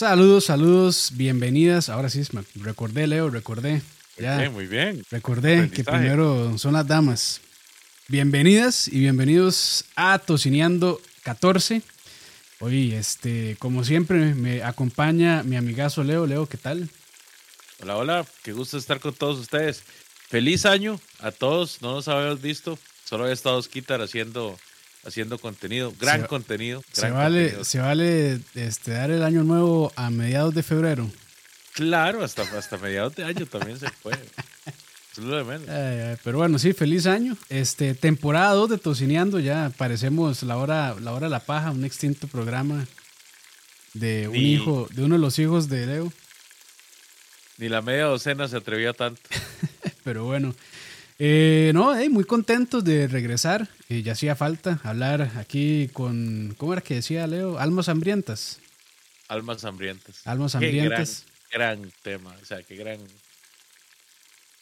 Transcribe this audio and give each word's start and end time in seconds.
Saludos, 0.00 0.46
saludos, 0.46 1.10
bienvenidas. 1.12 1.90
Ahora 1.90 2.08
sí, 2.08 2.22
me 2.32 2.42
recordé, 2.54 3.06
Leo, 3.06 3.28
recordé. 3.28 3.82
Ya, 4.16 4.36
muy 4.36 4.40
bien, 4.40 4.52
muy 4.54 4.66
bien. 4.66 5.04
Recordé 5.10 5.70
que 5.70 5.84
primero 5.84 6.56
son 6.56 6.72
las 6.72 6.86
damas. 6.86 7.42
Bienvenidas 8.08 8.88
y 8.88 9.00
bienvenidos 9.00 9.84
a 9.96 10.18
Tocineando 10.18 11.02
14. 11.22 11.82
Hoy, 12.60 12.94
este, 12.94 13.56
como 13.58 13.84
siempre, 13.84 14.34
me 14.34 14.62
acompaña 14.62 15.42
mi 15.42 15.56
amigazo 15.56 16.02
Leo. 16.02 16.26
Leo, 16.26 16.46
¿qué 16.46 16.56
tal? 16.56 16.88
Hola, 17.82 17.98
hola, 17.98 18.26
qué 18.42 18.54
gusto 18.54 18.78
estar 18.78 19.00
con 19.00 19.12
todos 19.12 19.38
ustedes. 19.38 19.82
Feliz 20.30 20.64
año 20.64 20.98
a 21.18 21.30
todos, 21.30 21.82
no 21.82 21.92
nos 21.92 22.08
habíamos 22.08 22.40
visto, 22.40 22.78
solo 23.04 23.24
había 23.24 23.34
estado 23.34 23.60
Skitar 23.60 24.00
haciendo 24.00 24.58
haciendo 25.04 25.38
contenido, 25.38 25.92
gran 25.98 26.26
contenido. 26.26 26.82
se, 26.92 27.10
vale, 27.10 27.64
se 27.64 27.78
vale 27.78 28.40
este, 28.54 28.92
dar 28.92 29.10
el 29.10 29.22
año 29.22 29.44
nuevo 29.44 29.92
a 29.96 30.10
mediados 30.10 30.54
de 30.54 30.62
febrero. 30.62 31.10
Claro, 31.72 32.24
hasta, 32.24 32.42
hasta 32.42 32.76
mediados 32.78 33.14
de 33.14 33.24
año 33.24 33.46
también 33.46 33.78
se 33.78 33.88
puede. 34.02 34.18
pero 36.24 36.38
bueno, 36.38 36.58
sí, 36.58 36.72
feliz 36.72 37.06
año. 37.06 37.36
Este, 37.48 37.94
temporada 37.94 38.52
2 38.54 38.70
de 38.70 38.78
Tocineando, 38.78 39.38
ya 39.38 39.70
parecemos 39.76 40.42
la 40.42 40.56
hora, 40.56 40.94
la 41.00 41.12
hora 41.12 41.26
de 41.26 41.30
la 41.30 41.40
paja, 41.40 41.70
un 41.70 41.84
extinto 41.84 42.26
programa 42.28 42.86
de 43.94 44.28
un 44.28 44.36
hijo, 44.36 44.88
de 44.92 45.04
uno 45.04 45.16
de 45.16 45.20
los 45.20 45.38
hijos 45.38 45.68
de 45.68 45.86
Leo. 45.86 46.12
Ni 47.58 47.68
la 47.68 47.82
media 47.82 48.04
docena 48.04 48.48
se 48.48 48.56
atrevía 48.56 48.92
tanto. 48.92 49.20
pero 50.04 50.24
bueno, 50.24 50.54
eh, 51.22 51.70
no, 51.74 51.94
muy 52.08 52.24
contentos 52.24 52.82
de 52.82 53.06
regresar. 53.06 53.68
Eh, 53.90 54.02
ya 54.02 54.12
hacía 54.12 54.34
falta 54.36 54.80
hablar 54.82 55.32
aquí 55.36 55.90
con, 55.92 56.54
¿cómo 56.56 56.72
era 56.72 56.80
que 56.80 56.94
decía 56.94 57.26
Leo? 57.26 57.58
Almas 57.58 57.90
hambrientas. 57.90 58.58
Almas 59.28 59.62
hambrientas. 59.66 60.26
Almas 60.26 60.54
hambrientas. 60.54 61.26
gran, 61.52 61.92
tema, 62.02 62.34
o 62.40 62.44
sea, 62.46 62.62
qué 62.62 62.74
gran... 62.74 62.98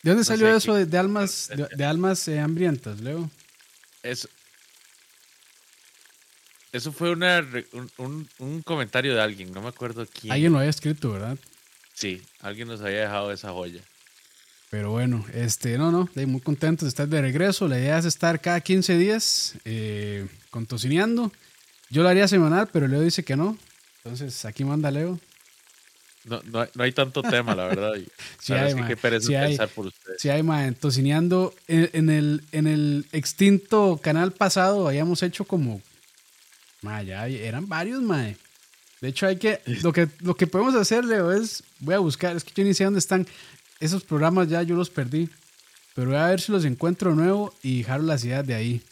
¿De 0.03 0.11
dónde 0.11 0.25
salió 0.25 0.53
eso 0.53 0.75
de, 0.75 0.99
almas, 0.99 1.49
de, 1.77 1.85
almas 1.85 2.27
eh, 2.27 2.41
hambrientas, 2.41 3.01
Leo? 3.01 3.31
Eso, 4.03 4.29
eso 6.73 6.91
fue 6.91 7.13
una, 7.13 7.47
un, 7.99 8.29
un, 8.39 8.63
comentario 8.63 9.15
de 9.15 9.21
alguien, 9.21 9.53
no 9.53 9.63
me 9.63 9.69
acuerdo 9.69 10.07
quién. 10.07 10.33
Alguien 10.33 10.53
lo 10.53 10.59
había 10.59 10.71
escrito, 10.71 11.13
¿verdad? 11.13 11.39
Sí, 11.95 12.21
alguien 12.41 12.67
nos 12.67 12.81
había 12.81 13.03
dejado 13.03 13.31
esa 13.31 13.53
joya. 13.53 13.81
Pero 14.71 14.91
bueno, 14.91 15.25
este, 15.33 15.79
no, 15.79 15.91
no, 15.91 16.05
estoy 16.05 16.27
muy 16.27 16.41
contento 16.41 16.85
de 16.85 16.91
estar 16.91 17.09
de 17.09 17.21
regreso. 17.21 17.69
La 17.69 17.79
idea 17.79 17.99
es 17.99 18.05
estar 18.05 18.41
cada 18.41 18.61
15 18.61 18.99
días 18.99 19.55
eh, 19.65 20.27
con 20.51 20.67
Tocineando. 20.67 21.33
Yo 21.89 22.03
lo 22.03 22.09
haría 22.09 22.29
semanal, 22.29 22.69
pero 22.71 22.87
Leo 22.87 23.01
dice 23.01 23.25
que 23.25 23.37
no. 23.37 23.57
Entonces, 24.05 24.45
aquí 24.45 24.65
manda 24.65 24.91
Leo. 24.91 25.19
No, 26.25 26.43
no, 26.53 26.67
hay 26.83 26.93
tanto 26.93 27.23
tema, 27.23 27.55
la 27.55 27.67
verdad. 27.67 27.93
sí 28.41 28.53
hay, 28.53 28.75
que 28.75 28.97
pensar 28.97 29.69
por 29.69 29.87
ustedes. 29.87 30.21
Sí 30.21 30.29
hay, 30.29 30.43
man. 30.43 30.75
Tocineando. 30.75 31.55
En, 31.67 32.11
el, 32.11 32.43
en 32.53 32.67
el 32.67 33.07
extinto 33.13 33.99
canal 34.03 34.33
pasado 34.33 34.87
habíamos 34.89 35.23
hecho 35.23 35.45
como... 35.45 35.81
Ma, 36.83 37.03
ya 37.03 37.27
eran 37.27 37.69
varios, 37.69 38.03
mae. 38.03 38.37
De 39.01 39.09
hecho, 39.09 39.27
hay 39.27 39.37
que 39.37 39.61
lo, 39.83 39.93
que. 39.93 40.09
lo 40.21 40.37
que 40.37 40.47
podemos 40.47 40.75
hacer, 40.75 41.05
Leo, 41.05 41.33
es. 41.33 41.63
Voy 41.81 41.95
a 41.95 41.99
buscar. 41.99 42.37
Es 42.37 42.43
que 42.43 42.53
yo 42.55 42.65
ni 42.65 42.75
sé 42.75 42.85
dónde 42.85 42.99
están 42.99 43.27
esos 43.81 44.05
programas 44.05 44.49
ya 44.49 44.63
yo 44.63 44.77
los 44.77 44.91
perdí. 44.91 45.29
Pero 45.95 46.11
voy 46.11 46.19
a 46.19 46.27
ver 46.27 46.41
si 46.41 46.53
los 46.53 46.65
encuentro 46.65 47.15
nuevo 47.15 47.53
y 47.63 47.79
dejar 47.79 48.03
las 48.03 48.25
ideas 48.25 48.47
de 48.47 48.55
ahí. 48.55 48.83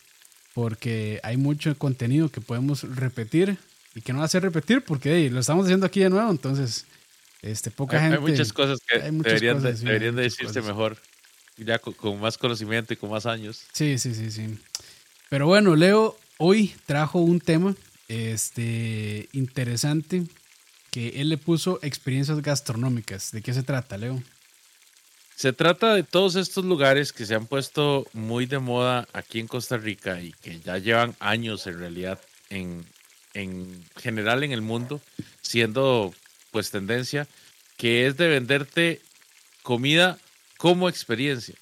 Porque 0.55 1.21
hay 1.23 1.37
mucho 1.37 1.77
contenido 1.79 2.31
que 2.31 2.41
podemos 2.41 2.83
repetir 2.83 3.59
y 3.95 4.01
que 4.01 4.13
no 4.13 4.27
ser 4.29 4.43
repetir 4.43 4.83
porque 4.83 5.31
lo 5.31 5.41
estamos 5.41 5.65
haciendo 5.65 5.87
aquí 5.87 6.01
de 6.01 6.11
nuevo. 6.11 6.31
Entonces, 6.31 6.85
este, 7.43 7.71
poca 7.71 8.01
gente. 8.01 8.17
Hay 8.17 8.23
muchas 8.23 8.53
cosas 8.53 8.81
que 8.87 8.99
deberían, 8.99 9.63
de, 9.63 10.23
decirse 10.23 10.63
mejor. 10.63 10.97
Ya 11.57 11.79
con, 11.79 12.21
más 12.21 12.37
conocimiento 12.37 12.93
y 12.93 12.97
con 12.97 13.11
más 13.11 13.25
años. 13.25 13.63
Sí, 13.73 13.99
sí, 13.99 14.15
sí, 14.15 14.31
sí. 14.31 14.59
Pero 15.31 15.47
bueno, 15.47 15.77
Leo 15.77 16.19
hoy 16.39 16.75
trajo 16.87 17.21
un 17.21 17.41
tema 17.41 17.75
este, 18.09 19.29
interesante 19.33 20.25
que 20.91 21.21
él 21.21 21.29
le 21.31 21.39
puso 21.39 21.79
experiencias 21.83 22.43
gastronómicas. 22.43 23.33
¿De 23.33 23.43
qué 23.43 23.55
se 23.55 23.63
trata, 23.63 23.97
Leo? 23.97 24.23
Se 25.37 25.53
trata 25.53 25.95
de 25.95 26.03
todos 26.03 26.35
estos 26.35 26.65
lugares 26.65 27.13
que 27.13 27.27
se 27.27 27.35
han 27.35 27.47
puesto 27.47 28.07
muy 28.15 28.47
de 28.47 28.59
moda 28.59 29.07
aquí 29.13 29.39
en 29.39 29.47
Costa 29.47 29.77
Rica 29.77 30.19
y 30.23 30.33
que 30.33 30.61
ya 30.61 30.79
llevan 30.79 31.15
años 31.21 31.67
en 31.67 31.79
realidad 31.79 32.19
en, 32.49 32.87
en 33.35 33.85
general 33.99 34.45
en 34.45 34.53
el 34.53 34.63
mundo, 34.63 35.03
siendo 35.43 36.15
pues 36.53 36.71
tendencia, 36.71 37.29
que 37.77 38.07
es 38.07 38.17
de 38.17 38.29
venderte 38.29 39.03
comida 39.63 40.19
como 40.57 40.89
experiencia. 40.89 41.55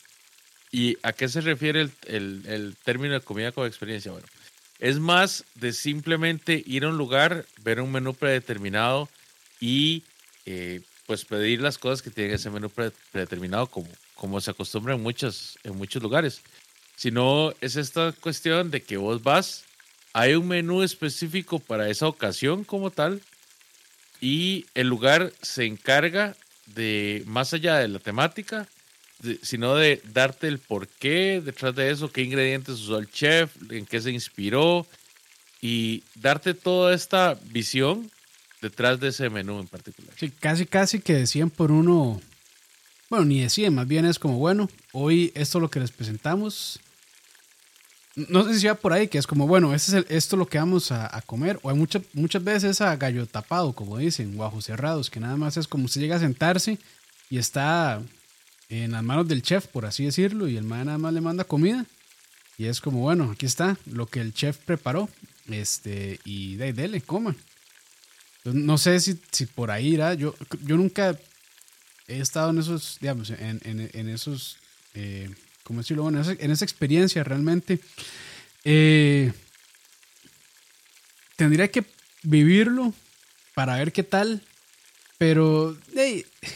¿Y 0.71 0.97
a 1.03 1.13
qué 1.13 1.29
se 1.29 1.41
refiere 1.41 1.81
el, 1.81 2.43
el, 2.47 2.77
término 2.85 3.15
de 3.15 3.23
comida 3.23 3.51
como 3.51 3.67
experiencia? 3.67 4.13
Bueno, 4.13 4.29
es 4.79 5.01
más 5.01 5.45
de 5.57 5.73
simplemente 5.73 6.63
ir 6.65 6.85
a 6.85 6.91
un 6.91 6.97
lugar, 6.97 7.45
ver 7.65 7.81
un 7.81 7.91
menú 7.91 8.15
predeterminado 8.15 9.09
y 9.59 10.05
eh, 10.47 10.81
pues 11.07 11.25
pedir 11.25 11.61
las 11.61 11.79
cosas 11.79 12.03
que 12.03 12.11
tienen 12.11 12.35
ese 12.35 12.51
menú 12.51 12.71
predeterminado 12.71 13.67
como, 13.67 13.89
como 14.15 14.41
se 14.41 14.51
acostumbra 14.51 14.95
en 14.95 15.03
muchos, 15.03 15.59
en 15.65 15.77
muchos 15.77 16.03
lugares. 16.03 16.41
Sino 16.97 17.53
es 17.61 17.77
esta 17.77 18.13
cuestión 18.13 18.71
de 18.71 18.83
que 18.83 18.97
vos 18.97 19.23
vas, 19.23 19.65
hay 20.13 20.35
un 20.35 20.49
menú 20.49 20.83
específico 20.83 21.59
para 21.59 21.89
esa 21.89 22.07
ocasión 22.07 22.65
como 22.65 22.91
tal 22.91 23.21
y 24.21 24.67
el 24.75 24.89
lugar 24.89 25.33
se 25.43 25.67
encarga 25.67 26.37
de, 26.67 27.23
más 27.27 27.53
allá 27.53 27.79
de 27.79 27.89
la 27.89 27.99
temática, 27.99 28.67
sino 29.43 29.75
de 29.75 30.01
darte 30.13 30.49
el 30.49 30.59
porqué 30.59 31.43
detrás 31.45 31.75
de 31.75 31.91
eso, 31.91 32.13
qué 32.13 32.23
ingredientes 32.23 32.75
usó 32.77 32.99
el 32.99 33.11
chef, 33.11 33.51
en 33.71 33.87
qué 33.87 34.01
se 34.01 34.11
inspiró 34.11 34.87
y 35.61 36.03
darte 36.15 36.55
toda 36.55 36.95
esta 36.95 37.39
visión 37.45 38.11
detrás 38.65 38.99
de 38.99 39.09
ese 39.09 39.29
menú 39.29 39.61
en 39.61 39.69
particular. 39.69 40.11
Sí, 40.17 40.31
casi, 40.31 40.65
casi 40.65 40.99
que 40.99 41.13
decían 41.13 41.51
por 41.51 41.71
uno, 41.71 42.19
bueno, 43.11 43.27
ni 43.27 43.43
decían, 43.43 43.75
más 43.75 43.87
bien 43.87 44.07
es 44.07 44.19
como, 44.19 44.39
bueno, 44.39 44.71
hoy 44.93 45.33
esto 45.35 45.59
es 45.59 45.63
lo 45.63 45.71
que 45.71 45.81
les 45.81 45.91
presentamos. 45.91 46.81
No 48.17 48.43
sé 48.45 48.59
si 48.59 48.67
va 48.67 48.75
por 48.75 48.95
ahí, 48.95 49.09
que 49.09 49.19
es 49.19 49.27
como, 49.27 49.47
bueno, 49.47 49.75
este 49.75 49.99
es 49.99 50.07
esto 50.09 50.37
es 50.37 50.39
lo 50.39 50.47
que 50.47 50.57
vamos 50.57 50.93
a, 50.93 51.21
comer. 51.27 51.61
O 51.63 51.69
hay 51.69 51.77
muchas, 51.77 52.03
muchas 52.15 52.43
veces 52.43 52.81
a 52.81 52.97
gallo 52.97 53.27
tapado, 53.27 53.75
como 53.75 53.99
dicen, 53.99 54.35
o 54.41 54.61
cerrados, 54.63 55.11
que 55.11 55.21
nada 55.21 55.37
más 55.37 55.59
es 55.59 55.69
como 55.69 55.85
usted 55.85 56.01
llega 56.01 56.17
a 56.17 56.21
sentarse 56.21 56.79
y 57.29 57.37
está 57.37 58.01
en 58.71 58.93
las 58.93 59.03
manos 59.03 59.29
del 59.29 59.43
chef, 59.43 59.67
por 59.67 59.85
así 59.85 60.07
decirlo, 60.07 60.49
y 60.49 60.57
el 60.57 60.65
man 60.65 60.87
nada 60.87 60.97
más 60.97 61.13
le 61.13 61.21
manda 61.21 61.45
comida. 61.45 61.85
Y 62.57 62.65
es 62.65 62.81
como, 62.81 63.01
bueno, 63.01 63.31
aquí 63.33 63.45
está 63.45 63.77
lo 63.85 64.07
que 64.07 64.21
el 64.23 64.33
chef 64.33 64.57
preparó. 64.57 65.11
Este, 65.49 66.19
y 66.25 66.57
de, 66.57 66.73
dele, 66.73 67.03
coma. 67.03 67.37
No 68.45 68.77
sé 68.77 69.01
si, 69.01 69.19
si 69.33 69.47
por 69.47 69.71
ahí 69.71 69.95
irá. 69.95 70.15
Yo, 70.15 70.35
yo 70.63 70.77
nunca 70.77 71.19
he 72.07 72.21
estado 72.21 72.51
en 72.51 72.59
esos, 72.59 72.99
digamos, 73.01 73.31
en, 73.31 73.61
en, 73.65 74.09
esos, 74.09 74.59
eh, 74.95 75.31
¿cómo 75.63 75.81
decirlo? 75.81 76.03
Bueno, 76.03 76.23
en 76.23 76.51
esa, 76.51 76.65
experiencia 76.65 77.25
realmente. 77.25 77.81
Eh, 78.65 79.33
tendría 81.37 81.69
que 81.69 81.85
vivirlo 82.23 82.93
para 83.55 83.77
ver 83.77 83.93
qué 83.93 84.03
tal. 84.03 84.43
Pero 85.17 85.77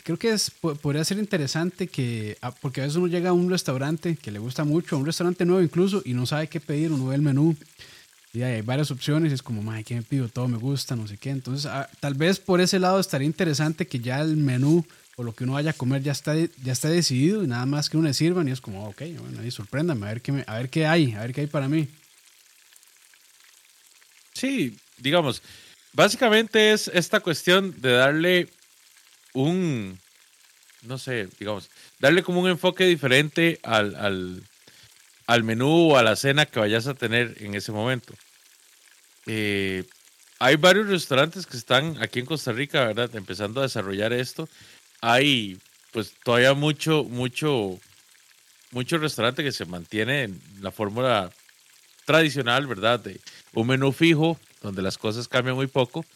creo 0.03 0.19
que 0.19 0.37
podría 0.83 1.05
ser 1.05 1.19
interesante 1.19 1.87
que, 1.87 2.37
ah, 2.43 2.51
porque 2.51 2.81
a 2.81 2.85
veces 2.85 2.97
uno 2.97 3.07
llega 3.07 3.31
a 3.31 3.33
un 3.33 3.49
restaurante 3.49 4.17
que 4.17 4.33
le 4.33 4.41
gusta 4.41 4.65
mucho, 4.65 4.97
a 4.97 4.99
un 4.99 5.07
restaurante 5.07 5.45
nuevo 5.47 5.63
incluso, 5.63 6.03
y 6.05 6.13
no 6.13 6.27
sabe 6.27 6.49
qué 6.49 6.59
pedir, 6.59 6.91
uno 6.91 7.07
ve 7.07 7.15
el 7.15 7.23
menú 7.23 7.57
y 8.33 8.43
hay 8.43 8.61
varias 8.63 8.91
opciones, 8.91 9.33
es 9.33 9.43
como, 9.43 9.63
madre, 9.63 9.85
¿qué 9.85 9.95
me 9.95 10.03
pido? 10.03 10.29
Todo 10.29 10.49
me 10.49 10.59
gusta, 10.59 10.97
no 10.97 11.07
sé 11.07 11.17
qué. 11.17 11.31
Entonces, 11.31 11.67
ah, 11.67 11.89
tal 12.01 12.15
vez 12.15 12.39
por 12.39 12.61
ese 12.61 12.79
lado 12.79 13.01
estaría 13.01 13.27
interesante 13.27 13.87
que 13.87 14.01
ya 14.01 14.21
el 14.21 14.37
menú 14.37 14.85
o 15.17 15.23
lo 15.23 15.35
que 15.35 15.45
uno 15.45 15.55
vaya 15.55 15.71
a 15.71 15.75
comer 15.75 16.03
ya 16.03 16.13
está, 16.13 16.35
ya 16.37 16.73
está 16.73 16.89
decidido 16.89 17.43
y 17.43 17.47
nada 17.47 17.67
más 17.67 17.89
que 17.89 17.97
uno 17.97 18.07
le 18.07 18.15
sirvan 18.15 18.47
y 18.47 18.53
es 18.53 18.61
como, 18.61 18.87
ok, 18.89 19.03
bueno, 19.19 19.41
ahí 19.41 19.51
sorpréndame, 19.51 20.07
a 20.07 20.11
ver 20.11 20.23
qué, 20.23 20.45
a 20.47 20.57
ver 20.57 20.71
qué 20.71 20.87
hay, 20.87 21.13
a 21.15 21.23
ver 21.23 21.35
qué 21.35 21.41
hay 21.41 21.47
para 21.47 21.69
mí. 21.69 21.89
Sí, 24.35 24.77
digamos, 24.99 25.43
básicamente 25.93 26.73
es 26.73 26.89
esta 26.95 27.19
cuestión 27.19 27.75
de 27.81 27.93
darle 27.93 28.49
un, 29.33 29.99
no 30.83 30.99
sé, 30.99 31.29
digamos, 31.41 31.69
darle 31.99 32.23
como 32.23 32.41
un 32.41 32.51
enfoque 32.51 32.85
diferente 32.87 33.59
al, 33.65 33.97
al, 33.97 34.43
al 35.29 35.45
menú 35.45 35.93
o 35.93 35.99
a 35.99 36.03
la 36.03 36.17
cena 36.17 36.47
que 36.47 36.59
vayas 36.59 36.87
a 36.87 36.95
tener 36.95 37.37
en 37.41 37.55
ese 37.55 37.71
momento. 37.71 38.15
Eh, 39.27 39.85
hay 40.39 40.57
varios 40.57 40.89
restaurantes 40.89 41.47
que 41.47 41.59
están 41.59 42.03
aquí 42.03 42.19
en 42.21 42.25
Costa 42.25 42.51
Rica, 42.51 42.87
¿verdad? 42.87 43.15
Empezando 43.15 43.61
a 43.61 43.65
desarrollar 43.65 44.15
esto. 44.15 44.49
Hay, 45.03 45.59
pues, 45.93 46.15
todavía 46.25 46.55
mucho, 46.55 47.05
mucho, 47.05 47.79
mucho 48.71 48.97
restaurante 48.97 49.45
que 49.45 49.53
se 49.53 49.67
mantiene 49.67 50.23
en 50.25 50.41
la 50.61 50.73
fórmula 50.73 51.31
tradicional, 52.07 52.67
¿verdad? 52.67 52.99
De 53.01 53.21
un 53.53 53.67
menú 53.67 53.93
fijo, 53.93 54.41
donde 54.63 54.81
las 54.81 54.97
cosas 54.97 55.29
cambian 55.29 55.57
muy 55.57 55.67
poco. 55.67 56.07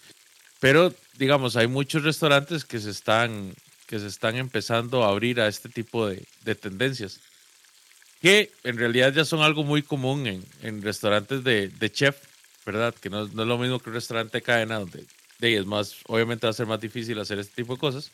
Pero, 0.58 0.94
digamos, 1.18 1.56
hay 1.56 1.66
muchos 1.66 2.02
restaurantes 2.02 2.64
que 2.64 2.80
se 2.80 2.88
están, 2.88 3.52
que 3.86 3.98
se 3.98 4.06
están 4.06 4.36
empezando 4.36 5.04
a 5.04 5.10
abrir 5.10 5.38
a 5.38 5.48
este 5.48 5.68
tipo 5.68 6.06
de, 6.06 6.24
de 6.44 6.54
tendencias. 6.54 7.20
Que 8.22 8.52
en 8.62 8.78
realidad 8.78 9.12
ya 9.12 9.24
son 9.24 9.42
algo 9.42 9.64
muy 9.64 9.82
común 9.82 10.26
en, 10.26 10.44
en 10.62 10.80
restaurantes 10.80 11.42
de, 11.44 11.68
de, 11.68 11.92
chef, 11.92 12.16
¿verdad? 12.64 12.94
Que 12.94 13.10
no, 13.10 13.26
no, 13.26 13.42
es 13.42 13.48
lo 13.48 13.58
mismo 13.58 13.80
que 13.80 13.90
un 13.90 13.96
restaurante 13.96 14.38
de 14.38 14.42
cadena, 14.42 14.78
donde 14.78 15.04
de, 15.40 15.56
es 15.56 15.66
más, 15.66 15.96
obviamente 16.06 16.46
va 16.46 16.52
a 16.52 16.54
ser 16.54 16.66
más 16.66 16.80
difícil 16.80 17.18
hacer 17.18 17.40
este 17.40 17.62
tipo 17.62 17.74
de 17.74 17.80
cosas. 17.80 18.12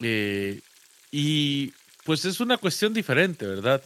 Eh, 0.00 0.60
y 1.12 1.72
pues 2.04 2.24
es 2.24 2.40
una 2.40 2.58
cuestión 2.58 2.92
diferente, 2.92 3.46
¿verdad? 3.46 3.82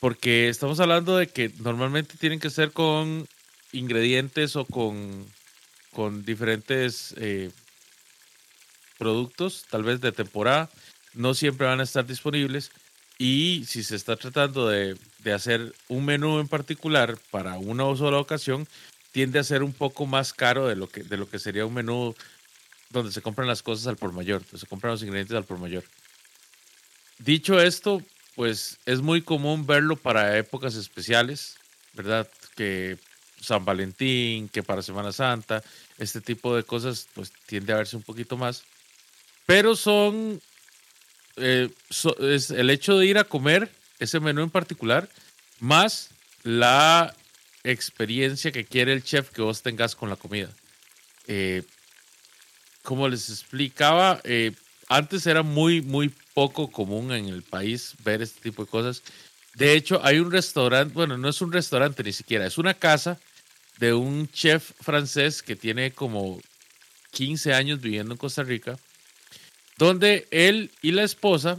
Porque 0.00 0.48
estamos 0.48 0.80
hablando 0.80 1.16
de 1.16 1.28
que 1.28 1.52
normalmente 1.58 2.16
tienen 2.18 2.40
que 2.40 2.50
ser 2.50 2.72
con 2.72 3.28
ingredientes 3.72 4.56
o 4.56 4.64
con, 4.64 5.26
con 5.92 6.24
diferentes 6.24 7.14
eh, 7.18 7.50
productos, 8.98 9.66
tal 9.70 9.82
vez 9.82 10.00
de 10.00 10.12
temporada. 10.12 10.70
No 11.14 11.34
siempre 11.34 11.66
van 11.66 11.80
a 11.80 11.84
estar 11.84 12.06
disponibles. 12.06 12.70
Y 13.24 13.66
si 13.68 13.84
se 13.84 13.94
está 13.94 14.16
tratando 14.16 14.68
de, 14.68 14.96
de 15.20 15.32
hacer 15.32 15.72
un 15.86 16.04
menú 16.04 16.40
en 16.40 16.48
particular 16.48 17.16
para 17.30 17.56
una 17.56 17.84
sola 17.96 18.18
ocasión, 18.18 18.66
tiende 19.12 19.38
a 19.38 19.44
ser 19.44 19.62
un 19.62 19.72
poco 19.72 20.06
más 20.06 20.32
caro 20.32 20.66
de 20.66 20.74
lo 20.74 20.88
que, 20.88 21.04
de 21.04 21.16
lo 21.16 21.30
que 21.30 21.38
sería 21.38 21.64
un 21.64 21.72
menú 21.72 22.16
donde 22.90 23.12
se 23.12 23.22
compran 23.22 23.46
las 23.46 23.62
cosas 23.62 23.86
al 23.86 23.96
por 23.96 24.12
mayor, 24.12 24.42
donde 24.42 24.58
se 24.58 24.66
compran 24.66 24.94
los 24.94 25.04
ingredientes 25.04 25.36
al 25.36 25.44
por 25.44 25.58
mayor. 25.58 25.84
Dicho 27.20 27.60
esto, 27.60 28.02
pues 28.34 28.80
es 28.86 29.02
muy 29.02 29.22
común 29.22 29.68
verlo 29.68 29.94
para 29.94 30.36
épocas 30.36 30.74
especiales, 30.74 31.58
¿verdad? 31.92 32.28
Que 32.56 32.98
San 33.40 33.64
Valentín, 33.64 34.48
que 34.48 34.64
para 34.64 34.82
Semana 34.82 35.12
Santa, 35.12 35.62
este 35.96 36.20
tipo 36.20 36.56
de 36.56 36.64
cosas, 36.64 37.06
pues 37.14 37.32
tiende 37.46 37.72
a 37.72 37.76
verse 37.76 37.94
un 37.94 38.02
poquito 38.02 38.36
más. 38.36 38.64
Pero 39.46 39.76
son, 39.76 40.42
eh, 41.36 41.68
es 42.20 42.50
el 42.50 42.70
hecho 42.70 42.98
de 42.98 43.06
ir 43.06 43.18
a 43.18 43.24
comer 43.24 43.70
ese 43.98 44.20
menú 44.20 44.42
en 44.42 44.50
particular, 44.50 45.08
más 45.60 46.10
la 46.42 47.14
experiencia 47.64 48.52
que 48.52 48.64
quiere 48.64 48.92
el 48.92 49.04
chef 49.04 49.30
que 49.30 49.42
vos 49.42 49.62
tengas 49.62 49.94
con 49.94 50.08
la 50.08 50.16
comida. 50.16 50.48
Eh, 51.26 51.62
como 52.82 53.08
les 53.08 53.30
explicaba, 53.30 54.20
eh, 54.24 54.52
antes 54.88 55.26
era 55.26 55.42
muy, 55.42 55.80
muy 55.80 56.12
poco 56.34 56.70
común 56.70 57.12
en 57.12 57.28
el 57.28 57.42
país 57.42 57.94
ver 58.04 58.22
este 58.22 58.40
tipo 58.40 58.64
de 58.64 58.70
cosas. 58.70 59.02
De 59.54 59.74
hecho, 59.74 60.00
hay 60.04 60.18
un 60.18 60.32
restaurante, 60.32 60.92
bueno, 60.94 61.16
no 61.16 61.28
es 61.28 61.40
un 61.40 61.52
restaurante 61.52 62.02
ni 62.02 62.12
siquiera, 62.12 62.46
es 62.46 62.58
una 62.58 62.74
casa 62.74 63.20
de 63.78 63.94
un 63.94 64.28
chef 64.28 64.72
francés 64.80 65.42
que 65.42 65.56
tiene 65.56 65.92
como 65.92 66.40
15 67.12 67.52
años 67.52 67.80
viviendo 67.80 68.14
en 68.14 68.18
Costa 68.18 68.42
Rica, 68.42 68.78
donde 69.78 70.26
él 70.30 70.70
y 70.82 70.92
la 70.92 71.02
esposa 71.02 71.58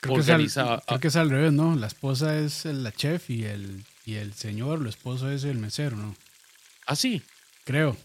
creo 0.00 0.14
organizaban... 0.16 0.80
Creo 0.86 1.00
que 1.00 1.08
es 1.08 1.16
al 1.16 1.30
revés, 1.30 1.52
¿no? 1.52 1.76
La 1.76 1.86
esposa 1.86 2.38
es 2.38 2.64
la 2.64 2.92
chef 2.92 3.30
y 3.30 3.44
el, 3.44 3.84
y 4.04 4.14
el 4.14 4.34
señor, 4.34 4.80
el 4.80 4.86
esposo 4.86 5.30
es 5.30 5.44
el 5.44 5.58
mesero, 5.58 5.96
¿no? 5.96 6.16
Ah, 6.86 6.96
sí. 6.96 7.22
Creo. 7.64 7.96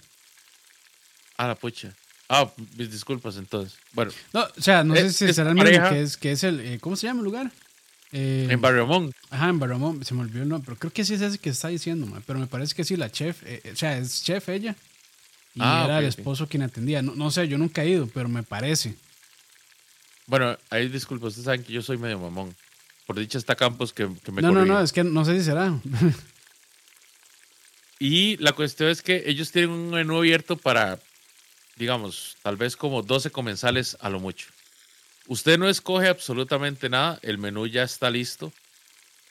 Ah, 1.38 1.48
la 1.48 1.56
pucha. 1.56 1.94
Ah, 2.28 2.50
mis 2.78 2.92
disculpas 2.92 3.36
entonces. 3.38 3.78
Bueno. 3.94 4.12
No, 4.34 4.44
o 4.44 4.62
sea, 4.62 4.84
no 4.84 4.96
sé 4.96 5.12
si 5.12 5.34
será 5.34 5.50
el 5.50 5.56
mismo 5.56 5.90
que 5.90 6.02
es, 6.02 6.18
que 6.18 6.32
es 6.32 6.44
el. 6.44 6.60
Eh, 6.62 6.80
¿Cómo 6.80 6.96
se 6.96 7.08
llama 7.08 7.20
el 7.20 7.26
lugar? 7.26 7.52
Eh, 8.14 8.48
en 8.50 8.62
Barriomón. 8.62 9.12
Ajá, 9.30 9.50
en 9.50 9.60
Barriomón. 9.60 10.04
Se 10.06 10.14
me 10.14 10.22
olvidó 10.22 10.44
el 10.44 10.50
nombre, 10.50 10.66
pero 10.66 10.80
creo 10.80 10.94
que 10.94 11.04
sí 11.04 11.14
es 11.14 11.22
ese 11.22 11.38
que 11.38 11.50
está 11.50 11.68
diciendo, 11.68 12.08
pero 12.26 12.40
me 12.40 12.48
parece 12.48 12.74
que 12.74 12.84
sí, 12.84 12.96
la 12.96 13.12
chef. 13.12 13.44
Eh, 13.46 13.62
o 13.74 13.76
sea, 13.76 13.98
es 13.98 14.24
chef 14.24 14.48
ella. 14.50 14.76
Y 15.56 15.60
ah, 15.62 15.84
era 15.86 16.00
el 16.00 16.06
esposo 16.06 16.48
quien 16.48 16.64
atendía. 16.64 17.02
No, 17.02 17.16
no 17.16 17.30
sé, 17.32 17.48
yo 17.48 17.58
nunca 17.58 17.84
he 17.84 17.90
ido, 17.90 18.08
pero 18.08 18.30
me 18.30 18.44
parece. 18.44 18.96
Bueno, 20.32 20.58
ahí 20.70 20.88
disculpas, 20.88 21.30
ustedes 21.30 21.46
saben 21.46 21.64
que 21.64 21.74
yo 21.74 21.82
soy 21.82 21.98
medio 21.98 22.18
mamón. 22.18 22.56
Por 23.06 23.20
dicha 23.20 23.38
está 23.38 23.56
Campos 23.56 23.92
que, 23.92 24.10
que 24.24 24.32
me 24.32 24.42
No, 24.42 24.54
no, 24.54 24.66
no, 24.66 24.82
es 24.82 24.94
que 24.94 25.04
no 25.04 25.26
sé 25.26 25.38
si 25.38 25.44
será. 25.44 25.78
y 28.00 28.38
la 28.38 28.54
cuestión 28.54 28.90
es 28.90 29.02
que 29.02 29.24
ellos 29.26 29.52
tienen 29.52 29.72
un 29.72 29.90
menú 29.90 30.20
abierto 30.20 30.56
para 30.56 31.00
digamos, 31.76 32.38
tal 32.44 32.56
vez 32.56 32.78
como 32.78 33.02
12 33.02 33.32
comensales 33.32 33.98
a 34.00 34.10
lo 34.10 34.22
mucho. 34.22 34.48
Usted 35.28 35.58
no 35.58 35.68
escoge 35.68 36.08
absolutamente 36.08 36.88
nada, 36.88 37.20
el 37.24 37.38
menú 37.38 37.68
ya 37.68 37.84
está 37.84 38.10
listo 38.10 38.54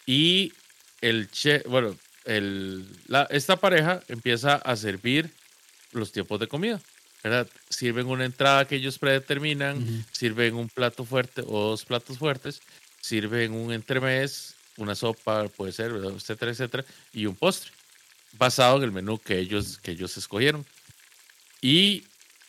y 0.05 0.53
el 1.01 1.31
che, 1.31 1.63
bueno, 1.67 1.97
el, 2.27 2.87
la, 3.07 3.23
esta 3.31 3.57
pareja 3.57 4.03
empieza 4.09 4.57
a 4.57 4.77
servir 4.77 5.31
los 5.93 6.13
tiempos 6.13 6.41
de 6.41 6.49
comida, 6.49 6.79
¿verdad? 7.23 7.47
Sirven 7.69 8.07
una 8.07 8.25
entrada 8.25 8.67
que 8.67 8.77
ellos 8.77 8.99
predeterminan, 8.99 10.07
sirven 10.13 10.55
un 10.55 10.69
plato 10.69 11.05
fuerte 11.05 11.43
o 11.47 11.71
dos 11.71 11.85
platos 11.85 12.19
fuertes, 12.19 12.61
sirven 13.01 13.53
un 13.53 13.73
entremés, 13.73 14.55
una 14.77 14.95
sopa, 14.95 15.49
puede 15.49 15.73
ser, 15.73 15.93
etcétera, 15.93 16.53
etcétera, 16.53 16.85
y 17.13 17.27
un 17.27 17.37
postre, 17.37 17.71
basado 18.39 18.79
en 18.79 18.85
el 18.85 18.93
menú 18.93 19.19
que 19.19 19.39
ellos, 19.39 19.79
que 19.79 19.93
ellos 19.93 20.17
escogieron. 20.17 20.65
Y 21.61 22.05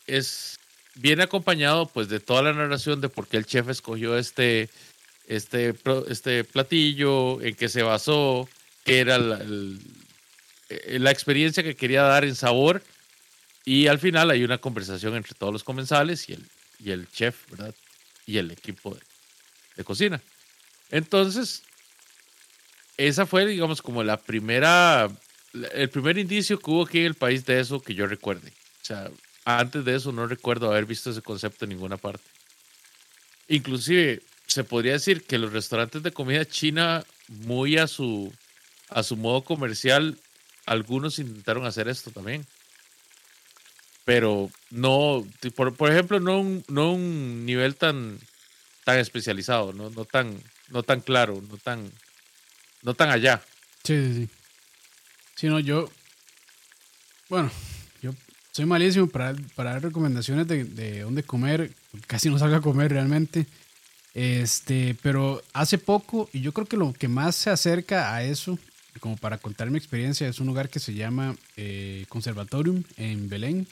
es 0.08 0.58
viene 0.96 1.24
acompañado 1.24 1.88
pues 1.88 2.10
de 2.10 2.20
toda 2.20 2.42
la 2.42 2.54
narración 2.54 3.02
de 3.02 3.10
por 3.10 3.28
qué 3.28 3.38
el 3.38 3.46
chef 3.46 3.70
escogió 3.70 4.18
este, 4.18 4.70
este, 5.28 5.76
este 6.08 6.44
platillo, 6.44 7.42
en 7.42 7.56
qué 7.56 7.70
se 7.70 7.84
basó, 7.84 8.48
qué 8.84 9.00
era 9.00 9.18
la, 9.18 9.40
eh, 10.70 11.00
la, 11.00 11.12
experiencia 11.12 11.64
que 11.64 11.76
quería 11.76 12.04
dar 12.04 12.26
en 12.26 12.36
sabor. 12.36 12.84
Y 13.66 13.88
al 13.88 14.00
final 14.00 14.32
hay 14.32 14.44
una 14.44 14.58
conversación 14.58 15.16
entre 15.16 15.36
todos 15.36 15.54
los 15.54 15.64
comensales 15.64 16.28
y 16.30 16.34
el, 16.34 16.46
y 16.80 16.92
el 16.92 17.10
chef, 17.12 17.50
¿verdad? 17.52 17.76
Y 18.26 18.38
el 18.38 18.52
equipo 18.52 18.98
de, 19.76 19.84
cocina. 19.84 20.22
Entonces, 20.90 21.64
esa 22.98 23.26
fue, 23.26 23.46
digamos, 23.48 23.82
como 23.82 24.04
la 24.04 24.18
primera, 24.18 25.10
el 25.74 25.90
primer 25.90 26.18
indicio 26.20 26.60
que 26.60 26.70
hubo 26.70 26.86
aquí 26.86 27.00
en 27.00 27.06
el 27.06 27.16
país 27.16 27.46
de 27.46 27.60
eso 27.60 27.82
que 27.82 27.96
yo 27.96 28.06
recuerde. 28.06 28.50
O 28.50 28.86
sea, 28.86 29.10
antes 29.46 29.84
de 29.86 29.96
eso 29.96 30.12
no 30.12 30.28
recuerdo 30.28 30.70
haber 30.70 30.86
visto 30.86 31.10
ese 31.10 31.22
concepto 31.22 31.66
en 31.66 31.70
ninguna 31.70 31.98
parte. 31.98 32.24
Inclusive 33.48 34.22
se 34.46 34.64
podría 34.64 34.94
decir 34.94 35.24
que 35.24 35.38
los 35.38 35.52
restaurantes 35.52 36.04
de 36.04 36.12
comida 36.12 36.46
china, 36.46 37.04
muy 37.28 37.78
a 37.78 37.88
su, 37.88 38.32
a 38.90 39.02
su 39.02 39.18
modo 39.18 39.44
comercial, 39.44 40.18
algunos 40.66 41.20
intentaron 41.20 41.66
hacer 41.66 41.88
esto 41.88 42.12
también. 42.12 42.46
Pero 44.12 44.52
no, 44.72 45.26
por, 45.56 45.74
por 45.74 45.90
ejemplo, 45.90 46.20
no 46.20 46.42
un, 46.42 46.66
no 46.68 46.92
un 46.92 47.46
nivel 47.46 47.78
tan, 47.78 48.20
tan 48.84 49.00
especializado, 49.00 49.72
no, 49.72 49.90
no, 49.90 50.04
tan, 50.04 50.38
no 50.68 50.84
tan 50.84 51.00
claro, 51.00 51.42
no 51.50 51.56
tan, 51.56 51.90
no 52.82 52.94
tan 52.94 53.10
allá. 53.10 53.42
Sí, 53.86 53.96
sí, 53.96 54.14
sí. 54.14 54.30
Sino 55.38 55.62
yo, 55.62 55.90
bueno, 57.30 57.50
soy 58.52 58.66
malísimo 58.66 59.08
para, 59.08 59.34
para 59.56 59.72
dar 59.72 59.84
recomendaciones 59.84 60.46
de, 60.46 60.66
de, 60.66 61.00
dónde 61.04 61.24
comer. 61.24 61.72
Casi 62.06 62.30
no 62.30 62.38
salgo 62.38 62.58
a 62.58 62.62
comer 62.62 62.92
realmente. 62.92 63.46
Este, 64.14 64.94
pero 65.02 65.42
hace 65.54 65.78
poco, 65.78 66.30
y 66.34 66.42
yo 66.42 66.52
creo 66.52 66.68
que 66.68 66.76
lo 66.76 66.92
que 66.92 67.08
más 67.08 67.38
se 67.38 67.50
acerca 67.50 68.14
a 68.14 68.24
eso, 68.24 68.60
como 69.00 69.16
para 69.16 69.38
contar 69.38 69.70
mi 69.70 69.78
experiencia, 69.78 70.28
es 70.28 70.42
un 70.42 70.48
lugar 70.48 70.68
que 70.68 70.82
se 70.82 70.94
llama 70.96 71.38
eh, 71.56 72.04
Conservatorium 72.10 72.84
en 72.98 73.30
Belén. 73.30 73.68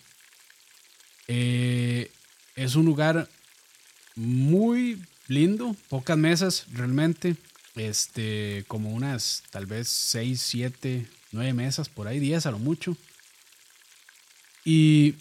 Eh, 1.32 2.10
es 2.56 2.76
un 2.76 2.86
lugar 2.86 3.30
muy 4.16 5.00
lindo, 5.28 5.76
pocas 5.88 6.18
mesas 6.18 6.66
realmente, 6.74 7.36
este, 7.76 8.66
como 8.68 8.90
unas 8.90 9.44
tal 9.52 9.68
vez 9.68 9.88
6, 9.88 10.42
7, 10.42 11.08
9 11.32 11.54
mesas, 11.54 11.88
por 11.88 12.08
ahí 12.08 12.20
10 12.20 12.48
a 12.48 12.52
lo 12.52 12.58
mucho. 12.58 12.98
Y 14.66 15.16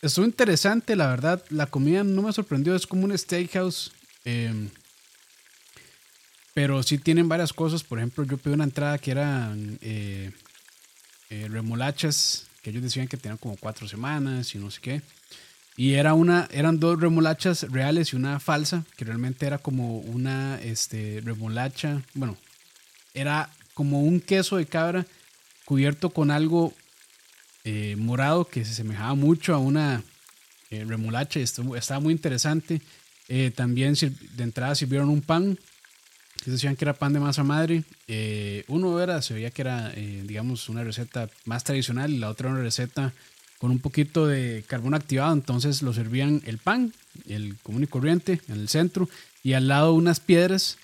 estuvo 0.00 0.24
interesante, 0.24 0.94
la 0.94 1.08
verdad. 1.08 1.44
La 1.50 1.66
comida 1.66 2.04
no 2.04 2.22
me 2.22 2.32
sorprendió, 2.32 2.76
es 2.76 2.86
como 2.86 3.04
un 3.04 3.18
steakhouse. 3.18 3.92
Em, 4.24 4.70
pero 6.54 6.82
sí 6.84 6.98
tienen 6.98 7.28
varias 7.28 7.52
cosas. 7.52 7.82
Por 7.82 7.98
ejemplo, 7.98 8.24
yo 8.24 8.38
pedí 8.38 8.54
una 8.54 8.64
entrada 8.64 8.98
que 8.98 9.10
eran 9.10 9.78
eh, 9.82 10.30
eh, 11.30 11.48
remolachas, 11.50 12.46
que 12.64 12.70
ellos 12.70 12.82
decían 12.82 13.08
que 13.08 13.18
tenían 13.18 13.36
como 13.36 13.58
cuatro 13.58 13.86
semanas 13.86 14.54
y 14.54 14.58
no 14.58 14.70
sé 14.70 14.80
qué. 14.80 15.02
Y 15.76 15.94
era 15.94 16.14
una, 16.14 16.48
eran 16.50 16.80
dos 16.80 16.98
remolachas 16.98 17.70
reales 17.70 18.12
y 18.12 18.16
una 18.16 18.40
falsa, 18.40 18.84
que 18.96 19.04
realmente 19.04 19.44
era 19.44 19.58
como 19.58 19.98
una 19.98 20.58
este, 20.62 21.20
remolacha. 21.22 22.00
Bueno, 22.14 22.38
era 23.12 23.50
como 23.74 24.00
un 24.00 24.18
queso 24.20 24.56
de 24.56 24.64
cabra 24.64 25.04
cubierto 25.66 26.08
con 26.08 26.30
algo 26.30 26.72
eh, 27.64 27.96
morado 27.98 28.46
que 28.46 28.64
se 28.64 28.72
semejaba 28.72 29.14
mucho 29.14 29.54
a 29.54 29.58
una 29.58 30.02
eh, 30.70 30.84
remolacha 30.86 31.40
y 31.40 31.42
estaba 31.42 32.00
muy 32.00 32.14
interesante. 32.14 32.80
Eh, 33.28 33.52
también 33.54 33.94
de 33.94 34.42
entrada 34.42 34.74
sirvieron 34.74 35.10
un 35.10 35.20
pan, 35.20 35.58
que 36.42 36.50
decían 36.50 36.76
que 36.76 36.84
era 36.84 36.94
pan 36.94 37.12
de 37.12 37.20
masa 37.20 37.44
madre. 37.44 37.84
uno 38.68 39.00
era, 39.00 39.22
se 39.22 39.34
veía 39.34 39.50
que 39.50 39.62
era, 39.62 39.90
digamos, 39.90 40.68
una 40.68 40.84
receta 40.84 41.28
más 41.44 41.64
tradicional 41.64 42.12
y 42.12 42.18
la 42.18 42.30
otra 42.30 42.50
una 42.50 42.60
receta 42.60 43.12
con 43.58 43.70
un 43.70 43.78
poquito 43.78 44.26
de 44.26 44.64
carbón 44.66 44.94
activado. 44.94 45.32
Entonces 45.32 45.82
lo 45.82 45.92
servían 45.92 46.42
el 46.44 46.58
pan, 46.58 46.92
el 47.28 47.56
común 47.62 47.84
y 47.84 47.86
corriente, 47.86 48.40
en 48.48 48.60
el 48.60 48.68
centro, 48.68 49.08
y 49.42 49.54
al 49.54 49.68
lado 49.68 49.94
unas 49.94 50.20
piedras 50.20 50.78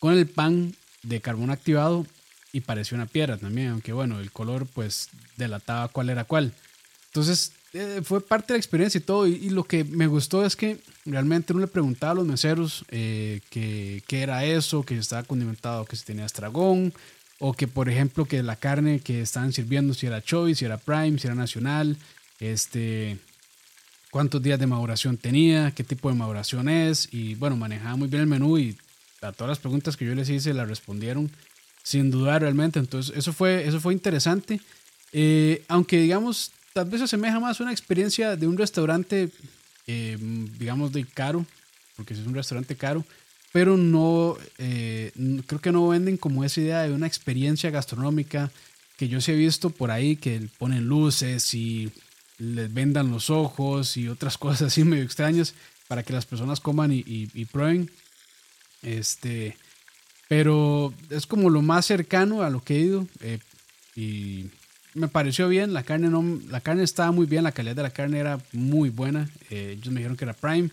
con 0.00 0.14
el 0.14 0.26
pan 0.26 0.74
de 1.02 1.20
carbón 1.20 1.50
activado 1.50 2.06
y 2.52 2.62
parecía 2.62 2.96
una 2.96 3.06
piedra 3.06 3.36
también, 3.36 3.68
aunque 3.68 3.92
bueno, 3.92 4.18
el 4.18 4.32
color 4.32 4.66
pues 4.66 5.08
delataba 5.36 5.88
cuál 5.88 6.10
era 6.10 6.24
cuál. 6.24 6.52
Entonces 7.08 7.52
eh, 7.76 8.00
fue 8.02 8.20
parte 8.20 8.52
de 8.52 8.54
la 8.54 8.58
experiencia 8.58 8.98
y 8.98 9.02
todo, 9.02 9.26
y, 9.26 9.50
lo 9.50 9.64
que 9.64 9.84
me 9.84 10.06
gustó 10.06 10.44
es 10.44 10.56
que 10.56 10.78
realmente 11.04 11.52
uno 11.52 11.60
le 11.62 11.66
preguntaba 11.66 12.12
a 12.12 12.14
los 12.16 12.26
meseros 12.26 12.84
eh, 12.90 13.40
qué 13.50 14.02
era 14.10 14.44
eso, 14.44 14.82
que 14.82 14.96
estaba 14.96 15.22
condimentado, 15.22 15.84
que 15.84 15.96
si 15.96 16.04
tenía 16.04 16.24
estragón, 16.24 16.92
o 17.38 17.52
que 17.52 17.68
por 17.68 17.88
ejemplo 17.88 18.24
que 18.24 18.42
la 18.42 18.56
carne 18.56 19.00
que 19.00 19.20
estaban 19.20 19.52
sirviendo, 19.52 19.94
si 19.94 20.06
era 20.06 20.22
choice, 20.22 20.60
si 20.60 20.64
era 20.64 20.78
prime, 20.78 21.18
si 21.18 21.26
era 21.26 21.34
nacional, 21.34 21.96
este, 22.40 23.18
cuántos 24.10 24.42
días 24.42 24.58
de 24.58 24.66
maduración 24.66 25.16
tenía, 25.16 25.72
qué 25.72 25.84
tipo 25.84 26.08
de 26.08 26.14
maduración 26.14 26.68
es, 26.68 27.08
y 27.12 27.34
bueno, 27.34 27.56
manejaba 27.56 27.96
muy 27.96 28.08
bien 28.08 28.22
el 28.22 28.28
menú 28.28 28.58
y 28.58 28.76
a 29.20 29.32
todas 29.32 29.50
las 29.50 29.58
preguntas 29.58 29.96
que 29.96 30.04
yo 30.04 30.14
les 30.14 30.28
hice 30.28 30.54
las 30.54 30.68
respondieron 30.68 31.30
sin 31.82 32.10
dudar 32.10 32.42
realmente. 32.42 32.78
Entonces, 32.78 33.16
eso 33.16 33.32
fue, 33.32 33.66
eso 33.66 33.80
fue 33.80 33.92
interesante. 33.92 34.60
Eh, 35.12 35.64
aunque, 35.68 36.00
digamos, 36.00 36.52
tal 36.76 36.90
vez 36.90 37.00
se 37.00 37.04
asemeja 37.04 37.40
más 37.40 37.58
a 37.58 37.62
una 37.62 37.72
experiencia 37.72 38.36
de 38.36 38.46
un 38.46 38.58
restaurante, 38.58 39.30
eh, 39.86 40.18
digamos, 40.58 40.92
de 40.92 41.06
caro, 41.06 41.46
porque 41.96 42.12
es 42.12 42.20
un 42.20 42.34
restaurante 42.34 42.76
caro, 42.76 43.02
pero 43.50 43.78
no, 43.78 44.36
eh, 44.58 45.10
creo 45.46 45.58
que 45.62 45.72
no 45.72 45.88
venden 45.88 46.18
como 46.18 46.44
esa 46.44 46.60
idea 46.60 46.82
de 46.82 46.92
una 46.92 47.06
experiencia 47.06 47.70
gastronómica 47.70 48.50
que 48.98 49.08
yo 49.08 49.22
sí 49.22 49.32
he 49.32 49.36
visto 49.36 49.70
por 49.70 49.90
ahí, 49.90 50.16
que 50.16 50.50
ponen 50.58 50.86
luces 50.86 51.54
y 51.54 51.90
les 52.36 52.70
vendan 52.70 53.10
los 53.10 53.30
ojos 53.30 53.96
y 53.96 54.08
otras 54.08 54.36
cosas 54.44 54.70
así 54.70 54.84
medio 54.84 55.02
extrañas 55.02 55.54
para 55.88 56.02
que 56.02 56.12
las 56.12 56.26
personas 56.26 56.60
coman 56.60 56.92
y, 56.92 57.02
y 57.06 57.44
prueben. 57.46 57.90
Este, 58.82 59.56
pero 60.28 60.92
es 61.08 61.24
como 61.24 61.48
lo 61.48 61.62
más 61.62 61.86
cercano 61.86 62.42
a 62.42 62.50
lo 62.50 62.62
que 62.62 62.76
he 62.76 62.80
ido. 62.80 63.08
Eh, 63.20 63.38
y 63.94 64.50
me 64.96 65.08
pareció 65.08 65.48
bien. 65.48 65.72
La 65.72 65.82
carne, 65.82 66.08
no, 66.08 66.40
la 66.48 66.60
carne 66.60 66.82
estaba 66.82 67.12
muy 67.12 67.26
bien. 67.26 67.44
La 67.44 67.52
calidad 67.52 67.76
de 67.76 67.82
la 67.82 67.90
carne 67.90 68.18
era 68.18 68.38
muy 68.52 68.90
buena. 68.90 69.28
Eh, 69.50 69.76
ellos 69.76 69.92
me 69.92 70.00
dijeron 70.00 70.16
que 70.16 70.24
era 70.24 70.34
prime. 70.34 70.70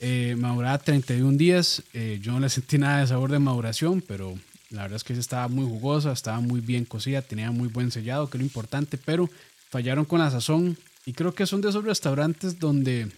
Eh, 0.00 0.36
maduraba 0.38 0.78
31 0.78 1.36
días. 1.36 1.82
Eh, 1.92 2.18
yo 2.22 2.32
no 2.32 2.40
le 2.40 2.48
sentí 2.48 2.78
nada 2.78 3.00
de 3.00 3.06
sabor 3.06 3.32
de 3.32 3.38
maduración, 3.38 4.02
pero 4.06 4.38
la 4.70 4.82
verdad 4.82 4.96
es 4.96 5.04
que 5.04 5.14
estaba 5.14 5.48
muy 5.48 5.64
jugosa, 5.64 6.12
estaba 6.12 6.40
muy 6.40 6.60
bien 6.60 6.84
cocida, 6.84 7.22
tenía 7.22 7.50
muy 7.50 7.68
buen 7.68 7.90
sellado, 7.90 8.28
que 8.28 8.36
es 8.36 8.40
lo 8.40 8.46
importante, 8.46 8.98
pero 8.98 9.30
fallaron 9.70 10.04
con 10.04 10.20
la 10.20 10.30
sazón. 10.30 10.76
Y 11.06 11.12
creo 11.12 11.34
que 11.34 11.46
son 11.46 11.60
de 11.60 11.70
esos 11.70 11.84
restaurantes 11.84 12.58
donde 12.58 13.10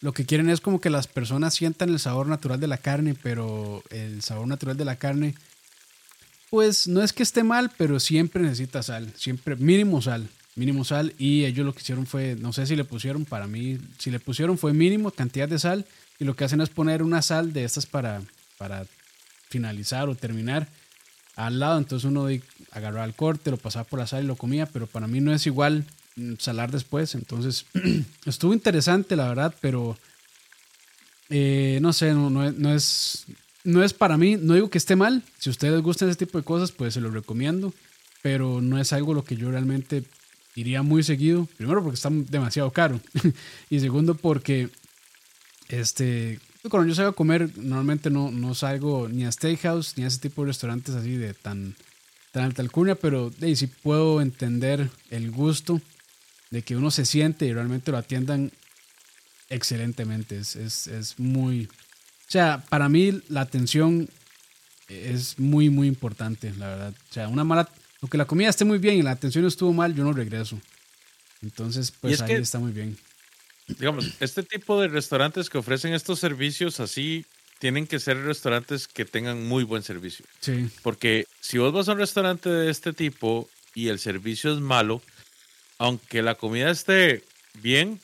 lo 0.00 0.12
que 0.12 0.24
quieren 0.24 0.50
es 0.50 0.60
como 0.60 0.80
que 0.80 0.90
las 0.90 1.06
personas 1.06 1.54
sientan 1.54 1.88
el 1.88 1.98
sabor 1.98 2.26
natural 2.26 2.60
de 2.60 2.68
la 2.68 2.78
carne, 2.78 3.14
pero 3.20 3.82
el 3.90 4.22
sabor 4.22 4.46
natural 4.46 4.76
de 4.76 4.84
la 4.84 4.96
carne, 4.96 5.34
pues 6.54 6.86
no 6.86 7.02
es 7.02 7.12
que 7.12 7.24
esté 7.24 7.42
mal, 7.42 7.70
pero 7.76 7.98
siempre 7.98 8.42
necesita 8.42 8.82
sal, 8.82 9.12
siempre 9.16 9.56
mínimo 9.56 10.00
sal, 10.00 10.28
mínimo 10.54 10.84
sal. 10.84 11.12
Y 11.18 11.44
ellos 11.44 11.66
lo 11.66 11.74
que 11.74 11.80
hicieron 11.80 12.06
fue, 12.06 12.36
no 12.36 12.52
sé 12.52 12.66
si 12.66 12.76
le 12.76 12.84
pusieron, 12.84 13.24
para 13.24 13.46
mí, 13.46 13.78
si 13.98 14.10
le 14.10 14.20
pusieron 14.20 14.56
fue 14.56 14.72
mínimo 14.72 15.10
cantidad 15.10 15.48
de 15.48 15.58
sal. 15.58 15.84
Y 16.18 16.24
lo 16.24 16.36
que 16.36 16.44
hacen 16.44 16.60
es 16.60 16.68
poner 16.68 17.02
una 17.02 17.22
sal 17.22 17.52
de 17.52 17.64
estas 17.64 17.86
para, 17.86 18.22
para 18.56 18.86
finalizar 19.48 20.08
o 20.08 20.14
terminar 20.14 20.68
al 21.34 21.58
lado. 21.58 21.78
Entonces 21.78 22.08
uno 22.08 22.28
agarraba 22.70 23.04
el 23.04 23.14
corte, 23.14 23.50
lo 23.50 23.56
pasaba 23.56 23.84
por 23.84 23.98
la 23.98 24.06
sal 24.06 24.22
y 24.22 24.28
lo 24.28 24.36
comía, 24.36 24.66
pero 24.66 24.86
para 24.86 25.08
mí 25.08 25.20
no 25.20 25.34
es 25.34 25.46
igual 25.46 25.84
Mm, 26.16 26.34
salar 26.38 26.70
después. 26.70 27.14
Entonces, 27.14 27.66
estuvo 28.26 28.52
interesante, 28.52 29.16
la 29.16 29.28
verdad, 29.28 29.54
pero 29.60 29.96
eh, 31.30 31.78
no 31.82 31.92
sé, 31.92 32.12
no, 32.14 32.74
es 32.74 33.26
para 33.98 34.16
mí, 34.16 34.36
no 34.36 34.54
digo 34.54 34.70
que 34.70 34.78
esté 34.78 34.96
mal. 34.96 35.22
Si 35.38 35.50
ustedes 35.50 35.80
gustan 35.82 36.08
ese 36.08 36.18
tipo 36.18 36.38
de 36.38 36.44
cosas, 36.44 36.72
pues 36.72 36.94
se 36.94 37.00
lo 37.00 37.10
recomiendo, 37.10 37.72
pero 38.22 38.60
no 38.60 38.78
es 38.78 38.92
algo 38.92 39.14
lo 39.14 39.24
que 39.24 39.36
yo 39.36 39.50
realmente 39.50 40.04
iría 40.54 40.82
muy 40.82 41.02
seguido. 41.02 41.48
Primero, 41.56 41.82
porque 41.82 41.96
está 41.96 42.10
demasiado 42.10 42.70
caro, 42.70 43.00
y 43.70 43.80
segundo, 43.80 44.14
porque 44.14 44.68
este, 45.68 46.40
cuando 46.70 46.88
yo 46.88 46.94
salgo 46.94 47.10
a 47.10 47.16
comer, 47.16 47.50
normalmente 47.58 48.10
no, 48.10 48.30
no 48.30 48.54
salgo 48.54 49.08
ni 49.08 49.24
a 49.24 49.32
steakhouse 49.32 49.96
ni 49.96 50.04
a 50.04 50.08
ese 50.08 50.18
tipo 50.18 50.42
de 50.42 50.48
restaurantes 50.48 50.94
así 50.94 51.16
de 51.16 51.34
tan, 51.34 51.74
tan 52.32 52.44
alta 52.44 52.62
alcurnia, 52.62 52.94
pero 52.94 53.30
hey, 53.40 53.56
sí 53.56 53.66
puedo 53.66 54.20
entender 54.20 54.90
el 55.10 55.30
gusto 55.30 55.80
de 56.50 56.62
que 56.62 56.76
uno 56.76 56.90
se 56.90 57.04
siente 57.04 57.46
y 57.46 57.52
realmente 57.52 57.90
lo 57.90 57.98
atiendan 57.98 58.52
excelentemente. 59.48 60.38
Es, 60.38 60.56
es, 60.56 60.86
es 60.86 61.18
muy... 61.18 61.68
O 62.26 62.30
sea, 62.30 62.64
para 62.68 62.88
mí 62.88 63.20
la 63.28 63.42
atención 63.42 64.08
es 64.88 65.38
muy, 65.38 65.70
muy 65.70 65.88
importante, 65.88 66.52
la 66.58 66.68
verdad. 66.68 66.94
O 67.10 67.12
sea, 67.12 67.28
una 67.28 67.44
mala... 67.44 67.68
Aunque 68.02 68.18
la 68.18 68.26
comida 68.26 68.50
esté 68.50 68.64
muy 68.64 68.78
bien 68.78 68.96
y 68.96 69.02
la 69.02 69.12
atención 69.12 69.46
estuvo 69.46 69.72
mal, 69.72 69.94
yo 69.94 70.04
no 70.04 70.12
regreso. 70.12 70.60
Entonces, 71.42 71.90
pues 71.90 72.20
ahí 72.20 72.32
está 72.34 72.58
muy 72.58 72.72
bien. 72.72 72.98
Digamos, 73.66 74.12
este 74.20 74.42
tipo 74.42 74.80
de 74.80 74.88
restaurantes 74.88 75.48
que 75.48 75.56
ofrecen 75.56 75.94
estos 75.94 76.18
servicios 76.18 76.80
así 76.80 77.24
tienen 77.60 77.86
que 77.86 77.98
ser 77.98 78.18
restaurantes 78.18 78.88
que 78.88 79.06
tengan 79.06 79.46
muy 79.46 79.64
buen 79.64 79.82
servicio. 79.82 80.26
Sí. 80.40 80.68
Porque 80.82 81.26
si 81.40 81.56
vos 81.56 81.72
vas 81.72 81.88
a 81.88 81.92
un 81.92 81.98
restaurante 81.98 82.50
de 82.50 82.70
este 82.70 82.92
tipo 82.92 83.48
y 83.74 83.88
el 83.88 83.98
servicio 83.98 84.52
es 84.52 84.60
malo, 84.60 85.00
aunque 85.78 86.20
la 86.20 86.34
comida 86.34 86.70
esté 86.70 87.24
bien, 87.62 88.00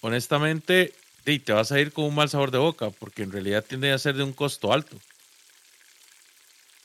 honestamente, 0.00 0.94
te 1.24 1.52
vas 1.52 1.72
a 1.72 1.80
ir 1.80 1.92
con 1.92 2.04
un 2.04 2.14
mal 2.14 2.28
sabor 2.28 2.50
de 2.50 2.58
boca, 2.58 2.90
porque 2.90 3.22
en 3.22 3.32
realidad 3.32 3.64
tiende 3.66 3.92
a 3.92 3.98
ser 3.98 4.14
de 4.14 4.22
un 4.22 4.32
costo 4.32 4.72
alto. 4.72 4.96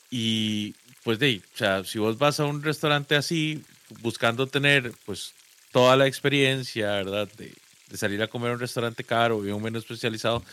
Y 0.10 0.74
pues 1.04 1.20
de, 1.20 1.42
o 1.54 1.58
sea, 1.58 1.84
si 1.84 2.00
vos 2.00 2.18
vas 2.18 2.40
a 2.40 2.46
un 2.46 2.64
restaurante 2.64 3.16
así, 3.16 3.64
buscando 4.02 4.48
tener 4.48 4.94
pues 5.06 5.34
toda 5.72 5.96
la 5.96 6.08
experiencia, 6.08 6.92
¿verdad? 6.92 7.30
De, 7.38 7.54
salir 7.96 8.22
a 8.22 8.28
comer 8.28 8.52
a 8.52 8.54
un 8.54 8.60
restaurante 8.60 9.04
caro 9.04 9.46
y 9.46 9.52
un 9.52 9.62
menú 9.62 9.80
especializado, 9.80 10.44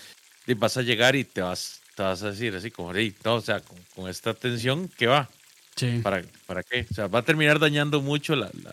vas 0.57 0.77
a 0.79 0.83
llegar 0.83 1.17
y 1.17 1.25
te 1.25 1.43
vas, 1.43 1.81
te 1.95 2.03
vas 2.03 2.23
a 2.23 2.31
decir 2.31 2.55
así 2.57 2.71
como, 2.71 2.93
no, 2.93 3.35
o 3.35 3.41
sea, 3.41 3.61
con, 3.95 4.09
esta 4.09 4.31
atención, 4.31 4.91
¿qué 4.97 5.07
va? 5.07 5.29
Sí. 5.77 6.01
¿Para, 6.03 6.23
¿Para 6.47 6.63
qué? 6.63 6.87
O 6.91 6.95
sea, 6.95 7.07
va 7.09 7.19
a 7.19 7.23
terminar 7.23 7.59
dañando 7.59 8.01
mucho 8.01 8.35
la, 8.35 8.51
la 8.63 8.73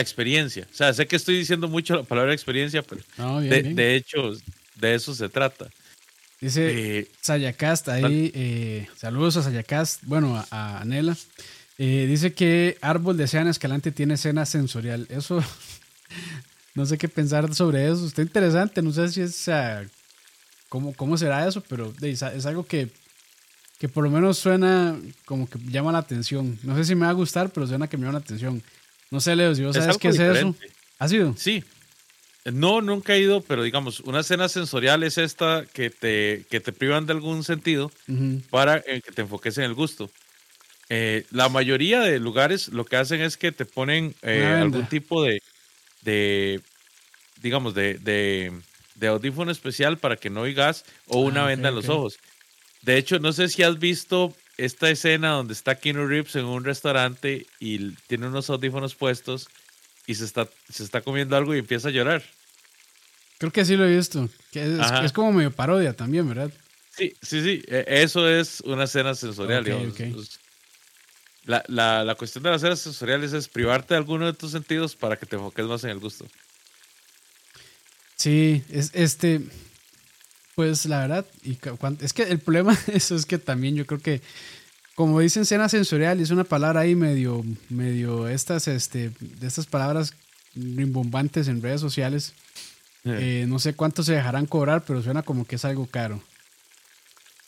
experiencia. 0.00 0.66
O 0.70 0.74
sea, 0.74 0.92
sé 0.92 1.06
que 1.06 1.16
estoy 1.16 1.38
diciendo 1.38 1.68
mucho 1.68 1.96
la 1.96 2.02
palabra 2.02 2.32
experiencia, 2.32 2.82
pero 2.82 3.02
de, 3.40 3.96
hecho, 3.96 4.32
de 4.76 4.94
eso 4.94 5.14
se 5.14 5.28
trata. 5.28 5.68
Dice 6.40 6.98
eh, 7.00 7.08
Sayacast 7.20 7.88
ahí, 7.88 8.30
eh, 8.32 8.86
saludos 8.96 9.36
a 9.36 9.42
Sayacast, 9.42 10.04
bueno, 10.04 10.44
a, 10.50 10.80
Anela. 10.80 11.16
Eh, 11.78 12.06
dice 12.08 12.32
que 12.32 12.76
Árbol 12.80 13.16
de 13.16 13.26
Sean 13.26 13.48
Escalante 13.48 13.90
tiene 13.90 14.14
escena 14.14 14.46
sensorial. 14.46 15.06
Eso, 15.10 15.42
no 16.74 16.86
sé 16.86 16.96
qué 16.96 17.08
pensar 17.08 17.52
sobre 17.54 17.90
eso. 17.90 18.06
Está 18.06 18.22
interesante, 18.22 18.82
no 18.82 18.92
sé 18.92 19.08
si 19.08 19.22
es, 19.22 19.50
cómo, 20.68 20.92
cómo 20.92 21.16
será 21.16 21.48
eso, 21.48 21.60
pero 21.62 21.92
es, 22.02 22.22
es 22.22 22.46
algo 22.46 22.66
que, 22.66 22.88
que 23.80 23.88
por 23.88 24.04
lo 24.04 24.10
menos 24.10 24.38
suena 24.38 24.96
como 25.24 25.48
que 25.48 25.58
llama 25.70 25.90
la 25.90 25.98
atención. 25.98 26.56
No 26.62 26.76
sé 26.76 26.84
si 26.84 26.94
me 26.94 27.06
va 27.06 27.10
a 27.10 27.14
gustar, 27.14 27.50
pero 27.50 27.66
suena 27.66 27.88
que 27.88 27.96
me 27.96 28.04
llama 28.04 28.18
la 28.18 28.24
atención. 28.24 28.62
No 29.10 29.20
sé, 29.20 29.36
Leo, 29.36 29.54
si 29.54 29.64
vos 29.64 29.74
sabes 29.74 29.98
qué 29.98 30.08
es 30.08 30.18
eso. 30.18 30.54
¿Ha 30.98 31.08
sido? 31.08 31.34
Sí. 31.36 31.64
No, 32.44 32.80
nunca 32.80 33.14
he 33.14 33.20
ido, 33.20 33.40
pero 33.42 33.62
digamos, 33.62 34.00
una 34.00 34.20
escena 34.20 34.48
sensorial 34.48 35.02
es 35.02 35.18
esta 35.18 35.64
que 35.72 35.90
te, 35.90 36.44
que 36.50 36.60
te 36.60 36.72
privan 36.72 37.06
de 37.06 37.12
algún 37.12 37.44
sentido 37.44 37.90
para 38.50 38.78
eh, 38.78 39.02
que 39.04 39.12
te 39.12 39.22
enfoques 39.22 39.58
en 39.58 39.64
el 39.64 39.74
gusto. 39.74 40.10
Eh, 40.88 41.24
la 41.30 41.50
mayoría 41.50 42.00
de 42.00 42.18
lugares 42.18 42.68
lo 42.68 42.86
que 42.86 42.96
hacen 42.96 43.20
es 43.20 43.36
que 43.36 43.52
te 43.52 43.66
ponen 43.66 44.14
eh, 44.22 44.44
algún 44.44 44.86
tipo 44.86 45.22
de, 45.22 45.42
de 46.02 46.62
digamos, 47.42 47.74
de, 47.74 47.94
de, 47.98 49.06
audífono 49.06 49.50
especial 49.50 49.98
para 49.98 50.16
que 50.16 50.30
no 50.30 50.42
oigas 50.42 50.84
o 51.06 51.20
una 51.20 51.44
ah, 51.44 51.48
venda 51.48 51.68
en 51.68 51.74
los 51.74 51.88
ojos. 51.88 52.18
De 52.82 52.96
hecho, 52.96 53.18
no 53.18 53.32
sé 53.32 53.48
si 53.48 53.62
has 53.62 53.78
visto 53.78 54.34
esta 54.58 54.90
escena 54.90 55.30
donde 55.30 55.54
está 55.54 55.76
Keanu 55.76 56.06
Reeves 56.06 56.36
en 56.36 56.44
un 56.44 56.64
restaurante 56.64 57.46
y 57.60 57.92
tiene 58.08 58.26
unos 58.26 58.50
audífonos 58.50 58.94
puestos 58.94 59.48
y 60.06 60.16
se 60.16 60.24
está, 60.24 60.48
se 60.68 60.82
está 60.82 61.00
comiendo 61.00 61.36
algo 61.36 61.54
y 61.54 61.58
empieza 61.58 61.88
a 61.88 61.92
llorar. 61.92 62.22
Creo 63.38 63.52
que 63.52 63.64
sí 63.64 63.76
lo 63.76 63.86
he 63.86 63.96
visto. 63.96 64.28
Que 64.50 64.78
es, 65.04 65.12
como 65.12 65.32
medio 65.32 65.52
parodia 65.52 65.94
también, 65.94 66.28
¿verdad? 66.28 66.50
Sí, 66.96 67.14
sí, 67.22 67.42
sí. 67.42 67.62
E, 67.68 67.84
eso 68.02 68.28
es 68.28 68.60
una 68.62 68.84
escena 68.84 69.14
sensorial. 69.14 69.64
La, 71.44 71.64
la, 71.68 72.04
la, 72.04 72.14
cuestión 72.16 72.42
de 72.42 72.50
las 72.50 72.62
escenas 72.62 72.80
sensoriales 72.80 73.32
es 73.32 73.48
privarte 73.48 73.94
de 73.94 73.98
alguno 73.98 74.26
de 74.26 74.34
tus 74.34 74.50
sentidos 74.50 74.96
para 74.96 75.16
que 75.16 75.24
te 75.24 75.36
enfoques 75.36 75.64
más 75.66 75.84
en 75.84 75.90
el 75.90 76.00
gusto. 76.00 76.26
Sí, 78.16 78.64
es 78.70 78.90
este. 78.94 79.42
Pues 80.58 80.86
la 80.86 80.98
verdad, 80.98 81.24
y 81.44 81.56
es 82.00 82.12
que 82.12 82.24
el 82.24 82.40
problema 82.40 82.76
eso 82.88 83.14
es 83.14 83.26
que 83.26 83.38
también 83.38 83.76
yo 83.76 83.86
creo 83.86 84.00
que, 84.00 84.20
como 84.96 85.20
dicen 85.20 85.42
escena 85.42 85.68
sensorial, 85.68 86.18
es 86.18 86.32
una 86.32 86.42
palabra 86.42 86.80
ahí 86.80 86.96
medio, 86.96 87.44
medio 87.68 88.26
estas, 88.26 88.66
este, 88.66 89.12
de 89.20 89.46
estas 89.46 89.66
palabras 89.66 90.14
rimbombantes 90.56 91.46
en 91.46 91.62
redes 91.62 91.80
sociales. 91.80 92.34
Eh, 93.04 93.44
no 93.46 93.60
sé 93.60 93.74
cuánto 93.74 94.02
se 94.02 94.14
dejarán 94.14 94.46
cobrar, 94.46 94.82
pero 94.84 95.00
suena 95.00 95.22
como 95.22 95.44
que 95.44 95.54
es 95.54 95.64
algo 95.64 95.86
caro. 95.86 96.20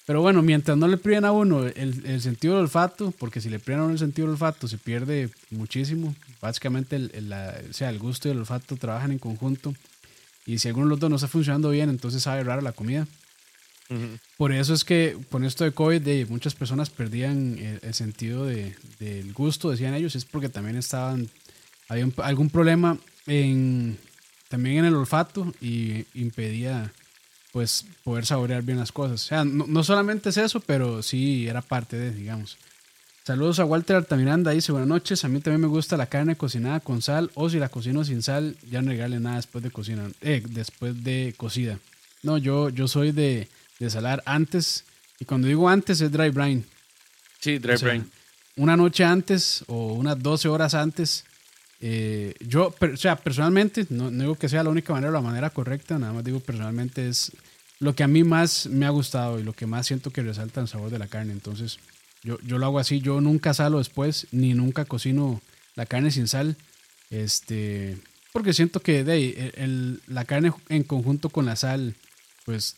Pero 0.06 0.22
bueno, 0.22 0.40
mientras 0.40 0.78
no 0.78 0.86
le 0.86 0.96
priven 0.96 1.24
a 1.24 1.32
uno 1.32 1.66
el, 1.66 2.20
sentido 2.20 2.54
del 2.54 2.62
olfato, 2.62 3.12
porque 3.18 3.40
si 3.40 3.50
le 3.50 3.58
priven 3.58 3.80
a 3.80 3.84
uno 3.86 3.94
el 3.94 3.98
sentido 3.98 4.28
del 4.28 4.34
olfato 4.34 4.68
se 4.68 4.78
pierde 4.78 5.30
muchísimo. 5.50 6.14
Básicamente, 6.40 6.94
el, 6.94 7.34
sea, 7.72 7.90
el 7.90 7.98
gusto 7.98 8.28
y 8.28 8.30
el 8.30 8.38
olfato 8.38 8.76
trabajan 8.76 9.10
en 9.10 9.18
conjunto. 9.18 9.74
Y 10.50 10.58
si 10.58 10.68
alguno 10.68 10.86
de 10.86 10.90
los 10.90 11.00
dos 11.00 11.10
no 11.10 11.16
está 11.16 11.28
funcionando 11.28 11.70
bien, 11.70 11.90
entonces 11.90 12.24
sabe 12.24 12.42
raro 12.42 12.60
la 12.60 12.72
comida. 12.72 13.06
Por 14.36 14.52
eso 14.52 14.72
es 14.72 14.84
que 14.84 15.16
con 15.30 15.44
esto 15.44 15.64
de 15.64 15.72
COVID 15.72 16.00
de, 16.00 16.26
muchas 16.26 16.54
personas 16.54 16.90
perdían 16.90 17.58
el, 17.82 17.94
sentido 17.94 18.44
de, 18.44 18.76
del 19.00 19.32
gusto, 19.32 19.70
decían 19.70 19.94
ellos, 19.94 20.14
es 20.14 20.24
porque 20.24 20.48
también 20.48 20.76
estaban, 20.76 21.28
había 21.88 22.08
algún 22.18 22.50
problema 22.50 22.98
en, 23.26 23.98
también 24.48 24.78
en 24.78 24.84
el 24.84 24.94
olfato 24.94 25.52
y 25.60 26.04
impedía 26.14 26.92
pues 27.52 27.84
poder 28.04 28.26
saborear 28.26 28.62
bien 28.62 28.78
las 28.78 28.92
cosas. 28.92 29.24
O 29.24 29.26
sea, 29.26 29.44
no, 29.44 29.82
solamente 29.82 30.28
es 30.30 30.36
eso, 30.36 30.60
pero 30.60 31.02
sí 31.02 31.48
era 31.48 31.60
parte 31.60 31.96
de, 31.96 32.12
digamos. 32.12 32.58
Saludos 33.24 33.58
a 33.60 33.66
Walter 33.66 33.96
Altamiranda, 33.96 34.50
dice 34.50 34.72
buenas 34.72 34.88
noches, 34.88 35.24
a 35.24 35.28
mí 35.28 35.40
también 35.40 35.60
me 35.60 35.66
gusta 35.66 35.98
la 35.98 36.06
carne 36.06 36.36
cocinada 36.36 36.80
con 36.80 37.02
sal 37.02 37.30
o 37.34 37.50
si 37.50 37.58
la 37.58 37.68
cocino 37.68 38.02
sin 38.02 38.22
sal, 38.22 38.56
ya 38.70 38.80
no 38.80 38.90
regale 38.90 39.20
nada 39.20 39.36
después 39.36 39.62
de 39.62 39.70
cocina, 39.70 40.08
eh, 40.22 40.42
después 40.48 41.04
de 41.04 41.34
cocida. 41.36 41.78
No, 42.22 42.38
yo, 42.38 42.70
yo 42.70 42.88
soy 42.88 43.12
de, 43.12 43.48
de 43.78 43.90
salar 43.90 44.22
antes. 44.24 44.84
Y 45.18 45.26
cuando 45.26 45.48
digo 45.48 45.68
antes 45.68 46.00
es 46.00 46.10
dry 46.10 46.30
brine. 46.30 46.64
Sí, 47.40 47.58
dry 47.58 47.76
brine. 47.76 48.04
Una 48.56 48.76
noche 48.76 49.04
antes 49.04 49.64
o 49.68 49.92
unas 49.92 50.22
12 50.22 50.48
horas 50.48 50.74
antes. 50.74 51.24
Eh, 51.80 52.34
yo, 52.40 52.74
o 52.80 52.96
sea, 52.96 53.16
personalmente, 53.16 53.86
no, 53.90 54.10
digo 54.10 54.34
que 54.34 54.48
sea 54.48 54.62
la 54.62 54.70
única 54.70 54.92
manera 54.92 55.10
o 55.10 55.14
la 55.14 55.20
manera 55.20 55.50
correcta, 55.50 55.98
nada 55.98 56.12
más 56.12 56.24
digo 56.24 56.40
personalmente 56.40 57.08
es 57.08 57.32
lo 57.78 57.94
que 57.94 58.02
a 58.02 58.08
mí 58.08 58.22
más 58.22 58.66
me 58.66 58.84
ha 58.84 58.90
gustado 58.90 59.40
y 59.40 59.42
lo 59.42 59.54
que 59.54 59.66
más 59.66 59.86
siento 59.86 60.10
que 60.10 60.22
resalta 60.22 60.60
el 60.60 60.68
sabor 60.68 60.90
de 60.90 60.98
la 60.98 61.06
carne. 61.06 61.32
Entonces, 61.32 61.78
yo, 62.22 62.38
yo 62.40 62.58
lo 62.58 62.66
hago 62.66 62.78
así. 62.78 63.00
Yo 63.00 63.20
nunca 63.20 63.54
salo 63.54 63.78
después, 63.78 64.26
ni 64.30 64.54
nunca 64.54 64.84
cocino 64.84 65.40
la 65.74 65.86
carne 65.86 66.10
sin 66.10 66.28
sal. 66.28 66.56
Este, 67.10 67.98
porque 68.32 68.52
siento 68.52 68.80
que 68.80 69.04
de 69.04 70.00
la 70.06 70.24
carne 70.24 70.52
en 70.68 70.84
conjunto 70.84 71.30
con 71.30 71.46
la 71.46 71.56
sal, 71.56 71.94
pues 72.44 72.76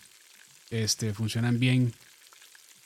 este, 0.71 1.13
funcionan 1.13 1.59
bien 1.59 1.93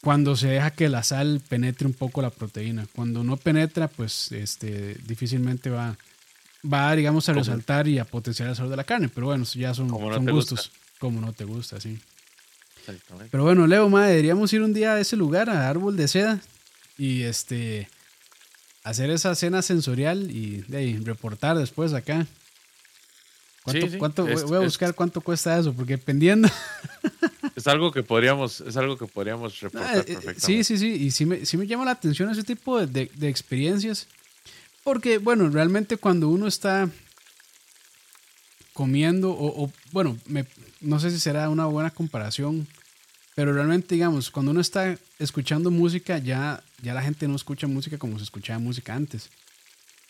cuando 0.00 0.36
se 0.36 0.48
deja 0.48 0.70
que 0.70 0.88
la 0.88 1.02
sal 1.02 1.40
penetre 1.48 1.86
un 1.86 1.94
poco 1.94 2.22
la 2.22 2.30
proteína. 2.30 2.86
Cuando 2.94 3.24
no 3.24 3.36
penetra, 3.36 3.88
pues 3.88 4.30
este, 4.32 4.94
difícilmente 5.06 5.70
va, 5.70 5.96
va, 6.72 6.94
digamos, 6.94 7.28
a 7.28 7.32
resaltar 7.32 7.88
y 7.88 7.98
a 7.98 8.04
potenciar 8.04 8.48
el 8.48 8.56
sabor 8.56 8.70
de 8.70 8.76
la 8.76 8.84
carne. 8.84 9.08
Pero 9.08 9.26
bueno, 9.26 9.44
ya 9.44 9.74
son, 9.74 9.88
gustos. 9.88 10.70
Como 10.98 11.20
no 11.20 11.32
te 11.32 11.44
gusta, 11.44 11.80
sí. 11.80 11.98
Pero 13.30 13.44
bueno, 13.44 13.66
Leo, 13.66 13.88
madre, 13.88 14.10
deberíamos 14.10 14.52
ir 14.52 14.62
un 14.62 14.72
día 14.72 14.94
a 14.94 15.00
ese 15.00 15.16
lugar, 15.16 15.50
a 15.50 15.68
Árbol 15.68 15.96
de 15.96 16.08
Seda, 16.08 16.40
y 16.98 17.22
este 17.22 17.88
hacer 18.84 19.10
esa 19.10 19.34
cena 19.34 19.62
sensorial 19.62 20.30
y 20.30 20.62
reportar 21.04 21.58
después 21.58 21.92
acá. 21.92 22.26
¿Cuánto, 23.98 24.24
voy 24.24 24.56
a 24.56 24.60
buscar 24.60 24.94
cuánto 24.94 25.20
cuesta 25.20 25.58
eso, 25.58 25.72
porque 25.72 25.96
dependiendo. 25.96 26.48
Es 27.56 27.66
algo 27.66 27.90
que 27.90 28.02
podríamos, 28.02 28.60
es 28.60 28.76
algo 28.76 28.98
que 28.98 29.06
podríamos 29.06 29.58
reportar 29.60 29.96
ah, 29.96 29.98
eh, 30.00 30.02
perfectamente. 30.02 30.40
Sí, 30.42 30.62
sí, 30.62 30.76
sí. 30.76 30.88
Y 30.88 31.10
sí 31.10 31.24
me, 31.24 31.46
sí 31.46 31.56
me 31.56 31.66
llama 31.66 31.86
la 31.86 31.92
atención 31.92 32.28
ese 32.28 32.42
tipo 32.42 32.84
de, 32.84 33.10
de, 33.14 33.28
experiencias. 33.30 34.08
Porque, 34.84 35.16
bueno, 35.16 35.48
realmente 35.48 35.96
cuando 35.96 36.28
uno 36.28 36.48
está 36.48 36.90
comiendo, 38.76 39.30
o, 39.30 39.72
bueno, 39.90 40.18
me, 40.26 40.44
no 40.82 41.00
sé 41.00 41.10
si 41.10 41.18
será 41.18 41.48
una 41.48 41.64
buena 41.64 41.90
comparación, 41.90 42.68
pero 43.34 43.54
realmente, 43.54 43.94
digamos, 43.94 44.30
cuando 44.30 44.52
uno 44.52 44.60
está 44.60 44.98
escuchando 45.18 45.70
música, 45.70 46.18
ya, 46.18 46.62
ya 46.82 46.92
la 46.92 47.00
gente 47.00 47.26
no 47.26 47.36
escucha 47.36 47.66
música 47.66 47.96
como 47.96 48.18
se 48.18 48.24
escuchaba 48.24 48.58
música 48.58 48.94
antes. 48.94 49.30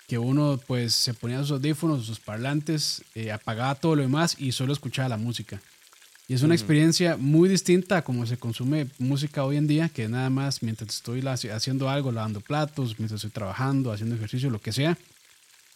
Que 0.09 0.19
uno, 0.19 0.59
pues, 0.67 0.95
se 0.95 1.15
ponía 1.15 1.39
sus 1.43 1.53
audífonos, 1.53 2.07
sus 2.07 2.19
parlantes, 2.19 3.05
eh, 3.15 3.31
apagaba 3.31 3.77
todo 3.77 3.95
lo 3.95 4.03
demás 4.03 4.35
y 4.37 4.51
solo 4.51 4.73
escuchaba 4.73 5.11
la 5.11 5.17
música. 5.17 5.63
Y 6.27 6.35
es 6.35 6.43
una 6.43 6.57
experiencia 6.57 7.17
muy 7.17 7.49
distinta 7.49 7.99
a 7.99 8.03
como 8.03 8.27
se 8.27 8.37
consume 8.37 8.89
música 8.99 9.45
hoy 9.45 9.59
en 9.59 9.69
día, 9.69 9.89
que 9.91 10.09
nada 10.09 10.29
más 10.29 10.65
mientras 10.65 10.93
estoy 10.93 11.23
haciendo 11.25 11.89
algo, 11.89 12.11
lavando 12.11 12.41
platos, 12.41 12.99
mientras 12.99 13.19
estoy 13.19 13.31
trabajando, 13.31 13.93
haciendo 13.93 14.17
ejercicio, 14.17 14.51
lo 14.51 14.61
que 14.61 14.73
sea. 14.73 14.99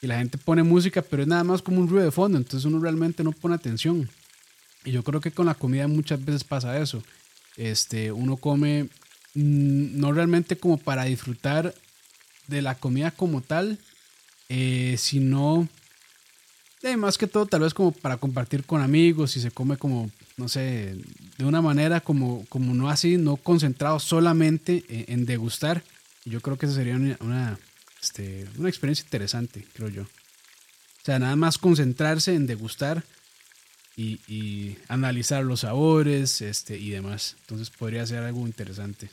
Y 0.03 0.07
la 0.07 0.19
gente 0.19 0.39
pone 0.39 0.63
música, 0.63 1.03
pero 1.03 1.23
es 1.23 1.29
nada 1.29 1.45
más 1.45 1.63
como 1.63 1.81
un 1.81 1.89
ruido 1.89 2.05
de 2.05 2.11
fondo, 2.11 2.39
entonces 2.39 2.65
uno 2.65 2.81
realmente 2.81 3.23
no 3.23 3.33
pone 3.33 3.55
atención. 3.55 4.09
Y 4.85 4.93
yo 4.93 5.03
creo 5.03 5.21
que 5.21 5.31
con 5.31 5.47
la 5.47 5.55
comida 5.55 5.89
muchas 5.89 6.25
veces 6.25 6.45
pasa 6.45 6.79
eso. 6.79 7.03
Este, 7.57 8.13
uno 8.13 8.37
come 8.37 8.85
mm, 9.35 10.01
no 10.01 10.13
realmente 10.13 10.57
como 10.57 10.79
para 10.79 11.05
disfrutar 11.05 11.75
de 12.47 12.63
la 12.63 12.75
comida 12.75 13.11
como 13.11 13.43
tal, 13.43 13.79
eh, 14.49 14.97
sino 14.99 15.69
eh, 16.83 16.97
más 16.97 17.19
que 17.19 17.27
todo 17.27 17.47
tal 17.47 17.61
vez 17.61 17.75
como 17.75 17.93
para 17.93 18.17
compartir 18.17 18.65
con 18.65 18.81
amigos 18.81 19.37
y 19.37 19.41
se 19.41 19.51
come 19.51 19.77
como 19.77 20.11
no 20.41 20.49
sé, 20.49 20.97
de 21.37 21.45
una 21.45 21.61
manera 21.61 22.01
como, 22.01 22.45
como 22.49 22.75
no 22.75 22.89
así, 22.89 23.19
no 23.19 23.37
concentrado 23.37 24.01
solamente 24.01 24.85
en, 25.13 25.27
degustar. 25.27 25.85
Yo 26.25 26.41
creo 26.41 26.57
que 26.57 26.67
esa 26.67 26.75
sería 26.75 26.97
una, 27.21 27.59
este, 28.03 28.47
una 28.57 28.69
experiencia 28.69 29.05
interesante, 29.05 29.67
creo 29.73 29.89
yo. 29.89 30.03
O 30.03 31.05
sea, 31.05 31.19
nada 31.19 31.37
más 31.37 31.59
concentrarse 31.59 32.35
en 32.35 32.47
degustar 32.47 33.03
y, 33.97 34.79
analizar 34.89 35.45
los 35.45 35.61
sabores 35.61 36.41
este, 36.41 36.79
y 36.79 36.91
demás. 36.91 37.37
Entonces 37.41 37.71
podría 37.71 38.07
ser 38.07 38.23
algo 38.23 38.47
interesante. 38.47 39.11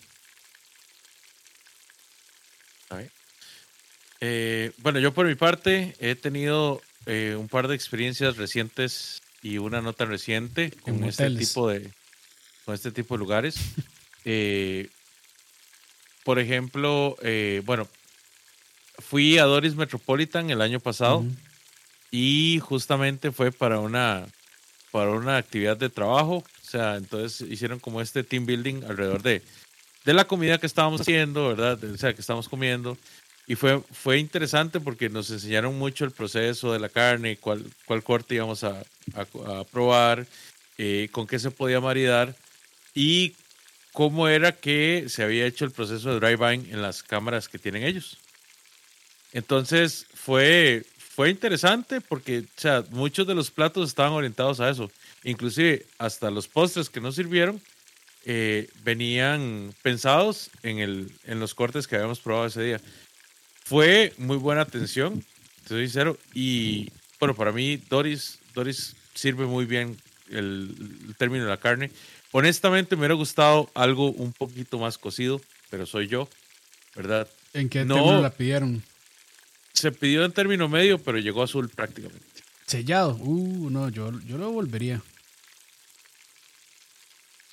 Eh, 4.20 4.72
bueno, 4.78 5.00
yo 5.00 5.14
por 5.14 5.28
mi 5.28 5.36
parte 5.36 5.96
he 6.00 6.16
tenido 6.16 6.82
eh, 7.06 7.36
un 7.38 7.48
par 7.48 7.68
de 7.68 7.76
experiencias 7.76 8.38
recientes 8.38 9.22
y 9.44 9.60
una 9.60 9.80
nota 9.80 10.06
reciente 10.06 10.72
con 10.72 11.04
este 11.04 11.30
tipo 11.30 11.70
de 11.70 11.92
con 12.66 12.74
este 12.74 12.92
tipo 12.92 13.16
de 13.16 13.20
lugares. 13.20 13.58
Eh, 14.30 14.90
por 16.26 16.38
ejemplo, 16.38 17.16
bueno, 17.64 17.88
fui 19.00 19.38
a 19.38 19.46
Doris 19.46 19.76
Metropolitan 19.76 20.50
el 20.50 20.62
año 20.62 20.80
pasado 20.80 21.26
y 22.12 22.60
justamente 22.64 23.32
fue 23.32 23.52
para 23.52 23.80
una 23.80 24.26
para 24.92 25.12
una 25.12 25.38
actividad 25.38 25.78
de 25.78 25.90
trabajo. 25.90 26.38
O 26.38 26.70
sea, 26.70 26.96
entonces 26.96 27.48
hicieron 27.50 27.80
como 27.80 28.02
este 28.02 28.24
team 28.24 28.46
building 28.46 28.84
alrededor 28.84 29.22
de, 29.22 29.42
de 30.06 30.14
la 30.14 30.26
comida 30.26 30.58
que 30.58 30.66
estábamos 30.66 31.02
haciendo, 31.02 31.50
¿verdad? 31.50 31.84
O 31.84 31.98
sea, 31.98 32.14
que 32.14 32.22
estábamos 32.22 32.50
comiendo. 32.50 32.98
Y 33.46 33.56
fue, 33.56 33.82
fue 33.92 34.18
interesante 34.18 34.80
porque 34.82 35.10
nos 35.10 35.30
enseñaron 35.30 35.78
mucho 35.78 36.04
el 36.04 36.12
proceso 36.12 36.74
de 36.74 36.80
la 36.80 36.90
carne, 36.90 37.38
cuál, 37.38 37.66
cuál 37.86 38.04
corte 38.04 38.36
íbamos 38.36 38.64
a, 38.66 38.84
a, 39.16 39.64
probar, 39.72 40.28
eh, 40.78 41.08
con 41.12 41.28
qué 41.28 41.40
se 41.40 41.52
podía 41.52 41.80
maridar 41.80 42.36
y 42.94 43.36
cómo 43.94 44.28
era 44.28 44.52
que 44.52 45.06
se 45.08 45.24
había 45.24 45.46
hecho 45.46 45.64
el 45.64 45.72
proceso 45.72 46.10
de 46.10 46.20
dry 46.20 46.36
vine 46.36 46.74
en 46.74 46.82
las 46.82 47.04
cámaras 47.04 47.48
que 47.48 47.58
tienen 47.58 47.84
ellos. 47.84 48.18
Entonces 49.34 50.06
fue, 50.14 50.86
fue 50.98 51.30
interesante 51.30 52.02
porque 52.02 52.40
o 52.40 52.60
sea, 52.62 52.84
muchos 52.92 53.28
de 53.28 53.36
los 53.36 53.52
platos 53.52 53.90
estaban 53.90 54.14
orientados 54.14 54.60
a 54.60 54.70
eso. 54.70 54.92
Inclusive 55.24 55.86
hasta 55.98 56.32
los 56.32 56.48
postres 56.48 56.90
que 56.90 57.02
nos 57.02 57.16
sirvieron 57.16 57.62
eh, 58.26 58.68
venían 58.84 59.74
pensados 59.82 60.50
en, 60.64 60.80
el, 60.80 61.12
en 61.26 61.40
los 61.40 61.56
cortes 61.56 61.88
que 61.88 61.96
habíamos 61.96 62.20
probado 62.20 62.48
ese 62.48 62.62
día. 62.62 62.82
Fue 63.64 64.14
muy 64.18 64.38
buena 64.38 64.62
atención, 64.62 65.24
te 65.64 65.70
soy 65.70 65.86
sincero. 65.86 66.18
Y 66.34 66.90
bueno, 67.20 67.36
para 67.36 67.52
mí 67.52 67.78
Doris, 67.90 68.40
Doris 68.54 68.96
sirve 69.14 69.46
muy 69.46 69.66
bien 69.66 69.98
el, 70.30 71.16
término 71.18 71.46
de 71.46 71.50
la 71.50 71.58
carne. 71.58 71.92
Honestamente 72.32 72.96
me 72.96 73.02
hubiera 73.02 73.16
gustado 73.16 73.70
algo 73.74 74.12
un 74.12 74.34
poquito 74.34 74.78
más 74.78 74.98
cocido, 74.98 75.42
pero 75.70 75.86
soy 75.86 76.08
yo, 76.08 76.28
¿verdad? 76.96 77.28
¿En 77.54 77.70
qué 77.70 77.80
término 77.80 78.22
la 78.22 78.32
pidieron? 78.32 78.84
Se 79.78 79.92
pidió 79.92 80.26
en 80.26 80.32
término 80.32 80.68
medio, 80.68 80.98
pero 80.98 81.20
llegó 81.20 81.44
azul 81.44 81.70
prácticamente. 81.70 82.26
Sellado. 82.66 83.16
Uh, 83.22 83.70
no, 83.70 83.90
yo, 83.90 84.12
yo 84.22 84.40
lo 84.40 84.52
volvería. 84.52 85.04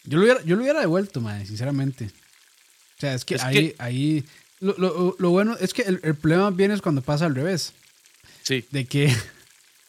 Yo 0.04 0.16
lo 0.16 0.24
hubiera, 0.24 0.42
yo 0.42 0.56
lo 0.56 0.62
hubiera 0.62 0.80
devuelto, 0.80 1.20
madre, 1.20 1.44
sinceramente. 1.44 2.06
O 2.06 3.00
sea, 3.00 3.12
es 3.12 3.26
que 3.26 3.36
ahí, 3.40 3.74
ahí 3.76 4.24
lo, 4.60 5.14
lo, 5.18 5.30
bueno 5.30 5.54
es 5.60 5.74
que 5.74 5.82
el, 5.82 5.98
problema 6.16 6.50
viene 6.50 6.72
es 6.72 6.80
cuando 6.80 7.02
pasa 7.02 7.26
al 7.26 7.34
revés. 7.34 7.74
Sí. 8.42 8.64
De 8.70 8.86
que, 8.86 9.14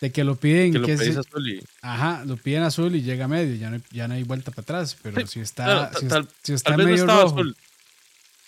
de 0.01 0.11
que 0.11 0.25
lo 0.25 0.35
piden. 0.35 0.73
Que 0.73 0.79
lo 0.79 0.87
pedís 0.87 1.15
azul 1.15 1.49
y... 1.49 1.63
Ajá, 1.81 2.25
lo 2.25 2.35
piden 2.35 2.63
azul 2.63 2.93
y 2.97 3.01
llega 3.01 3.25
a 3.25 3.29
medio. 3.29 3.55
Ya 3.55 3.69
no, 3.69 3.81
ya 3.91 4.09
no 4.09 4.15
hay 4.15 4.23
vuelta 4.23 4.51
para 4.51 4.63
atrás. 4.63 4.97
Pero 5.01 5.25
si 5.25 5.39
está, 5.39 5.89
si, 6.43 6.51
está 6.51 6.75
medio 6.75 7.05
rojo. 7.05 7.27
Azul. 7.27 7.55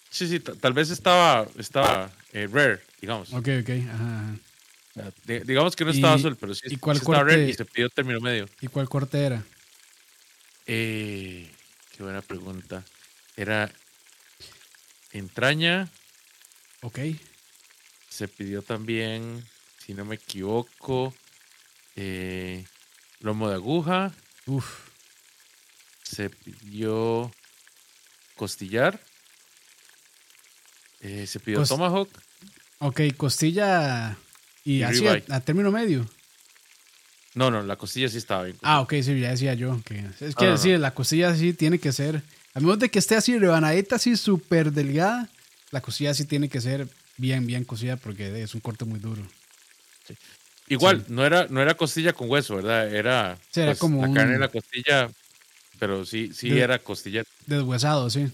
Sí, 0.10 0.28
sí, 0.28 0.42
tal 0.42 0.74
vez 0.74 0.90
estaba, 0.90 1.48
estaba 1.58 2.12
eh, 2.34 2.50
rare, 2.52 2.82
digamos. 3.00 3.34
Ok, 3.34 3.48
ok. 3.62 3.70
Ajá, 3.92 4.36
digamos 5.26 5.76
que 5.76 5.86
no 5.86 5.92
estaba 5.92 6.16
azul, 6.16 6.36
pero 6.36 6.56
sí, 6.56 6.62
¿y 6.70 6.78
cuál 6.78 6.98
estaba 6.98 7.24
red 7.24 7.48
y 7.48 7.54
se 7.54 7.66
pidió 7.66 7.90
término 7.90 8.20
medio. 8.20 8.50
¿Y 8.62 8.68
cuál 8.68 8.90
corte 8.90 9.24
era? 9.24 9.44
Eh, 10.66 11.50
qué 11.96 12.04
buena 12.04 12.22
pregunta. 12.22 12.84
Era 13.36 13.72
entraña. 15.12 15.90
Ok. 16.82 17.00
Se 18.10 18.28
pidió 18.28 18.62
también, 18.62 19.46
si 19.86 19.94
no 19.94 20.04
me 20.04 20.16
equivoco, 20.16 21.14
eh, 21.96 22.66
lomo 23.20 23.50
de 23.50 23.56
aguja. 23.56 24.12
Uf. 24.48 24.88
Se 26.04 26.30
pidió 26.30 27.32
costillar. 28.36 29.00
Eh, 31.02 31.28
se 31.28 31.40
pidió 31.40 31.64
tomahawk. 31.64 32.10
Ok, 32.80 33.02
costilla 33.16 34.18
y, 34.64 34.84
así 34.84 35.06
a, 35.08 35.40
término 35.42 35.72
medio. 35.72 36.08
No, 37.34 37.50
no, 37.50 37.64
la 37.64 37.76
costilla 37.76 38.10
sí 38.10 38.18
estaba 38.18 38.44
bien. 38.44 38.58
Ah, 38.62 38.82
ok, 38.82 38.94
sí, 39.02 39.20
ya 39.20 39.30
decía 39.30 39.54
yo. 39.54 39.80
Que, 39.84 40.04
es 40.20 40.36
que 40.36 40.46
decir, 40.46 40.80
la 40.80 40.94
costilla 40.94 41.36
sí 41.36 41.54
tiene 41.54 41.80
que 41.80 41.92
ser, 41.92 42.22
a 42.54 42.60
menos 42.60 42.80
de 42.80 42.90
que 42.90 43.00
esté 43.00 43.16
así 43.16 43.38
rebanadita, 43.38 43.96
así 43.96 44.16
súper 44.16 44.72
delgada, 44.72 45.30
la 45.72 45.82
costilla 45.82 46.14
sí 46.14 46.26
tiene 46.26 46.50
que 46.50 46.62
ser 46.62 46.88
bien, 47.18 47.46
bien 47.48 47.64
cocida 47.64 47.98
porque 47.98 48.42
es 48.42 48.54
un 48.54 48.62
corte 48.62 48.86
muy 48.86 49.00
duro. 49.00 49.22
Igual, 50.68 51.06
no, 51.08 51.26
era, 51.26 51.48
no 51.50 51.62
era 51.62 51.76
costilla 51.76 52.14
con 52.14 52.30
hueso, 52.30 52.58
¿verdad? 52.58 52.94
Era, 52.94 53.38
era 53.56 53.66
pues, 53.68 53.80
como 53.80 54.06
la 54.06 54.14
carne 54.14 54.34
de 54.34 54.40
la 54.40 54.50
costilla, 54.50 55.10
pero 55.80 56.06
sí, 56.06 56.32
sí 56.34 56.58
era 56.60 56.80
costilla. 56.80 57.24
Deshuesado, 57.46 58.10
sí. 58.10 58.28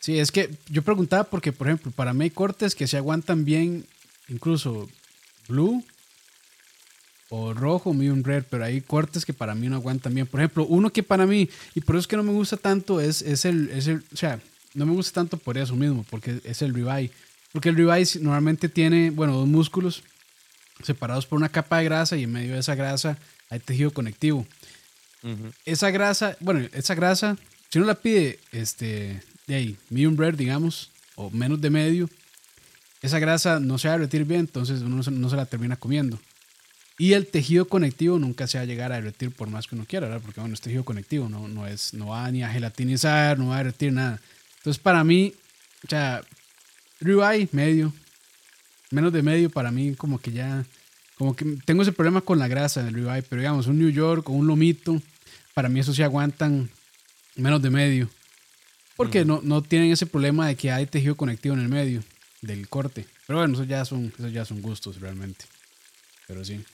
Sí, 0.00 0.18
es 0.18 0.32
que 0.32 0.50
yo 0.68 0.82
preguntaba 0.82 1.24
porque, 1.24 1.52
por 1.52 1.68
ejemplo, 1.68 1.92
para 1.92 2.12
mí 2.12 2.24
hay 2.24 2.30
cortes 2.30 2.74
que 2.74 2.86
se 2.86 2.96
aguantan 2.96 3.44
bien, 3.44 3.86
incluso 4.28 4.88
blue 5.48 5.84
o 7.30 7.52
rojo, 7.52 7.92
medium 7.92 8.22
red, 8.22 8.44
pero 8.48 8.64
hay 8.64 8.80
cortes 8.80 9.24
que 9.24 9.34
para 9.34 9.54
mí 9.54 9.68
no 9.68 9.76
aguantan 9.76 10.14
bien. 10.14 10.26
Por 10.26 10.40
ejemplo, 10.40 10.64
uno 10.66 10.90
que 10.90 11.02
para 11.02 11.26
mí, 11.26 11.48
y 11.74 11.80
por 11.80 11.96
eso 11.96 12.00
es 12.00 12.06
que 12.06 12.16
no 12.16 12.22
me 12.22 12.32
gusta 12.32 12.56
tanto, 12.56 13.00
es, 13.00 13.22
es, 13.22 13.44
el, 13.44 13.70
es 13.70 13.86
el, 13.86 14.02
o 14.12 14.16
sea, 14.16 14.40
no 14.74 14.86
me 14.86 14.92
gusta 14.92 15.12
tanto 15.20 15.36
por 15.36 15.58
eso 15.58 15.76
mismo, 15.76 16.04
porque 16.08 16.40
es 16.44 16.62
el 16.62 16.74
ribeye. 16.74 17.10
Porque 17.52 17.68
el 17.68 17.76
ribeye 17.76 18.20
normalmente 18.20 18.68
tiene, 18.68 19.10
bueno, 19.10 19.34
dos 19.34 19.48
músculos 19.48 20.02
separados 20.82 21.26
por 21.26 21.38
una 21.38 21.48
capa 21.48 21.78
de 21.78 21.84
grasa 21.84 22.16
y 22.16 22.24
en 22.24 22.32
medio 22.32 22.54
de 22.54 22.60
esa 22.60 22.74
grasa 22.74 23.18
hay 23.50 23.60
tejido 23.60 23.90
conectivo. 23.90 24.46
Esa 25.64 25.90
grasa, 25.90 26.36
bueno, 26.40 26.66
esa 26.72 26.94
grasa, 26.94 27.36
si 27.70 27.78
uno 27.78 27.86
la 27.86 27.94
pide 27.94 28.38
este, 28.52 29.22
de 29.46 29.54
ahí, 29.54 29.76
medium 29.90 30.16
rare, 30.16 30.36
digamos, 30.36 30.90
o 31.16 31.30
menos 31.30 31.60
de 31.60 31.70
medio, 31.70 32.08
esa 33.02 33.18
grasa 33.18 33.60
no 33.60 33.78
se 33.78 33.88
va 33.88 33.94
a 33.94 33.98
derretir 33.98 34.24
bien, 34.24 34.40
entonces 34.40 34.80
uno 34.80 34.96
no 34.96 35.30
se, 35.30 35.36
la 35.36 35.46
termina 35.46 35.76
comiendo. 35.76 36.18
Y 36.98 37.12
el 37.12 37.26
tejido 37.26 37.66
conectivo 37.68 38.18
nunca 38.18 38.46
se 38.46 38.58
va 38.58 38.62
a 38.62 38.66
llegar 38.66 38.90
a 38.90 38.96
derretir 38.96 39.30
por 39.30 39.48
más 39.48 39.66
que 39.66 39.76
uno 39.76 39.84
quiera, 39.86 40.08
¿verdad? 40.08 40.22
Porque 40.24 40.40
bueno, 40.40 40.54
es 40.54 40.60
tejido 40.60 40.84
conectivo, 40.84 41.28
no, 41.28 41.46
no, 41.46 41.66
es, 41.66 41.94
no 41.94 42.08
va 42.08 42.30
ni 42.30 42.42
a 42.42 42.50
gelatinizar, 42.50 43.38
no 43.38 43.48
va 43.48 43.56
a 43.56 43.58
derretir 43.58 43.92
nada. 43.92 44.20
Entonces, 44.56 44.82
para 44.82 45.04
mí, 45.04 45.32
o 45.84 45.88
sea, 45.88 46.22
ribeye 47.00 47.48
medio, 47.52 47.92
menos 48.90 49.12
de 49.12 49.22
medio 49.22 49.50
para 49.50 49.70
mí 49.70 49.94
como 49.94 50.18
que 50.18 50.32
ya, 50.32 50.64
como 51.16 51.36
que 51.36 51.44
tengo 51.64 51.82
ese 51.82 51.92
problema 51.92 52.20
con 52.20 52.40
la 52.40 52.48
grasa 52.48 52.82
del 52.82 52.94
ribeye, 52.94 53.22
pero 53.22 53.42
digamos, 53.42 53.68
un 53.68 53.78
New 53.78 53.90
York 53.90 54.28
o 54.28 54.32
un 54.32 54.48
lomito, 54.48 55.00
para 55.54 55.68
mí 55.68 55.78
eso 55.78 55.94
sí 55.94 56.02
aguantan 56.02 56.68
menos 57.38 57.62
de 57.62 57.70
medio. 57.70 58.10
Porque 58.96 59.24
no, 59.24 59.40
no 59.42 59.62
tienen 59.62 59.92
ese 59.92 60.06
problema 60.06 60.48
de 60.48 60.56
que 60.56 60.72
hay 60.72 60.86
tejido 60.86 61.16
conectivo 61.16 61.54
en 61.54 61.60
el 61.60 61.68
medio 61.68 62.02
del 62.42 62.68
corte. 62.68 63.06
Pero 63.26 63.38
bueno, 63.38 63.54
eso 63.54 63.64
ya 63.64 63.84
son, 63.84 64.12
eso 64.18 64.28
ya 64.28 64.44
son 64.44 64.60
gustos 64.60 65.00
realmente. 65.00 65.44
Pero 66.26 66.44
sí. 66.44 66.64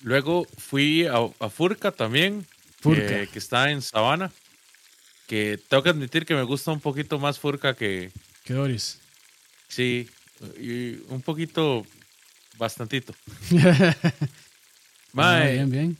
Luego 0.00 0.46
fui 0.58 1.06
a, 1.06 1.48
Furca 1.50 1.92
también, 1.92 2.46
Furca. 2.80 3.26
que 3.26 3.38
está 3.38 3.70
en 3.70 3.82
Sabana. 3.82 4.32
Que 5.26 5.58
tengo 5.68 5.82
que 5.82 5.90
admitir 5.90 6.26
que 6.26 6.34
me 6.34 6.42
gusta 6.42 6.70
un 6.70 6.80
poquito 6.80 7.18
más 7.18 7.38
Furca 7.38 7.74
que... 7.74 8.10
Que 8.44 8.52
Doris. 8.52 8.98
Sí, 9.68 10.08
y 10.58 10.96
un 11.08 11.22
poquito, 11.22 11.86
bastantito. 12.58 13.14
bien, 15.12 15.70
bien. 15.70 15.96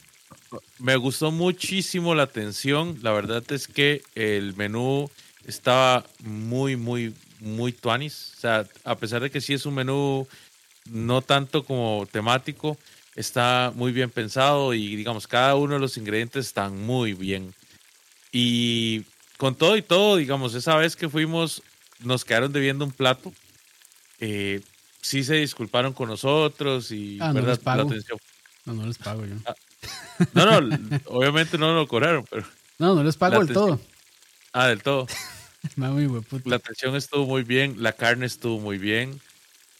Me 0.78 0.96
gustó 0.96 1.30
muchísimo 1.30 2.14
la 2.14 2.24
atención. 2.24 2.98
La 3.02 3.12
verdad 3.12 3.42
es 3.50 3.68
que 3.68 4.02
el 4.14 4.54
menú 4.56 5.10
estaba 5.46 6.04
muy, 6.20 6.76
muy, 6.76 7.14
muy 7.40 7.72
tuanis. 7.72 8.32
O 8.36 8.40
sea, 8.40 8.66
a 8.84 8.96
pesar 8.96 9.22
de 9.22 9.30
que 9.30 9.40
sí 9.40 9.54
es 9.54 9.66
un 9.66 9.74
menú 9.74 10.26
no 10.90 11.22
tanto 11.22 11.64
como 11.64 12.06
temático, 12.10 12.76
está 13.14 13.72
muy 13.74 13.92
bien 13.92 14.10
pensado 14.10 14.74
y 14.74 14.96
digamos, 14.96 15.26
cada 15.26 15.54
uno 15.54 15.74
de 15.74 15.80
los 15.80 15.96
ingredientes 15.96 16.46
están 16.46 16.78
muy 16.84 17.14
bien. 17.14 17.54
Y 18.32 19.04
con 19.38 19.54
todo 19.54 19.76
y 19.76 19.82
todo, 19.82 20.16
digamos, 20.16 20.54
esa 20.54 20.76
vez 20.76 20.96
que 20.96 21.08
fuimos, 21.08 21.62
nos 22.00 22.24
quedaron 22.24 22.52
debiendo 22.52 22.84
un 22.84 22.92
plato 22.92 23.32
eh, 24.20 24.60
sí 25.00 25.24
se 25.24 25.34
disculparon 25.34 25.92
con 25.92 26.08
nosotros 26.08 26.90
y 26.90 27.18
ah, 27.20 27.32
¿verdad? 27.32 27.42
No, 27.42 27.50
les 27.50 27.58
pago. 27.58 28.20
no, 28.64 28.72
no 28.74 28.86
les 28.86 28.98
pago 28.98 29.26
yo. 29.26 29.34
Ah, 29.44 29.54
no, 30.32 30.60
no, 30.60 30.78
obviamente 31.06 31.58
no 31.58 31.74
lo 31.74 31.86
cobraron, 31.86 32.24
pero. 32.30 32.44
No, 32.78 32.94
no 32.94 33.04
les 33.04 33.16
pago 33.16 33.44
del 33.44 33.54
todo. 33.54 33.80
Ah, 34.52 34.68
del 34.68 34.82
todo. 34.82 35.06
muy 35.76 36.22
la 36.44 36.56
atención 36.56 36.94
estuvo 36.96 37.26
muy 37.26 37.42
bien, 37.42 37.76
la 37.78 37.92
carne 37.92 38.26
estuvo 38.26 38.60
muy 38.60 38.78
bien. 38.78 39.20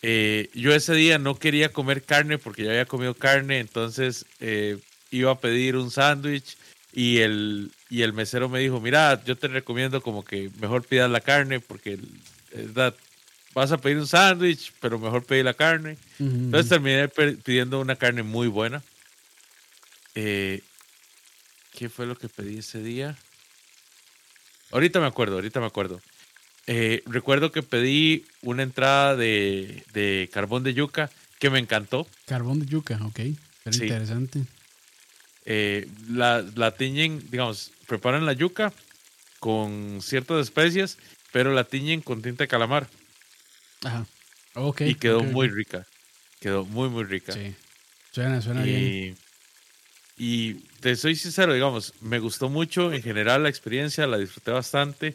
Eh, 0.02 0.50
yo 0.54 0.74
ese 0.74 0.94
día 0.94 1.18
no 1.18 1.36
quería 1.36 1.70
comer 1.70 2.02
carne 2.02 2.38
porque 2.38 2.64
ya 2.64 2.70
había 2.70 2.84
comido 2.84 3.14
carne, 3.14 3.58
entonces 3.60 4.26
eh, 4.40 4.78
iba 5.10 5.30
a 5.30 5.38
pedir 5.38 5.76
un 5.76 5.90
sándwich 5.90 6.56
y 6.92 7.18
el, 7.18 7.70
y 7.88 8.02
el 8.02 8.12
mesero 8.12 8.48
me 8.48 8.58
dijo, 8.60 8.80
mira, 8.80 9.22
yo 9.24 9.36
te 9.36 9.48
recomiendo 9.48 10.02
como 10.02 10.24
que 10.24 10.50
mejor 10.60 10.84
pidas 10.84 11.10
la 11.10 11.20
carne 11.20 11.60
porque 11.60 11.98
verdad, 12.52 12.94
vas 13.54 13.72
a 13.72 13.78
pedir 13.78 13.98
un 13.98 14.06
sándwich, 14.06 14.72
pero 14.80 14.98
mejor 14.98 15.24
pedir 15.24 15.44
la 15.44 15.54
carne. 15.54 15.96
Entonces 16.18 16.68
terminé 16.68 17.08
pidiendo 17.08 17.80
una 17.80 17.96
carne 17.96 18.22
muy 18.22 18.48
buena. 18.48 18.82
Eh, 20.14 20.62
¿Qué 21.76 21.88
fue 21.88 22.06
lo 22.06 22.16
que 22.16 22.28
pedí 22.28 22.58
ese 22.58 22.82
día? 22.82 23.16
Ahorita 24.70 25.00
me 25.00 25.06
acuerdo, 25.06 25.36
ahorita 25.36 25.60
me 25.60 25.66
acuerdo. 25.66 26.00
Eh, 26.66 27.02
recuerdo 27.06 27.52
que 27.52 27.62
pedí 27.62 28.24
una 28.42 28.62
entrada 28.62 29.16
de, 29.16 30.30
carbón 30.32 30.62
de 30.62 30.74
yuca 30.74 31.10
que 31.38 31.50
me 31.50 31.58
encantó. 31.58 32.06
Carbón 32.26 32.60
de 32.60 32.66
yuca, 32.66 32.98
ok. 33.04 33.20
interesante. 33.66 34.44
Eh, 35.46 35.88
la, 36.08 36.44
la 36.54 36.70
tiñen, 36.70 37.22
digamos, 37.30 37.72
preparan 37.86 38.24
la 38.24 38.32
yuca 38.32 38.72
con 39.40 40.00
ciertas 40.00 40.40
especias, 40.40 40.96
pero 41.32 41.52
la 41.52 41.64
tiñen 41.64 42.00
con 42.00 42.22
tinta 42.22 42.44
de 42.44 42.48
calamar. 42.48 42.88
Ajá. 43.84 44.06
Ok. 44.54 44.82
Y 44.82 44.94
quedó 44.94 45.22
muy 45.22 45.48
rica. 45.48 45.86
Quedó 46.40 46.64
muy, 46.64 46.88
muy 46.88 47.04
rica. 47.04 47.32
Sí. 47.32 47.54
Suena, 48.12 48.40
suena 48.40 48.62
bien. 48.62 49.16
Y 50.16 50.54
te 50.80 50.96
soy 50.96 51.16
sincero, 51.16 51.54
digamos, 51.54 51.92
me 52.00 52.18
gustó 52.18 52.48
mucho 52.48 52.92
en 52.92 53.02
general 53.02 53.42
la 53.42 53.48
experiencia, 53.48 54.06
la 54.06 54.18
disfruté 54.18 54.52
bastante. 54.52 55.14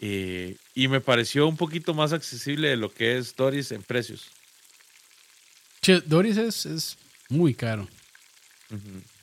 Eh, 0.00 0.56
y 0.74 0.88
me 0.88 1.00
pareció 1.00 1.46
un 1.46 1.56
poquito 1.56 1.94
más 1.94 2.12
accesible 2.12 2.68
de 2.68 2.76
lo 2.76 2.92
que 2.92 3.18
es 3.18 3.34
Doris 3.34 3.72
en 3.72 3.82
precios. 3.82 4.30
Che, 5.80 6.00
Doris 6.00 6.36
es, 6.36 6.66
es 6.66 6.98
muy 7.28 7.54
caro. 7.54 7.88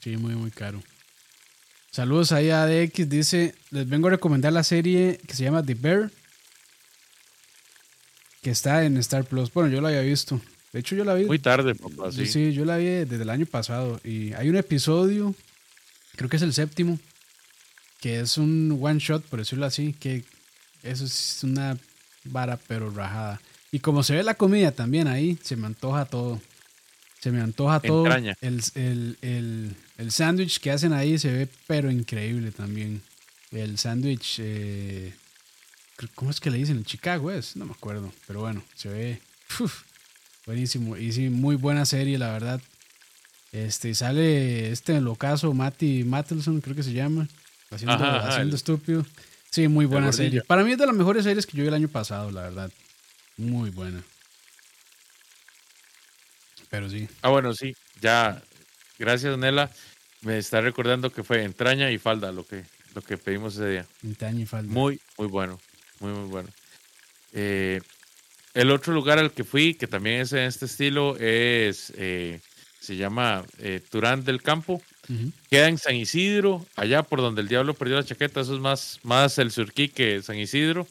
Sí, 0.01 0.17
muy, 0.17 0.35
muy 0.35 0.51
caro. 0.51 0.81
Saludos 1.91 2.31
ahí 2.31 2.49
a 2.49 2.65
DX. 2.65 3.09
Dice: 3.09 3.55
Les 3.71 3.87
vengo 3.87 4.07
a 4.07 4.11
recomendar 4.11 4.53
la 4.53 4.63
serie 4.63 5.19
que 5.25 5.35
se 5.35 5.43
llama 5.43 5.63
The 5.63 5.73
Bear 5.73 6.11
que 8.41 8.51
está 8.51 8.85
en 8.85 8.97
Star 8.97 9.25
Plus. 9.25 9.51
Bueno, 9.53 9.69
yo 9.69 9.81
la 9.81 9.89
había 9.89 10.01
visto. 10.01 10.39
De 10.71 10.79
hecho, 10.79 10.95
yo 10.95 11.03
la 11.03 11.13
vi. 11.15 11.25
Muy 11.25 11.39
tarde, 11.39 11.75
papá, 11.75 12.11
sí. 12.11 12.25
Sí, 12.25 12.53
yo 12.53 12.65
la 12.65 12.77
vi 12.77 12.85
desde 12.85 13.23
el 13.23 13.29
año 13.29 13.45
pasado. 13.45 13.99
Y 14.03 14.33
hay 14.33 14.49
un 14.49 14.55
episodio, 14.55 15.33
creo 16.15 16.29
que 16.29 16.37
es 16.37 16.43
el 16.43 16.53
séptimo, 16.53 16.99
que 17.99 18.19
es 18.19 18.37
un 18.37 18.77
one 18.81 18.99
shot, 18.99 19.23
por 19.23 19.39
decirlo 19.39 19.65
así, 19.65 19.93
que 19.93 20.23
eso 20.83 21.05
es 21.05 21.39
una 21.43 21.77
vara, 22.25 22.59
pero 22.67 22.89
rajada. 22.91 23.41
Y 23.71 23.79
como 23.79 24.03
se 24.03 24.15
ve 24.15 24.23
la 24.23 24.35
comida 24.35 24.71
también 24.71 25.07
ahí, 25.07 25.37
se 25.43 25.55
me 25.55 25.67
antoja 25.67 26.05
todo. 26.05 26.41
Se 27.19 27.31
me 27.31 27.41
antoja 27.41 27.79
todo. 27.79 28.05
El, 28.07 28.35
el, 28.75 29.17
el, 29.21 29.75
el 29.97 30.11
sándwich 30.11 30.59
que 30.59 30.71
hacen 30.71 30.93
ahí 30.93 31.17
se 31.19 31.31
ve, 31.31 31.47
pero 31.67 31.91
increíble 31.91 32.51
también. 32.51 33.01
El 33.51 33.77
sándwich. 33.77 34.37
Eh, 34.39 35.13
¿Cómo 36.15 36.31
es 36.31 36.39
que 36.39 36.49
le 36.49 36.57
dicen? 36.57 36.77
En 36.77 36.85
Chicago 36.85 37.29
es, 37.29 37.57
no 37.57 37.65
me 37.65 37.73
acuerdo. 37.73 38.11
Pero 38.25 38.39
bueno, 38.39 38.63
se 38.75 38.87
ve 38.87 39.21
buenísimo. 40.49 40.97
Y 40.97 41.11
sí, 41.11 41.29
muy 41.29 41.55
buena 41.55 41.85
serie, 41.85 42.17
la 42.17 42.31
verdad. 42.31 42.59
Este, 43.51 43.93
sale 43.93 44.71
este 44.71 44.93
en 44.93 44.97
el 44.99 45.07
ocaso, 45.07 45.53
Matty 45.53 46.03
Mattelson, 46.03 46.59
creo 46.59 46.75
que 46.75 46.81
se 46.81 46.93
llama. 46.93 47.27
Haciendo, 47.69 48.55
estúpido. 48.55 49.05
Sí, 49.51 49.67
muy 49.67 49.85
buena 49.85 50.11
serie. 50.11 50.41
Para 50.41 50.63
mí 50.63 50.71
es 50.71 50.79
de 50.79 50.87
las 50.87 50.95
mejores 50.95 51.23
series 51.23 51.45
que 51.45 51.55
yo 51.55 51.61
vi 51.61 51.67
el 51.67 51.75
año 51.75 51.87
pasado, 51.87 52.31
la 52.31 52.41
verdad. 52.41 52.71
Muy 53.37 53.69
buena. 53.69 54.01
Pero 56.71 56.89
sí. 56.89 57.07
Ah, 57.21 57.29
bueno, 57.29 57.53
sí. 57.53 57.75
Ya, 58.01 58.41
gracias, 58.97 59.37
Nela. 59.37 59.69
Me 60.21 60.39
está 60.39 60.61
recordando 60.61 61.11
que 61.11 61.23
fue 61.23 61.43
entraña 61.43 61.91
y 61.91 61.99
falda 61.99 62.31
lo 62.31 62.43
que, 62.43 62.63
lo 62.95 63.03
que 63.03 63.17
pedimos 63.17 63.53
ese 63.53 63.69
día. 63.69 63.85
Entraña 64.01 64.41
y 64.41 64.45
falda. 64.47 64.71
Muy, 64.71 64.99
muy 65.15 65.27
bueno. 65.27 65.59
Muy, 65.99 66.11
muy 66.11 66.27
bueno. 66.27 66.49
Eh, 67.33 67.81
el 68.59 68.71
otro 68.71 68.93
lugar 68.93 69.19
al 69.19 69.31
que 69.31 69.45
fui, 69.45 69.73
que 69.73 69.87
también 69.87 70.19
es 70.19 70.33
en 70.33 70.39
este 70.39 70.65
estilo, 70.65 71.15
es 71.17 71.93
eh, 71.95 72.41
se 72.81 72.97
llama 72.97 73.45
eh, 73.59 73.81
Turán 73.89 74.25
del 74.25 74.41
Campo. 74.41 74.81
Queda 75.49 75.69
en 75.69 75.77
San 75.77 75.95
Isidro, 75.95 76.65
allá 76.75 77.01
por 77.01 77.21
donde 77.21 77.41
el 77.41 77.47
diablo 77.47 77.73
perdió 77.73 77.95
la 77.95 78.03
chaqueta. 78.03 78.41
Eso 78.41 78.53
es 78.53 78.59
más, 78.59 78.99
más 79.01 79.37
el 79.37 79.51
surquí 79.51 79.87
que 79.87 80.21
San 80.21 80.37
Isidro. 80.37 80.87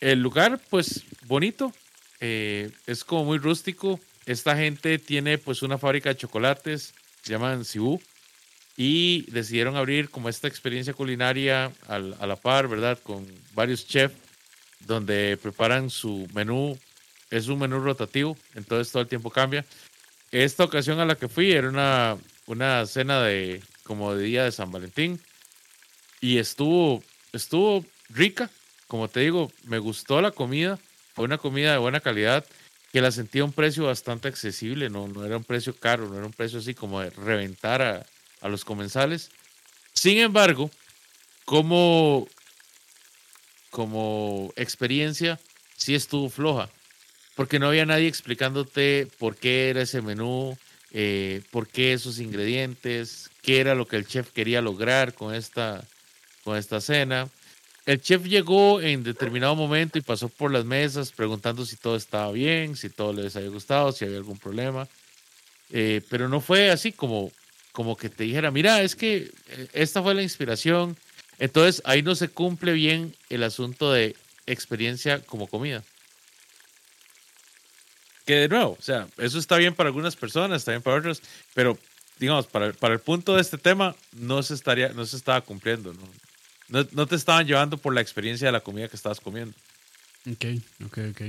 El 0.00 0.20
lugar, 0.20 0.60
pues, 0.68 1.02
bonito. 1.26 1.72
Eh, 2.20 2.70
es 2.86 3.04
como 3.04 3.24
muy 3.24 3.38
rústico. 3.38 3.98
Esta 4.26 4.54
gente 4.54 4.98
tiene, 4.98 5.38
pues, 5.38 5.62
una 5.62 5.78
fábrica 5.78 6.10
de 6.10 6.18
chocolates. 6.18 6.92
Se 7.22 7.32
llaman 7.32 7.64
Cibú. 7.64 8.00
Y 8.76 9.22
decidieron 9.30 9.76
abrir 9.76 10.10
como 10.10 10.28
esta 10.28 10.46
experiencia 10.46 10.92
culinaria 10.92 11.72
a 11.88 11.98
la 11.98 12.36
par, 12.36 12.68
¿verdad? 12.68 12.98
Con 13.02 13.26
varios 13.54 13.88
chefs 13.88 14.14
donde 14.80 15.38
preparan 15.40 15.90
su 15.90 16.26
menú. 16.34 16.78
Es 17.30 17.48
un 17.48 17.60
menú 17.60 17.80
rotativo, 17.80 18.36
entonces 18.54 18.92
todo 18.92 19.02
el 19.02 19.08
tiempo 19.08 19.30
cambia. 19.30 19.64
Esta 20.32 20.64
ocasión 20.64 21.00
a 21.00 21.04
la 21.04 21.14
que 21.14 21.28
fui 21.28 21.52
era 21.52 21.68
una, 21.68 22.16
una 22.46 22.86
cena 22.86 23.22
de 23.22 23.62
como 23.84 24.14
de 24.14 24.24
día 24.24 24.44
de 24.44 24.52
San 24.52 24.70
Valentín 24.70 25.20
y 26.20 26.38
estuvo, 26.38 27.02
estuvo 27.32 27.84
rica. 28.08 28.50
Como 28.86 29.08
te 29.08 29.20
digo, 29.20 29.50
me 29.64 29.78
gustó 29.78 30.20
la 30.20 30.30
comida. 30.30 30.78
Fue 31.14 31.24
una 31.24 31.38
comida 31.38 31.72
de 31.72 31.78
buena 31.78 32.00
calidad 32.00 32.44
que 32.92 33.00
la 33.00 33.10
sentía 33.10 33.42
a 33.42 33.46
un 33.46 33.52
precio 33.52 33.86
bastante 33.86 34.28
accesible. 34.28 34.90
No, 34.90 35.08
no 35.08 35.24
era 35.24 35.36
un 35.36 35.44
precio 35.44 35.74
caro, 35.74 36.08
no 36.08 36.16
era 36.16 36.26
un 36.26 36.32
precio 36.32 36.58
así 36.58 36.74
como 36.74 37.00
de 37.00 37.10
reventar 37.10 37.82
a, 37.82 38.06
a 38.40 38.48
los 38.48 38.64
comensales. 38.64 39.30
Sin 39.92 40.18
embargo, 40.18 40.70
como 41.44 42.28
como 43.70 44.52
experiencia 44.56 45.38
sí 45.76 45.94
estuvo 45.94 46.28
floja, 46.28 46.68
porque 47.34 47.58
no 47.58 47.68
había 47.68 47.86
nadie 47.86 48.08
explicándote 48.08 49.08
por 49.18 49.36
qué 49.36 49.70
era 49.70 49.82
ese 49.82 50.02
menú, 50.02 50.56
eh, 50.92 51.42
por 51.50 51.68
qué 51.68 51.92
esos 51.92 52.18
ingredientes, 52.18 53.30
qué 53.42 53.60
era 53.60 53.74
lo 53.74 53.86
que 53.86 53.96
el 53.96 54.06
chef 54.06 54.30
quería 54.30 54.60
lograr 54.60 55.14
con 55.14 55.34
esta, 55.34 55.84
con 56.44 56.56
esta 56.56 56.80
cena. 56.80 57.28
El 57.86 58.00
chef 58.00 58.24
llegó 58.24 58.80
en 58.80 59.02
determinado 59.02 59.54
momento 59.54 59.98
y 59.98 60.02
pasó 60.02 60.28
por 60.28 60.52
las 60.52 60.64
mesas 60.64 61.12
preguntando 61.12 61.64
si 61.64 61.76
todo 61.76 61.96
estaba 61.96 62.30
bien, 62.32 62.76
si 62.76 62.90
todo 62.90 63.12
les 63.12 63.36
había 63.36 63.48
gustado, 63.50 63.92
si 63.92 64.04
había 64.04 64.18
algún 64.18 64.38
problema. 64.38 64.86
Eh, 65.70 66.02
pero 66.10 66.28
no 66.28 66.40
fue 66.40 66.70
así 66.70 66.92
como, 66.92 67.30
como 67.72 67.96
que 67.96 68.08
te 68.08 68.24
dijera, 68.24 68.50
mira, 68.50 68.82
es 68.82 68.96
que 68.96 69.30
eh, 69.48 69.68
esta 69.72 70.02
fue 70.02 70.14
la 70.14 70.22
inspiración, 70.22 70.96
entonces 71.40 71.82
ahí 71.84 72.02
no 72.02 72.14
se 72.14 72.28
cumple 72.28 72.72
bien 72.72 73.16
el 73.30 73.42
asunto 73.42 73.90
de 73.92 74.14
experiencia 74.46 75.20
como 75.20 75.48
comida. 75.48 75.82
Que 78.26 78.34
de 78.34 78.48
nuevo, 78.48 78.76
o 78.78 78.82
sea, 78.82 79.08
eso 79.16 79.38
está 79.38 79.56
bien 79.56 79.74
para 79.74 79.88
algunas 79.88 80.14
personas, 80.14 80.58
está 80.58 80.72
bien 80.72 80.82
para 80.82 80.98
otras, 80.98 81.22
pero 81.54 81.76
digamos, 82.18 82.46
para, 82.46 82.72
para 82.74 82.94
el 82.94 83.00
punto 83.00 83.34
de 83.34 83.40
este 83.40 83.56
tema 83.58 83.96
no 84.12 84.42
se, 84.42 84.54
estaría, 84.54 84.90
no 84.90 85.06
se 85.06 85.16
estaba 85.16 85.40
cumpliendo, 85.40 85.94
¿no? 85.94 86.84
No, 86.92 87.06
te 87.06 87.16
estaban 87.16 87.46
llevando 87.46 87.78
por 87.78 87.92
la 87.92 88.00
experiencia 88.00 88.46
de 88.46 88.52
la 88.52 88.60
comida 88.60 88.86
que 88.86 88.94
estabas 88.94 89.18
comiendo. 89.18 89.56
Ok, 90.30 90.44
ok, 90.84 90.98
ok. 91.10 91.22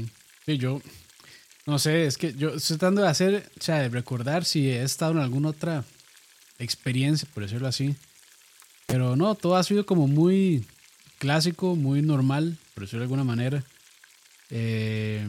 Sí, 0.45 0.58
yo 0.58 0.82
no 1.65 1.80
sé, 1.80 2.06
es 2.06 2.17
que 2.17 2.34
yo 2.34 2.50
estoy 2.50 2.78
tratando 2.78 3.02
de 3.02 3.08
hacer, 3.08 3.50
o 3.60 3.63
sea, 3.63 3.80
de 3.80 3.89
recordar 3.89 4.45
si 4.45 4.69
he 4.69 4.84
estado 4.84 5.13
en 5.13 5.19
alguna 5.19 5.50
otra 5.50 5.84
experiencia, 6.60 7.28
por 7.34 7.43
decirlo 7.43 7.67
así, 7.67 7.95
pero 8.91 9.15
no, 9.15 9.36
todo 9.36 9.56
ha 9.56 9.63
sido 9.63 9.86
como 9.86 10.06
muy 10.08 10.65
clásico, 11.17 11.77
muy 11.77 12.01
normal, 12.01 12.58
por 12.73 12.84
decirlo 12.84 12.99
de 12.99 13.06
alguna 13.06 13.23
manera. 13.23 13.63
Eh, 14.49 15.25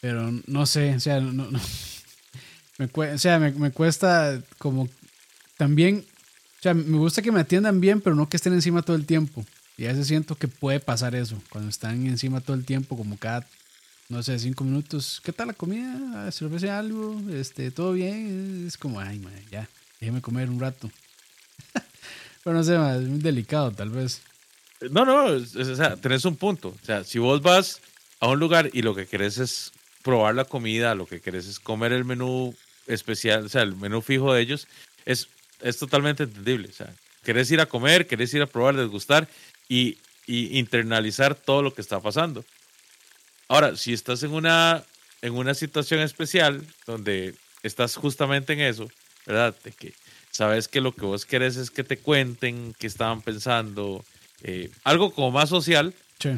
pero 0.00 0.32
no 0.46 0.64
sé, 0.64 0.94
o 0.94 1.00
sea, 1.00 1.20
no, 1.20 1.50
me, 2.78 2.86
o 2.86 3.18
sea 3.18 3.38
me, 3.38 3.70
cuesta 3.72 4.42
como 4.56 4.88
también, 5.58 6.06
o 6.60 6.62
sea, 6.62 6.72
me 6.72 6.96
gusta 6.96 7.20
que 7.20 7.30
me 7.30 7.40
atiendan 7.40 7.78
bien, 7.78 8.00
pero 8.00 8.16
no 8.16 8.28
que 8.28 8.38
estén 8.38 8.54
encima 8.54 8.80
todo 8.80 8.96
el 8.96 9.04
tiempo. 9.04 9.44
Y 9.76 9.84
a 9.84 9.88
veces 9.88 10.06
siento 10.06 10.36
que 10.36 10.48
puede 10.48 10.80
pasar 10.80 11.14
eso, 11.14 11.42
cuando 11.50 11.68
están 11.68 12.06
encima 12.06 12.40
todo 12.40 12.56
el 12.56 12.64
tiempo, 12.64 12.96
como 12.96 13.18
cada, 13.18 13.46
no 14.08 14.22
sé, 14.22 14.38
cinco 14.38 14.64
minutos. 14.64 15.20
¿Qué 15.22 15.32
tal 15.32 15.48
la 15.48 15.52
comida? 15.52 16.30
¿Se 16.32 16.46
ofrece 16.46 16.70
algo? 16.70 17.20
Este, 17.30 17.70
¿Todo 17.70 17.92
bien? 17.92 18.64
Es 18.66 18.78
como, 18.78 18.98
ay, 18.98 19.20
ya, 19.50 19.68
déjeme 20.00 20.22
comer 20.22 20.48
un 20.48 20.60
rato. 20.60 20.90
Pero 22.44 22.56
no 22.56 22.62
sé, 22.62 22.74
es 22.74 23.08
muy 23.08 23.20
delicado, 23.20 23.72
tal 23.72 23.90
vez. 23.90 24.20
No, 24.90 25.04
no, 25.04 25.24
o 25.26 25.40
sea, 25.40 25.96
tenés 25.96 26.24
un 26.24 26.36
punto. 26.36 26.68
O 26.68 26.84
sea, 26.84 27.04
si 27.04 27.18
vos 27.18 27.40
vas 27.42 27.80
a 28.20 28.28
un 28.28 28.38
lugar 28.38 28.70
y 28.72 28.82
lo 28.82 28.94
que 28.94 29.06
querés 29.06 29.38
es 29.38 29.72
probar 30.02 30.34
la 30.34 30.44
comida, 30.44 30.94
lo 30.94 31.06
que 31.06 31.20
querés 31.20 31.46
es 31.46 31.58
comer 31.58 31.92
el 31.92 32.04
menú 32.04 32.54
especial, 32.86 33.46
o 33.46 33.48
sea, 33.48 33.62
el 33.62 33.74
menú 33.76 34.02
fijo 34.02 34.34
de 34.34 34.42
ellos, 34.42 34.68
es, 35.06 35.28
es 35.60 35.78
totalmente 35.78 36.24
entendible. 36.24 36.68
O 36.68 36.72
sea, 36.72 36.92
querés 37.24 37.50
ir 37.50 37.60
a 37.60 37.66
comer, 37.66 38.06
querés 38.06 38.34
ir 38.34 38.42
a 38.42 38.46
probar, 38.46 38.76
desgustar 38.76 39.28
y, 39.68 39.98
y 40.26 40.58
internalizar 40.58 41.34
todo 41.34 41.62
lo 41.62 41.74
que 41.74 41.80
está 41.80 42.00
pasando. 42.00 42.44
Ahora, 43.48 43.76
si 43.76 43.92
estás 43.92 44.22
en 44.22 44.32
una, 44.32 44.84
en 45.22 45.34
una 45.34 45.54
situación 45.54 46.00
especial 46.00 46.62
donde 46.86 47.34
estás 47.62 47.96
justamente 47.96 48.52
en 48.52 48.60
eso, 48.60 48.90
¿verdad? 49.26 49.54
De 49.64 49.72
que 49.72 49.94
sabes 50.34 50.66
que 50.66 50.80
lo 50.80 50.94
que 50.94 51.06
vos 51.06 51.24
querés 51.24 51.56
es 51.56 51.70
que 51.70 51.84
te 51.84 51.96
cuenten 51.96 52.74
qué 52.78 52.88
estaban 52.88 53.22
pensando, 53.22 54.04
eh, 54.42 54.70
algo 54.82 55.12
como 55.12 55.30
más 55.30 55.48
social. 55.48 55.94
Sí. 56.18 56.30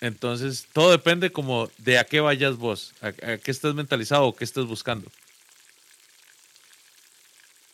entonces, 0.00 0.66
todo 0.72 0.90
depende 0.90 1.30
como 1.30 1.68
de 1.78 1.98
a 1.98 2.04
qué 2.04 2.20
vayas 2.20 2.56
vos, 2.56 2.92
a, 3.00 3.12
qué 3.12 3.50
estés 3.50 3.74
mentalizado 3.74 4.26
o 4.26 4.34
qué 4.34 4.44
estés 4.44 4.64
buscando. 4.64 5.10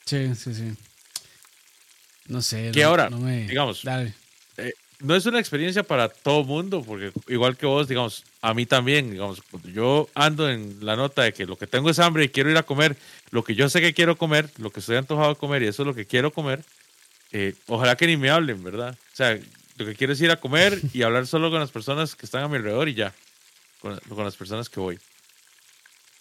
Sí, 0.07 0.35
sí, 0.35 0.55
sí. 0.55 0.72
No 2.29 2.40
sé. 2.40 2.70
Que 2.72 2.85
ahora, 2.85 3.11
digamos, 3.11 3.83
Dale. 3.83 4.14
No 5.00 5.14
es 5.14 5.26
una 5.26 5.38
experiencia 5.38 5.82
para 5.82 6.09
todo 6.09 6.44
mundo, 6.44 6.82
porque 6.82 7.12
igual 7.28 7.56
que 7.56 7.66
vos, 7.66 7.87
digamos, 7.87 8.24
a 8.40 8.54
mí 8.54 8.64
también, 8.64 9.11
digamos, 9.11 9.42
cuando 9.50 9.68
yo 9.68 10.09
ando 10.14 10.48
en 10.48 10.78
la 10.80 10.96
nota 10.96 11.22
de 11.22 11.35
que 11.35 11.44
lo 11.44 11.56
que 11.56 11.66
tengo 11.66 11.90
es 11.90 11.98
hambre 11.98 12.24
y 12.24 12.28
quiero 12.30 12.50
ir 12.50 12.56
a 12.56 12.62
comer, 12.62 12.96
lo 13.30 13.44
que 13.44 13.54
yo 13.54 13.68
sé 13.68 13.82
que 13.82 13.92
quiero 13.92 14.16
comer, 14.16 14.48
lo 14.56 14.70
que 14.70 14.80
estoy 14.80 14.96
antojado 14.96 15.30
de 15.30 15.37
comer 15.37 15.62
y 15.62 15.66
eso 15.66 15.82
es 15.82 15.87
lo 15.87 15.94
que 15.94 16.06
quiero 16.06 16.32
comer, 16.32 16.64
eh, 17.32 17.54
ojalá 17.66 17.96
que 17.96 18.06
ni 18.06 18.16
me 18.16 18.30
hablen, 18.30 18.64
¿verdad? 18.64 18.96
O 19.12 19.16
sea, 19.16 19.38
lo 19.76 19.85
que 19.85 19.94
quiero 19.94 20.14
es 20.14 20.20
ir 20.22 20.30
a 20.30 20.37
comer 20.37 20.80
y 20.94 21.02
hablar 21.02 21.26
solo 21.26 21.50
con 21.50 21.61
las 21.61 21.70
personas 21.70 22.16
que 22.16 22.24
están 22.24 22.42
a 22.42 22.48
mi 22.48 22.56
alrededor 22.56 22.88
y 22.88 22.94
ya, 22.94 23.12
con, 23.80 24.00
las 24.24 24.37
personas 24.37 24.70
que 24.70 24.80
voy. 24.80 24.98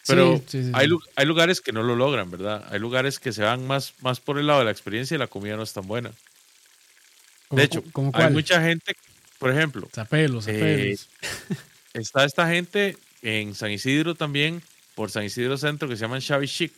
Pero 0.07 0.41
hay, 0.73 0.89
hay, 1.15 1.25
lugares 1.25 1.61
que 1.61 1.71
no 1.71 1.81
lo 1.81 1.95
logran, 1.95 2.29
¿verdad? 2.29 2.63
Hay 2.69 2.79
lugares 2.79 3.19
que 3.19 3.31
se 3.31 3.41
van 3.41 3.65
más, 3.65 3.93
más 4.01 4.19
por 4.19 4.37
el 4.37 4.45
lado 4.47 4.59
de 4.59 4.65
la 4.65 4.71
experiencia 4.71 5.15
y 5.15 5.17
la 5.17 5.27
comida 5.27 5.55
no 5.55 5.63
es 5.63 5.73
tan 5.73 5.87
buena. 5.87 6.11
De 7.51 7.63
hecho, 7.63 7.83
hay 8.13 8.31
mucha 8.31 8.61
gente, 8.61 8.95
por 9.39 9.51
ejemplo. 9.51 9.87
Zapelos, 9.93 10.47
eh, 10.47 10.97
está 11.93 12.25
esta 12.25 12.47
gente 12.49 12.97
en 13.21 13.55
San 13.55 13.71
Isidro 13.71 14.15
también, 14.15 14.61
por 14.95 15.11
San 15.11 15.23
Isidro 15.23 15.57
Centro, 15.57 15.87
que 15.87 15.95
se 15.95 16.01
llaman 16.01 16.21
Xavi 16.21 16.47
Chic. 16.47 16.73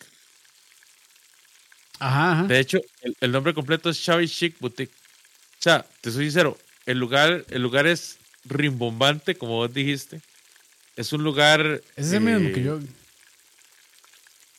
Ajá, 1.99 2.43
De 2.43 2.59
hecho, 2.59 2.79
el, 3.21 3.31
nombre 3.31 3.53
completo 3.53 3.89
es 3.89 4.03
Xavi 4.03 4.27
Chic 4.27 4.59
Boutique. 4.59 4.93
O 4.93 5.61
sea, 5.61 5.85
te 6.01 6.11
soy 6.11 6.25
sincero, 6.25 6.57
el 6.85 6.99
lugar, 6.99 7.45
el 7.49 7.61
lugar 7.61 7.87
es 7.87 8.17
rimbombante, 8.45 9.35
como 9.35 9.53
vos 9.53 9.73
dijiste. 9.73 10.21
Es 10.95 11.13
un 11.13 11.23
lugar. 11.23 11.81
Es 11.95 12.11
el 12.11 12.21
mismo 12.21 12.53
que 12.53 12.61
eh, 12.61 12.63
yo. 12.63 12.79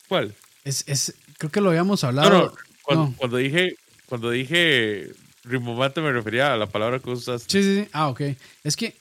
¿Cuál? 0.07 0.33
Es, 0.63 0.83
es, 0.87 1.13
creo 1.37 1.51
que 1.51 1.61
lo 1.61 1.69
habíamos 1.69 2.03
hablado. 2.03 2.55
Cuando, 2.83 3.13
cuando, 3.17 3.37
dije, 3.37 3.75
cuando 4.07 4.31
dije 4.31 5.11
rimbombante 5.49 6.01
me 6.01 6.11
refería 6.11 6.53
a 6.53 6.57
la 6.57 6.67
palabra 6.67 6.99
que 6.99 7.09
usaste. 7.09 7.51
Sí, 7.51 7.63
sí, 7.63 7.83
sí. 7.83 7.89
Ah, 7.91 8.07
ok. 8.07 8.21
Es 8.63 8.75
que 8.75 8.95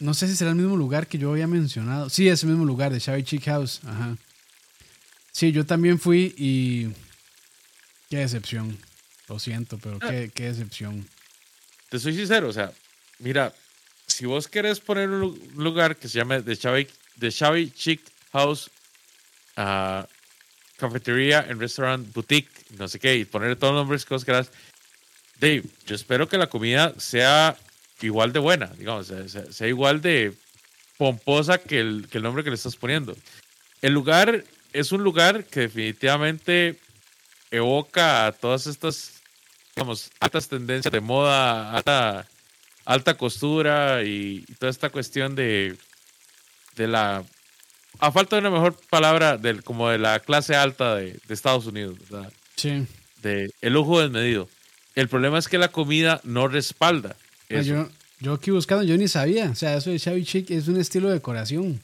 no 0.00 0.14
sé 0.14 0.28
si 0.28 0.36
será 0.36 0.50
el 0.50 0.56
mismo 0.56 0.76
lugar 0.76 1.06
que 1.06 1.18
yo 1.18 1.30
había 1.30 1.46
mencionado. 1.46 2.10
Sí, 2.10 2.28
es 2.28 2.42
el 2.42 2.50
mismo 2.50 2.64
lugar 2.64 2.92
de 2.92 2.98
Shabby 2.98 3.24
Chick 3.24 3.44
House. 3.44 3.80
Ajá. 3.86 4.16
Sí, 5.32 5.52
yo 5.52 5.64
también 5.64 5.98
fui 5.98 6.34
y. 6.36 6.88
Qué 8.10 8.18
decepción. 8.18 8.76
Lo 9.28 9.38
siento, 9.38 9.78
pero 9.78 9.98
qué, 9.98 10.30
qué 10.34 10.44
decepción. 10.44 11.06
Te 11.90 11.98
soy 11.98 12.14
sincero, 12.14 12.48
o 12.48 12.52
sea, 12.52 12.72
mira, 13.18 13.52
si 14.06 14.26
vos 14.26 14.48
querés 14.48 14.80
poner 14.80 15.10
un 15.10 15.38
lugar 15.56 15.96
que 15.96 16.08
se 16.08 16.18
llame 16.18 16.42
The 16.42 16.54
Shabby, 16.54 17.70
Chick 17.70 18.00
House 18.32 18.70
uh, 19.56 20.02
Cafetería 20.76 21.46
and 21.48 21.60
Restaurant 21.60 22.12
Boutique, 22.12 22.50
no 22.78 22.88
sé 22.88 22.98
qué, 22.98 23.16
y 23.16 23.24
poner 23.24 23.56
todos 23.56 23.74
los 23.74 23.82
nombres 23.82 24.04
que 24.04 24.14
vos 24.14 24.24
querás, 24.24 24.50
Dave, 25.40 25.64
yo 25.86 25.94
espero 25.94 26.28
que 26.28 26.38
la 26.38 26.48
comida 26.48 26.94
sea 26.98 27.56
igual 28.00 28.32
de 28.32 28.38
buena, 28.38 28.66
digamos, 28.78 29.12
sea, 29.50 29.66
igual 29.68 30.00
de 30.00 30.32
pomposa 30.96 31.58
que 31.58 31.80
el, 31.80 32.06
que 32.10 32.18
el, 32.18 32.24
nombre 32.24 32.42
que 32.42 32.50
le 32.50 32.56
estás 32.56 32.76
poniendo. 32.76 33.16
el 33.82 33.92
lugar 33.92 34.44
es 34.72 34.92
un 34.92 35.02
lugar 35.02 35.44
que 35.44 35.60
definitivamente 35.60 36.78
evoca 37.50 38.26
a 38.26 38.32
todas 38.32 38.66
estas, 38.66 39.22
digamos, 39.74 40.10
altas 40.20 40.48
tendencias 40.48 40.92
de 40.92 41.00
moda, 41.00 41.72
alta, 41.72 42.26
alta 42.84 43.14
costura 43.14 44.02
y, 44.04 44.44
toda 44.58 44.70
esta 44.70 44.90
cuestión 44.90 45.34
de, 45.34 45.76
de 46.76 46.86
la, 46.86 47.24
a 47.98 48.12
falta 48.12 48.36
de 48.36 48.40
una 48.40 48.50
mejor 48.50 48.76
palabra, 48.90 49.36
del, 49.36 49.62
como 49.62 49.88
de 49.88 49.98
la 49.98 50.20
clase 50.20 50.54
alta 50.54 50.96
de, 50.96 51.18
Estados 51.28 51.66
Unidos, 51.66 51.96
¿verdad? 52.08 52.32
Sí. 52.56 52.86
De 53.22 53.50
el 53.60 53.72
lujo 53.72 54.00
desmedido. 54.00 54.48
El 54.98 55.08
problema 55.08 55.38
es 55.38 55.46
que 55.46 55.58
la 55.58 55.68
comida 55.68 56.20
no 56.24 56.48
respalda. 56.48 57.14
Ah, 57.50 57.60
yo, 57.60 57.88
yo 58.18 58.32
aquí 58.32 58.50
buscando, 58.50 58.82
yo 58.82 58.96
ni 58.96 59.06
sabía. 59.06 59.48
O 59.48 59.54
sea, 59.54 59.76
eso 59.76 59.90
de 59.90 59.98
Shabby 59.98 60.24
Chic 60.24 60.50
es 60.50 60.66
un 60.66 60.76
estilo 60.76 61.06
de 61.06 61.14
decoración. 61.14 61.80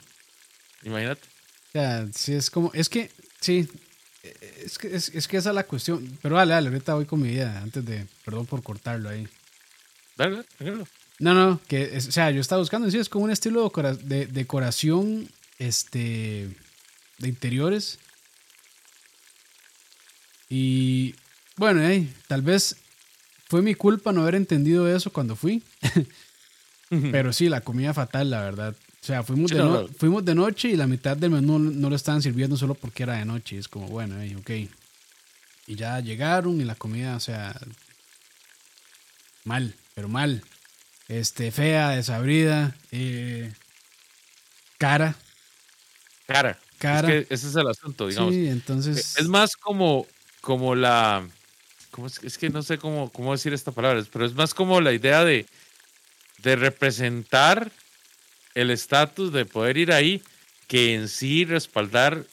Imagínate. 0.82 1.22
O 1.68 1.70
sea, 1.70 2.08
sí 2.12 2.32
es 2.32 2.50
como, 2.50 2.72
es 2.74 2.88
que, 2.88 3.12
sí, 3.38 3.68
es 4.64 4.78
que, 4.78 4.96
es, 4.96 5.28
que 5.28 5.36
esa 5.36 5.50
es 5.50 5.54
la 5.54 5.62
cuestión. 5.62 6.18
Pero 6.22 6.34
dale, 6.34 6.54
dale, 6.54 6.66
ahorita 6.70 6.94
voy 6.94 7.06
con 7.06 7.22
mi 7.22 7.28
vida, 7.28 7.60
antes 7.62 7.84
de, 7.84 8.04
perdón 8.24 8.46
por 8.46 8.64
cortarlo 8.64 9.08
ahí. 9.08 9.28
Dale, 10.16 10.42
dale. 10.58 10.84
No, 11.20 11.34
no, 11.34 11.60
que, 11.68 11.96
o 11.96 12.00
sea, 12.00 12.32
yo 12.32 12.40
estaba 12.40 12.62
buscando, 12.62 12.90
sí, 12.90 12.98
es 12.98 13.08
como 13.08 13.26
un 13.26 13.30
estilo 13.30 13.72
de 14.02 14.26
decoración, 14.26 15.28
este, 15.60 16.48
de 17.18 17.28
interiores. 17.28 18.00
Y 20.48 21.14
bueno, 21.56 21.80
tal 22.26 22.42
vez 22.42 22.76
fue 23.54 23.62
mi 23.62 23.76
culpa 23.76 24.10
no 24.10 24.22
haber 24.22 24.34
entendido 24.34 24.92
eso 24.92 25.12
cuando 25.12 25.36
fui. 25.36 25.62
Pero 26.90 27.32
sí, 27.32 27.48
la 27.48 27.60
comida 27.60 27.94
fatal, 27.94 28.28
la 28.28 28.40
verdad. 28.40 28.74
O 28.74 29.06
sea, 29.06 29.22
fuimos, 29.22 29.52
de, 29.52 29.88
fuimos 29.96 30.24
de 30.24 30.34
noche 30.34 30.70
y 30.70 30.76
la 30.76 30.88
mitad 30.88 31.16
del 31.16 31.30
menú 31.30 31.60
no 31.60 31.88
lo 31.88 31.94
estaban 31.94 32.20
sirviendo 32.20 32.56
solo 32.56 32.74
porque 32.74 33.04
era 33.04 33.12
de 33.14 33.24
noche. 33.24 33.56
Es 33.56 33.68
como, 33.68 33.86
bueno, 33.86 34.16
ok. 34.40 34.50
Y 35.68 35.76
ya 35.76 36.00
llegaron 36.00 36.60
y 36.60 36.64
la 36.64 36.74
comida, 36.74 37.14
o 37.14 37.20
sea, 37.20 37.56
mal, 39.44 39.72
pero 39.94 40.08
mal. 40.08 40.42
Este, 41.06 41.52
fea, 41.52 41.90
desabrida, 41.90 42.74
eh, 42.90 43.52
cara. 44.78 45.14
Cara. 46.26 46.58
Cara. 46.78 47.08
Es 47.08 47.28
que 47.28 47.34
ese 47.34 47.46
es 47.50 47.54
el 47.54 47.68
asunto, 47.68 48.08
digamos. 48.08 48.34
Sí, 48.34 48.48
entonces. 48.48 49.16
Es 49.16 49.28
más 49.28 49.54
como, 49.54 50.08
como 50.40 50.74
la. 50.74 51.28
Es, 52.22 52.38
que 52.38 52.50
no 52.50 52.62
sé 52.62 52.78
cómo, 52.78 53.10
cómo 53.10 53.32
decir 53.32 53.52
esta 53.52 53.72
palabra, 53.72 54.04
pero 54.12 54.26
es 54.26 54.34
más 54.34 54.54
como 54.54 54.80
la 54.80 54.92
idea 54.92 55.24
de, 55.24 55.46
de 56.42 56.56
representar 56.56 57.70
el 58.54 58.70
estatus 58.70 59.32
de 59.32 59.44
poder 59.44 59.76
ir 59.76 59.92
ahí 59.92 60.22
que 60.68 60.94
en 60.94 61.08
sí 61.08 61.44
respaldar 61.44 62.24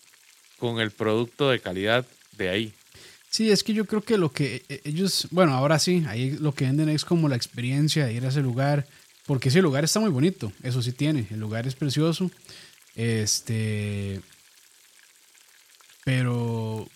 con 0.58 0.80
el 0.80 0.92
producto 0.92 1.50
de 1.50 1.60
calidad 1.60 2.06
de 2.38 2.50
ahí. 2.50 2.74
Sí, 3.30 3.50
es 3.50 3.64
que 3.64 3.74
yo 3.74 3.86
creo 3.86 4.02
que 4.02 4.18
lo 4.18 4.32
que 4.32 4.64
e, 4.68 4.82
ellos, 4.84 5.28
bueno, 5.32 5.54
ahora 5.54 5.80
sí, 5.80 6.04
ahí 6.08 6.32
lo 6.32 6.54
que 6.54 6.66
venden 6.66 6.90
es 6.90 7.06
como 7.06 7.30
la 7.30 7.36
experiencia 7.36 8.06
de 8.06 8.14
ir 8.14 8.26
a 8.26 8.30
ese 8.30 8.42
lugar, 8.42 8.86
porque 9.26 9.50
ese 9.50 9.62
lugar 9.62 9.84
está 9.84 10.00
muy 10.00 10.10
bonito, 10.10 10.52
eso 10.64 10.82
sí 10.82 10.92
tiene, 10.92 11.28
el 11.32 11.40
lugar 11.40 11.66
es 11.66 11.76
precioso, 11.76 12.30
este, 12.96 14.20
pero, 16.04 16.90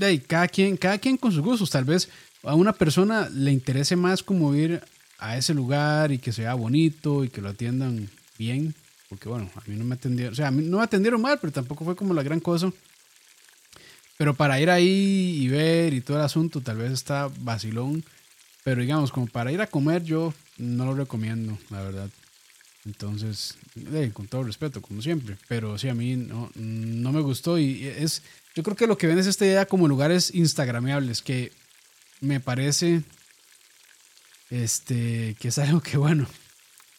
ahí, 0.00 0.18
cada 0.18 0.48
quien, 0.48 0.76
cada 0.76 0.98
quien 0.98 1.16
con 1.16 1.32
sus 1.32 1.42
gustos, 1.42 1.70
tal 1.70 1.84
vez 1.84 2.08
a 2.42 2.54
una 2.54 2.72
persona 2.72 3.28
le 3.30 3.52
interese 3.52 3.96
más 3.96 4.22
como 4.22 4.54
ir 4.54 4.82
a 5.18 5.36
ese 5.36 5.54
lugar 5.54 6.12
y 6.12 6.18
que 6.18 6.32
sea 6.32 6.54
bonito 6.54 7.24
y 7.24 7.28
que 7.28 7.40
lo 7.40 7.50
atiendan 7.50 8.08
bien, 8.38 8.74
porque 9.08 9.28
bueno, 9.28 9.50
a 9.54 9.60
mí 9.68 9.76
no 9.76 9.84
me 9.84 9.94
atendieron, 9.94 10.32
o 10.32 10.36
sea, 10.36 10.48
a 10.48 10.50
mí 10.50 10.64
no 10.64 10.78
me 10.78 10.84
atendieron 10.84 11.20
mal, 11.20 11.38
pero 11.40 11.52
tampoco 11.52 11.84
fue 11.84 11.94
como 11.94 12.14
la 12.14 12.22
gran 12.22 12.40
cosa. 12.40 12.72
Pero 14.18 14.34
para 14.34 14.60
ir 14.60 14.70
ahí 14.70 15.38
y 15.40 15.48
ver 15.48 15.94
y 15.94 16.00
todo 16.00 16.16
el 16.18 16.24
asunto, 16.24 16.60
tal 16.60 16.76
vez 16.76 16.92
está 16.92 17.28
vacilón. 17.40 18.04
Pero 18.62 18.80
digamos, 18.80 19.10
como 19.10 19.26
para 19.26 19.50
ir 19.50 19.60
a 19.60 19.66
comer, 19.66 20.04
yo 20.04 20.32
no 20.58 20.84
lo 20.84 20.94
recomiendo, 20.94 21.58
la 21.70 21.82
verdad. 21.82 22.10
Entonces, 22.84 23.56
con 24.12 24.28
todo 24.28 24.44
respeto, 24.44 24.80
como 24.80 25.02
siempre. 25.02 25.36
Pero 25.48 25.76
sí, 25.78 25.88
a 25.88 25.94
mí 25.94 26.16
no, 26.16 26.50
no 26.54 27.12
me 27.12 27.20
gustó. 27.20 27.58
Y 27.58 27.84
es, 27.86 28.22
yo 28.54 28.62
creo 28.62 28.76
que 28.76 28.86
lo 28.86 28.98
que 28.98 29.06
ven 29.06 29.18
es 29.18 29.26
esta 29.26 29.46
idea 29.46 29.66
como 29.66 29.88
lugares 29.88 30.34
instagramiables, 30.34 31.22
que 31.22 31.52
me 32.20 32.40
parece 32.40 33.02
este, 34.50 35.36
que 35.40 35.48
es 35.48 35.58
algo 35.58 35.80
que, 35.80 35.96
bueno, 35.96 36.26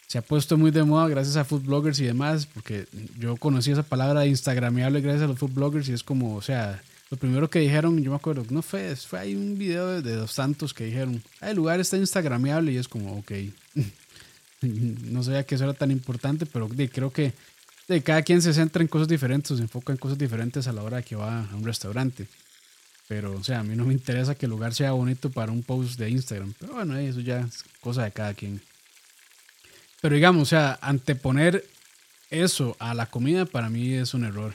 se 0.08 0.18
ha 0.18 0.22
puesto 0.22 0.58
muy 0.58 0.72
de 0.72 0.84
moda 0.84 1.08
gracias 1.08 1.38
a 1.38 1.46
food 1.46 1.64
bloggers 1.64 2.00
y 2.00 2.06
demás, 2.06 2.46
porque 2.46 2.88
yo 3.18 3.38
conocí 3.38 3.72
esa 3.72 3.84
palabra 3.84 4.22
de 4.22 4.28
instagramiable 4.28 5.02
gracias 5.02 5.24
a 5.24 5.28
los 5.28 5.40
food 5.40 5.54
bloggers 5.54 5.90
y 5.90 5.94
es 5.94 6.04
como, 6.04 6.36
o 6.36 6.42
sea, 6.42 6.82
lo 7.10 7.18
primero 7.18 7.50
que 7.50 7.60
dijeron, 7.60 8.02
yo 8.04 8.12
me 8.12 8.18
acuerdo, 8.18 8.46
no 8.50 8.62
fue, 8.62 8.96
fue 8.96 9.20
ahí 9.20 9.36
un 9.36 9.58
video 9.58 10.02
de, 10.02 10.16
dos 10.16 10.32
santos 10.32 10.74
que 10.74 10.86
dijeron, 10.86 11.24
ah, 11.42 11.52
el 11.52 11.56
lugar 11.56 11.80
está 11.80 11.98
instagramiable 11.98 12.72
y 12.72 12.78
es 12.78 12.88
como, 12.88 13.18
ok, 13.18 13.32
no 14.62 15.24
sabía 15.24 15.46
que 15.46 15.56
eso 15.56 15.64
era 15.64 15.74
tan 15.74 15.92
importante, 15.92 16.46
pero 16.46 16.68
creo 16.92 17.12
que 17.12 17.34
de, 17.88 18.02
cada 18.02 18.22
quien 18.22 18.42
se 18.42 18.54
centra 18.54 18.82
en 18.82 18.88
cosas 18.88 19.08
diferentes, 19.08 19.58
se 19.58 19.64
enfoca 19.64 19.94
en 19.94 19.98
cosas 19.98 20.18
diferentes 20.18 20.68
a 20.68 20.74
la 20.74 20.84
hora 20.84 21.02
que 21.02 21.16
va 21.16 21.46
a 21.46 21.56
un 21.56 21.64
restaurante. 21.64 22.28
Pero, 23.08 23.34
o 23.34 23.44
sea, 23.44 23.60
a 23.60 23.64
mí 23.64 23.76
no 23.76 23.86
me 23.86 23.94
interesa 23.94 24.36
que 24.36 24.46
el 24.46 24.52
lugar 24.52 24.74
sea 24.74 24.92
bonito 24.92 25.30
para 25.30 25.52
un 25.52 25.64
post 25.64 26.00
de 26.00 26.10
Instagram. 26.10 26.54
Pero 26.60 26.74
bueno, 26.74 26.98
eso 26.98 27.20
ya 27.20 27.42
es 27.42 27.64
cosa 27.82 28.04
de 28.04 28.12
cada 28.12 28.34
quien. 28.34 28.62
Pero 30.02 30.16
digamos, 30.16 30.44
o 30.44 30.46
sea, 30.46 30.80
anteponer 30.82 31.66
eso 32.30 32.76
a 32.80 32.94
la 32.94 33.06
comida 33.06 33.46
para 33.46 33.70
mí 33.70 33.94
es 33.94 34.14
un 34.14 34.24
error. 34.24 34.54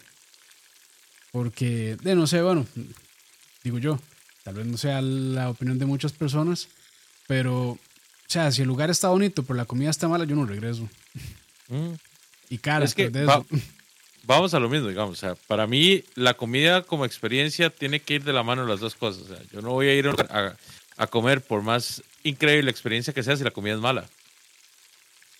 Porque, 1.31 1.97
de 2.03 2.15
no 2.15 2.27
sé, 2.27 2.43
bueno, 2.43 2.67
digo 3.63 3.79
yo, 3.79 4.01
tal 4.45 4.55
vez 4.55 4.67
no 4.67 4.77
sea 4.77 5.03
la 5.03 5.51
opinión 5.51 5.79
de 5.79 5.87
muchas 5.87 6.13
personas, 6.13 6.69
pero, 7.27 7.71
o 7.73 7.79
sea, 8.27 8.51
si 8.51 8.63
el 8.63 8.69
lugar 8.69 8.91
está 8.91 9.09
bonito 9.09 9.43
pero 9.43 9.57
la 9.57 9.67
comida 9.67 9.91
está 9.91 10.09
mala, 10.09 10.25
yo 10.25 10.37
no 10.37 10.47
regreso. 10.47 10.89
Mm. 11.69 11.93
Y 12.51 12.59
cara, 12.59 12.85
es 12.85 12.95
que 12.95 13.11
vamos 14.25 14.55
a 14.55 14.61
lo 14.61 14.69
mismo, 14.69 14.89
digamos. 14.89 15.19
O 15.19 15.21
sea, 15.21 15.35
para 15.47 15.67
mí 15.67 16.05
la 16.15 16.35
comida 16.35 16.83
como 16.83 17.05
experiencia 17.05 17.71
tiene 17.71 18.01
que 18.01 18.15
ir 18.15 18.25
de 18.25 18.33
la 18.33 18.43
mano 18.43 18.67
las 18.67 18.81
dos 18.81 18.95
cosas. 18.95 19.23
O 19.23 19.27
sea, 19.29 19.39
yo 19.53 19.61
no 19.61 19.71
voy 19.71 19.89
a 19.89 19.95
ir 19.95 20.09
a, 20.09 20.57
a 20.97 21.07
comer 21.07 21.41
por 21.41 21.63
más 21.63 22.03
increíble 22.23 22.71
experiencia 22.71 23.13
que 23.13 23.23
sea 23.23 23.37
si 23.37 23.45
la 23.45 23.51
comida 23.51 23.75
es 23.75 23.81
mala. 23.81 24.09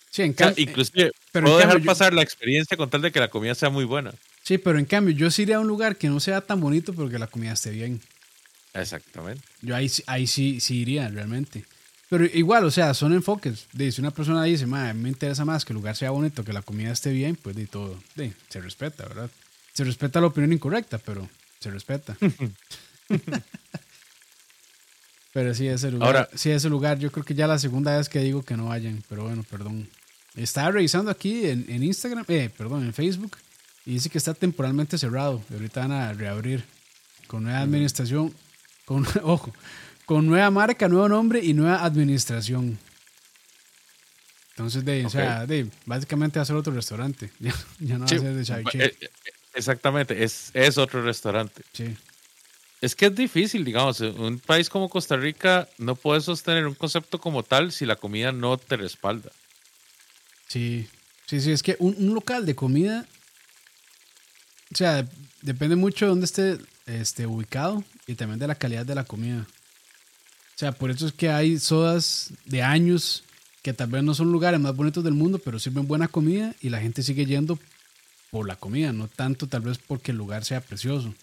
Sí, 0.09 0.23
en 0.23 0.35
inclusive 0.57 1.11
puedo 1.31 1.57
dejar 1.57 1.83
pasar 1.83 2.13
la 2.13 2.23
experiencia 2.23 2.75
con 2.75 2.89
tal 2.89 3.01
de 3.01 3.11
que 3.11 3.19
la 3.19 3.27
comida 3.27 3.53
sea 3.53 3.69
muy 3.69 3.85
buena. 3.85 4.11
Sí, 4.41 4.57
pero 4.57 4.79
en 4.79 4.85
cambio, 4.85 5.13
yo 5.13 5.29
sí 5.29 5.43
iría 5.43 5.57
a 5.57 5.59
un 5.59 5.67
lugar 5.67 5.97
que 5.97 6.07
no 6.07 6.19
sea 6.19 6.41
tan 6.41 6.59
bonito 6.59 6.93
pero 6.93 7.09
que 7.09 7.19
la 7.19 7.27
comida 7.27 7.53
esté 7.53 7.69
bien. 7.69 8.01
Exactamente. 8.73 9.43
Yo 9.61 9.75
ahí, 9.75 9.91
ahí 10.07 10.25
sí, 10.25 10.59
sí 10.59 10.77
iría 10.77 11.07
realmente. 11.09 11.65
Pero 12.09 12.25
igual, 12.25 12.65
o 12.65 12.71
sea, 12.71 12.93
son 12.95 13.13
enfoques. 13.13 13.67
Si 13.77 14.01
una 14.01 14.11
persona 14.11 14.43
dice, 14.43 14.65
me 14.65 15.09
interesa 15.09 15.45
más 15.45 15.63
que 15.63 15.73
el 15.73 15.77
lugar 15.77 15.95
sea 15.95 16.09
bonito, 16.09 16.43
que 16.43 16.53
la 16.53 16.63
comida 16.63 16.91
esté 16.91 17.11
bien, 17.11 17.35
pues 17.35 17.55
de 17.55 17.67
todo, 17.67 18.01
de, 18.15 18.33
se 18.49 18.59
respeta, 18.59 19.05
¿verdad? 19.07 19.29
Se 19.73 19.83
respeta 19.83 20.19
la 20.19 20.27
opinión 20.27 20.51
incorrecta, 20.51 20.97
pero 20.97 21.29
se 21.59 21.69
respeta. 21.69 22.17
pero 25.33 25.53
sí, 25.53 25.67
ese 25.67 25.91
lugar, 25.91 26.07
Ahora, 26.07 26.29
sí, 26.33 26.49
ese 26.49 26.67
lugar, 26.67 26.97
yo 26.97 27.11
creo 27.11 27.23
que 27.23 27.35
ya 27.35 27.45
la 27.45 27.59
segunda 27.59 27.95
vez 27.95 28.09
que 28.09 28.19
digo 28.19 28.41
que 28.43 28.57
no 28.57 28.65
vayan, 28.65 29.03
pero 29.07 29.25
bueno, 29.25 29.43
perdón. 29.43 29.87
Estaba 30.35 30.71
revisando 30.71 31.11
aquí 31.11 31.45
en, 31.45 31.83
Instagram, 31.83 32.25
eh, 32.27 32.49
perdón, 32.57 32.85
en 32.85 32.93
Facebook, 32.93 33.37
y 33.85 33.93
dice 33.93 34.09
que 34.09 34.17
está 34.17 34.33
temporalmente 34.33 34.97
cerrado. 34.97 35.43
Y 35.49 35.53
ahorita 35.53 35.81
van 35.81 35.91
a 35.91 36.13
reabrir 36.13 36.63
con 37.27 37.43
nueva 37.43 37.59
administración, 37.59 38.33
con, 38.85 39.05
ojo, 39.23 39.53
con 40.09 40.25
nueva 40.25 40.49
marca, 40.49 40.87
nuevo 40.87 41.07
nombre 41.07 41.39
y 41.39 41.53
nueva 41.53 41.85
administración. 41.85 42.79
Entonces, 44.49 44.83
de, 44.83 45.05
o 45.05 45.09
sea, 45.11 45.45
de, 45.45 45.69
básicamente 45.85 46.39
va 46.39 46.41
a 46.41 46.45
ser 46.47 46.55
otro 46.55 46.73
restaurante. 46.73 47.31
Ya, 47.79 47.93
no 47.93 47.99
va 47.99 48.05
a 48.05 48.07
ser 48.07 48.33
de 48.33 48.43
Chai 48.43 48.63
eh, 48.73 48.97
eh, 48.99 49.09
Exactamente, 49.53 50.23
es, 50.23 50.49
es 50.55 50.79
otro 50.79 51.03
restaurante. 51.03 51.61
Sí. 51.73 51.95
Es 52.81 52.95
que 52.95 53.05
es 53.05 53.15
difícil, 53.15 53.63
digamos, 53.63 53.99
un 53.99 54.39
país 54.39 54.67
como 54.67 54.89
Costa 54.89 55.15
Rica 55.15 55.69
no 55.77 55.93
puede 55.93 56.21
sostener 56.21 56.65
un 56.65 56.73
concepto 56.73 57.21
como 57.21 57.43
tal 57.43 57.71
si 57.71 57.85
la 57.85 57.95
comida 57.95 58.31
no 58.31 58.57
te 58.57 58.77
respalda. 58.77 59.29
Sí, 60.47 60.89
sí, 61.27 61.39
sí, 61.39 61.51
es 61.51 61.61
que 61.61 61.75
un, 61.77 62.15
local 62.15 62.47
de 62.47 62.55
comida, 62.55 63.05
o 64.73 64.75
sea, 64.75 65.07
depende 65.43 65.75
mucho 65.75 66.05
de 66.05 66.09
dónde 66.09 66.25
esté 66.25 66.57
este, 66.87 67.27
ubicado 67.27 67.83
y 68.07 68.15
también 68.15 68.39
de 68.39 68.47
la 68.47 68.55
calidad 68.55 68.87
de 68.87 68.95
la 68.95 69.03
comida. 69.03 69.45
O 70.59 70.65
sea, 70.67 70.73
por 70.73 70.91
eso 70.91 71.07
es 71.07 71.13
que 71.13 71.29
hay 71.29 71.57
sodas 71.57 72.33
de 72.43 72.61
años 72.61 73.23
que 73.61 73.71
tal 73.71 73.87
vez 73.87 74.03
no 74.03 74.13
son 74.13 74.29
lugares 74.29 74.59
más 74.59 74.75
bonitos 74.75 75.05
del 75.05 75.13
mundo, 75.13 75.39
pero 75.39 75.57
sirven 75.57 75.87
buena 75.87 76.09
comida 76.09 76.53
y 76.59 76.67
la 76.67 76.81
gente 76.81 77.01
sigue 77.01 77.25
yendo 77.25 77.57
por 78.29 78.45
la 78.45 78.57
comida, 78.57 78.91
no 78.91 79.07
tanto 79.07 79.47
tal 79.47 79.61
vez 79.61 79.77
porque 79.77 80.11
el 80.11 80.17
lugar 80.17 80.43
sea 80.43 80.59
precioso. 80.59 81.15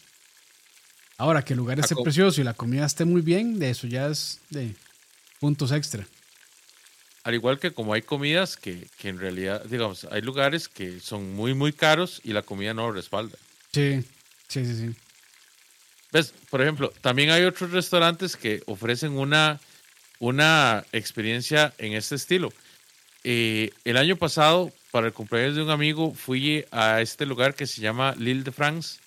Ahora, 1.19 1.45
que 1.45 1.53
el 1.53 1.59
lugar 1.59 1.79
esté 1.79 1.95
precioso 2.03 2.41
y 2.41 2.45
la 2.45 2.55
comida 2.55 2.87
esté 2.87 3.05
muy 3.05 3.21
bien, 3.21 3.59
de 3.59 3.69
eso 3.69 3.87
ya 3.87 4.07
es 4.07 4.41
de 4.49 4.75
puntos 5.39 5.71
extra. 5.71 6.07
Al 7.23 7.35
igual 7.35 7.59
que 7.59 7.73
como 7.73 7.93
hay 7.93 8.01
comidas 8.01 8.57
que, 8.57 8.89
que, 8.97 9.11
en 9.11 9.19
realidad, 9.19 9.63
digamos, 9.67 10.07
hay 10.11 10.23
lugares 10.23 10.67
que 10.67 10.99
son 11.01 11.35
muy, 11.35 11.53
muy 11.53 11.75
caros 11.75 12.23
y 12.25 12.33
la 12.33 12.41
comida 12.41 12.73
no 12.73 12.87
lo 12.87 12.93
respalda. 12.93 13.37
Sí, 13.75 14.03
sí, 14.49 14.65
sí, 14.65 14.77
sí. 14.79 14.97
¿Ves? 16.13 16.33
Por 16.51 16.63
ejemplo, 16.63 16.93
también 17.01 17.31
hay 17.31 17.45
otros 17.45 17.71
restaurantes 17.71 18.37
que 18.37 18.63
ofrecen 18.67 19.13
una, 19.13 19.61
una 20.19 20.85
experiencia 20.93 21.75
en 21.79 21.95
este 21.95 22.15
estilo. 22.15 22.53
Eh, 23.25 23.71
el 23.85 23.97
año 23.97 24.17
pasado, 24.17 24.73
para 24.93 25.09
el 25.09 25.13
cumpleaños 25.13 25.57
de 25.57 25.63
un 25.63 25.71
amigo, 25.71 26.15
fui 26.15 26.65
a 26.71 27.01
este 27.01 27.27
lugar 27.27 27.55
que 27.55 27.67
se 27.67 27.81
llama 27.81 28.15
L'Île 28.17 28.45
de 28.45 28.53
France, 28.53 29.01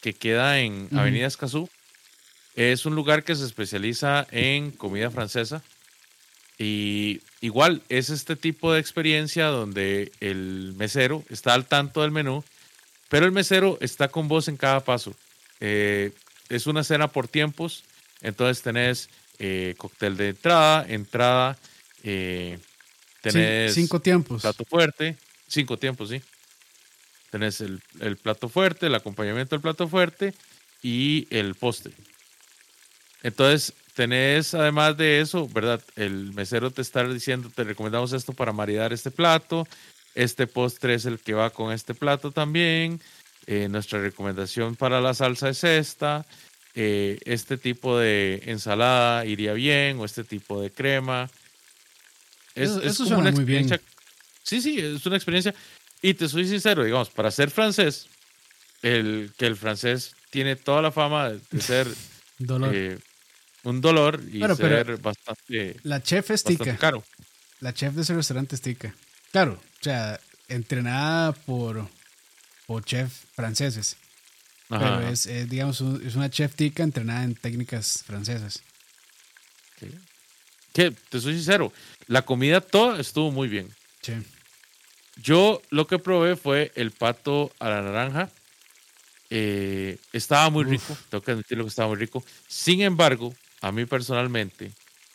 que 0.00 0.12
queda 0.12 0.60
en. 0.60 0.88
Avenida 0.96 1.26
Escazú. 1.26 1.68
Es 2.54 2.86
un 2.86 2.94
lugar 2.94 3.24
que 3.24 3.34
se 3.34 3.44
especializa 3.44 4.26
en 4.30 4.70
comida 4.70 5.10
francesa. 5.10 5.62
Y 6.58 7.20
igual 7.40 7.82
es 7.88 8.10
este 8.10 8.34
tipo 8.34 8.72
de 8.72 8.80
experiencia 8.80 9.46
donde 9.46 10.10
el 10.20 10.74
mesero 10.76 11.24
está 11.30 11.54
al 11.54 11.66
tanto 11.66 12.02
del 12.02 12.10
menú, 12.10 12.44
pero 13.08 13.26
el 13.26 13.32
mesero 13.32 13.78
está 13.80 14.08
con 14.08 14.26
vos 14.26 14.48
en 14.48 14.56
cada 14.56 14.80
paso. 14.80 15.14
Eh, 15.60 16.12
es 16.48 16.66
una 16.66 16.84
cena 16.84 17.08
por 17.08 17.28
tiempos, 17.28 17.84
entonces 18.20 18.62
tenés 18.62 19.08
eh, 19.38 19.74
cóctel 19.76 20.16
de 20.16 20.28
entrada, 20.30 20.86
entrada, 20.88 21.58
eh, 22.02 22.58
tenés 23.20 23.74
cinco 23.74 24.00
tiempos. 24.00 24.42
plato 24.42 24.64
fuerte, 24.64 25.16
cinco 25.46 25.78
tiempos, 25.78 26.10
sí. 26.10 26.22
Tenés 27.30 27.60
el, 27.60 27.82
el 28.00 28.16
plato 28.16 28.48
fuerte, 28.48 28.86
el 28.86 28.94
acompañamiento 28.94 29.54
del 29.54 29.60
plato 29.60 29.86
fuerte 29.86 30.32
y 30.82 31.26
el 31.30 31.54
postre. 31.54 31.92
Entonces, 33.22 33.74
tenés 33.94 34.54
además 34.54 34.96
de 34.96 35.20
eso, 35.20 35.48
¿verdad? 35.48 35.82
El 35.96 36.32
mesero 36.32 36.70
te 36.70 36.82
está 36.82 37.02
diciendo, 37.04 37.50
te 37.54 37.64
recomendamos 37.64 38.12
esto 38.12 38.32
para 38.32 38.52
maridar 38.52 38.92
este 38.92 39.10
plato, 39.10 39.66
este 40.14 40.46
postre 40.46 40.94
es 40.94 41.04
el 41.04 41.18
que 41.18 41.34
va 41.34 41.50
con 41.50 41.72
este 41.72 41.94
plato 41.94 42.30
también, 42.30 43.00
eh, 43.50 43.66
nuestra 43.68 44.00
recomendación 44.00 44.76
para 44.76 45.00
la 45.00 45.14
salsa 45.14 45.48
es 45.48 45.64
esta, 45.64 46.26
eh, 46.74 47.18
este 47.24 47.56
tipo 47.56 47.98
de 47.98 48.42
ensalada 48.46 49.24
iría 49.24 49.54
bien 49.54 49.98
o 49.98 50.04
este 50.04 50.22
tipo 50.22 50.60
de 50.60 50.70
crema. 50.70 51.28
Es, 52.54 52.70
Eso- 52.70 52.80
es 52.82 52.86
eso 52.92 53.04
como 53.04 53.16
suena 53.16 53.30
una 53.30 53.30
muy 53.32 53.44
bien. 53.44 53.60
experiencia. 53.62 53.80
Sí, 54.42 54.60
sí, 54.60 54.78
es 54.78 55.04
una 55.06 55.16
experiencia. 55.16 55.54
Y 56.02 56.14
te 56.14 56.28
soy 56.28 56.46
sincero, 56.46 56.84
digamos, 56.84 57.10
para 57.10 57.30
ser 57.30 57.50
francés, 57.50 58.06
el, 58.82 59.32
que 59.36 59.46
el 59.46 59.56
francés 59.56 60.14
tiene 60.30 60.54
toda 60.56 60.82
la 60.82 60.92
fama 60.92 61.30
de, 61.30 61.40
ser 61.60 61.88
Dolor. 62.38 62.74
eh, 62.74 62.98
un 63.64 63.80
dolor 63.80 64.20
y 64.30 64.38
Bueno, 64.38 64.56
pero- 64.56 64.76
ser 64.76 64.96
bastante, 64.98 65.76
la 65.82 66.02
chef 66.02 66.30
es 66.30 66.44
tica. 66.44 66.76
caro. 66.76 67.02
La 67.60 67.72
chef 67.74 67.94
de 67.94 68.02
ese 68.02 68.14
restaurante 68.14 68.54
es 68.54 68.60
tica. 68.62 68.94
Claro, 69.32 69.54
o 69.54 69.82
sea, 69.82 70.20
entrenada 70.48 71.32
por, 71.32 71.88
por 72.68 72.84
chef 72.84 73.24
franceses. 73.34 73.96
Ajá, 74.68 74.98
pero 74.98 75.08
es, 75.08 75.24
es, 75.24 75.48
digamos, 75.48 75.80
un- 75.80 76.06
es 76.06 76.14
una 76.14 76.28
chef 76.28 76.54
tica 76.54 76.82
entrenada 76.82 77.24
en 77.24 77.34
técnicas 77.34 78.04
francesas. 78.06 78.62
Sí. 79.80 79.88
Que 80.74 80.90
te 80.90 81.18
soy 81.20 81.32
sincero, 81.32 81.72
la 82.08 82.22
comida 82.22 82.60
toda 82.60 83.00
estuvo 83.00 83.30
muy 83.32 83.48
bien. 83.48 83.74
Sí. 84.02 84.12
Yo 85.22 85.62
lo 85.70 85.86
que 85.86 85.98
probé 85.98 86.36
fue 86.36 86.70
el 86.74 86.90
pato 86.90 87.50
a 87.58 87.70
la 87.70 87.80
naranja. 87.82 88.28
Eh, 89.30 89.96
estaba 90.12 90.48
muy 90.50 90.64
Uf. 90.64 90.70
rico, 90.70 90.96
tengo 91.10 91.24
que 91.24 91.30
admitirlo 91.32 91.64
que 91.64 91.68
estaba 91.70 91.88
muy 91.88 91.96
rico. 91.98 92.22
Sin 92.46 92.82
embargo, 92.82 93.34
a 93.62 93.72
mí 93.72 93.86
personalmente, 93.86 94.72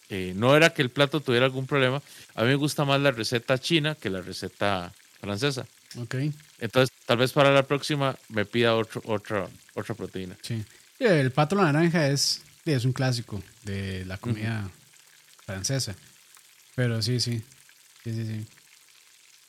eh, 0.09 0.33
no 0.35 0.55
era 0.57 0.73
que 0.73 0.81
el 0.81 0.89
plato 0.89 1.19
tuviera 1.21 1.45
algún 1.45 1.67
problema. 1.67 2.01
A 2.33 2.41
mí 2.41 2.47
me 2.49 2.55
gusta 2.55 2.83
más 2.85 2.99
la 2.99 3.11
receta 3.11 3.59
china 3.59 3.93
que 3.95 4.09
la 4.09 4.21
receta 4.21 4.91
francesa. 5.21 5.67
Ok, 5.99 6.15
Entonces, 6.59 6.95
tal 7.05 7.17
vez 7.17 7.31
para 7.31 7.51
la 7.51 7.63
próxima 7.63 8.17
me 8.29 8.45
pida 8.45 8.75
otro, 8.75 9.01
otra, 9.05 9.47
otra 9.75 9.95
proteína. 9.95 10.37
sí. 10.41 10.63
El 10.99 11.31
pato 11.31 11.59
a 11.59 11.63
la 11.63 11.71
naranja 11.73 12.07
es, 12.07 12.41
es 12.63 12.85
un 12.85 12.93
clásico 12.93 13.43
de 13.63 14.05
la 14.05 14.17
comida 14.17 14.69
francesa. 15.45 15.95
Pero 16.75 17.01
sí, 17.01 17.19
sí. 17.19 17.41
Sí, 18.03 18.13
sí, 18.13 18.25
sí. 18.25 18.45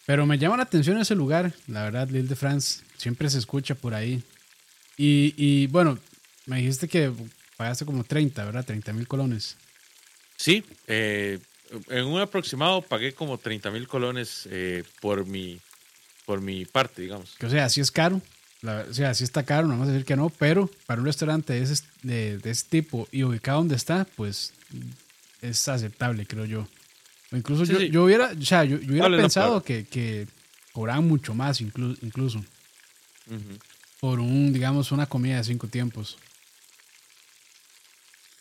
Pero 0.04 0.26
me 0.26 0.36
llama 0.36 0.56
la 0.56 0.64
atención 0.64 0.98
ese 0.98 1.14
lugar, 1.14 1.52
la 1.68 1.84
verdad, 1.84 2.08
Lille 2.08 2.28
de 2.28 2.34
France. 2.34 2.82
Siempre 2.96 3.30
se 3.30 3.38
escucha 3.38 3.76
por 3.76 3.94
ahí. 3.94 4.22
Y, 4.96 5.34
y 5.36 5.66
bueno, 5.68 5.98
me 6.46 6.56
dijiste 6.56 6.88
que 6.88 7.12
pagaste 7.56 7.84
como 7.84 8.02
30, 8.02 8.44
¿verdad? 8.44 8.64
30 8.64 8.92
mil 8.92 9.06
colones. 9.06 9.56
Sí, 10.36 10.64
eh, 10.88 11.38
en 11.88 12.04
un 12.06 12.20
aproximado 12.20 12.82
pagué 12.82 13.12
como 13.12 13.38
30 13.38 13.70
mil 13.70 13.86
colones 13.86 14.48
eh, 14.50 14.84
por, 15.00 15.24
mi, 15.26 15.60
por 16.24 16.40
mi 16.40 16.64
parte, 16.64 17.02
digamos. 17.02 17.34
Que, 17.38 17.46
o 17.46 17.50
sea, 17.50 17.68
sí 17.68 17.80
es 17.80 17.90
caro. 17.90 18.20
La- 18.62 18.86
o 18.88 18.94
sea, 18.94 19.12
sí 19.14 19.24
está 19.24 19.42
caro, 19.42 19.64
no 19.66 19.74
vamos 19.74 19.88
a 19.88 19.92
decir 19.92 20.06
que 20.06 20.16
no, 20.16 20.30
pero 20.30 20.70
para 20.86 21.00
un 21.00 21.06
restaurante 21.06 21.52
de 21.52 21.62
ese, 21.62 21.82
de, 22.02 22.38
de 22.38 22.50
ese 22.50 22.64
tipo 22.68 23.06
y 23.12 23.22
ubicado 23.22 23.58
donde 23.58 23.76
está, 23.76 24.06
pues 24.16 24.52
es 25.42 25.68
aceptable, 25.68 26.26
creo 26.26 26.46
yo. 26.46 26.66
O 27.30 27.36
incluso 27.36 27.66
Sí, 27.66 27.72
yo, 27.72 27.78
sí. 27.78 27.90
yo 27.90 28.04
hubiera, 28.04 28.32
o 28.32 28.42
sea, 28.44 28.64
yo, 28.64 28.78
yo 28.78 28.88
hubiera 28.88 29.08
Vale 29.08 29.18
pensado 29.22 29.62
que, 29.62 29.84
que 29.84 30.26
cobraban 30.72 31.06
mucho 31.06 31.34
más, 31.34 31.60
inclu- 31.60 31.98
incluso, 32.00 32.38
Ujú. 32.38 33.58
por 34.00 34.20
un, 34.20 34.52
digamos, 34.54 34.92
una 34.92 35.06
comida 35.06 35.36
de 35.36 35.44
cinco 35.44 35.66
tiempos. 35.68 36.16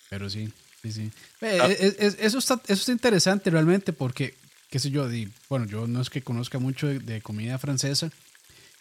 Pero 0.09 0.29
sí, 0.29 0.49
sí, 0.81 0.91
sí. 0.91 1.11
Eh, 1.41 1.57
Ah. 1.61 1.67
es- 1.67 1.95
es- 1.99 2.17
eso, 2.19 2.38
está, 2.38 2.55
eso 2.65 2.73
está 2.73 2.91
interesante 2.91 3.49
realmente 3.49 3.93
porque, 3.93 4.36
qué 4.74 4.80
sé 4.80 4.89
yo, 4.89 5.07
di- 5.07 5.30
bueno, 5.49 5.67
yo 5.67 5.86
no 5.86 6.01
es 6.01 6.09
que 6.09 6.24
conozca 6.24 6.57
mucho 6.57 6.88
de, 6.88 6.97
de 6.97 7.21
comida 7.21 7.59
francesa 7.59 8.09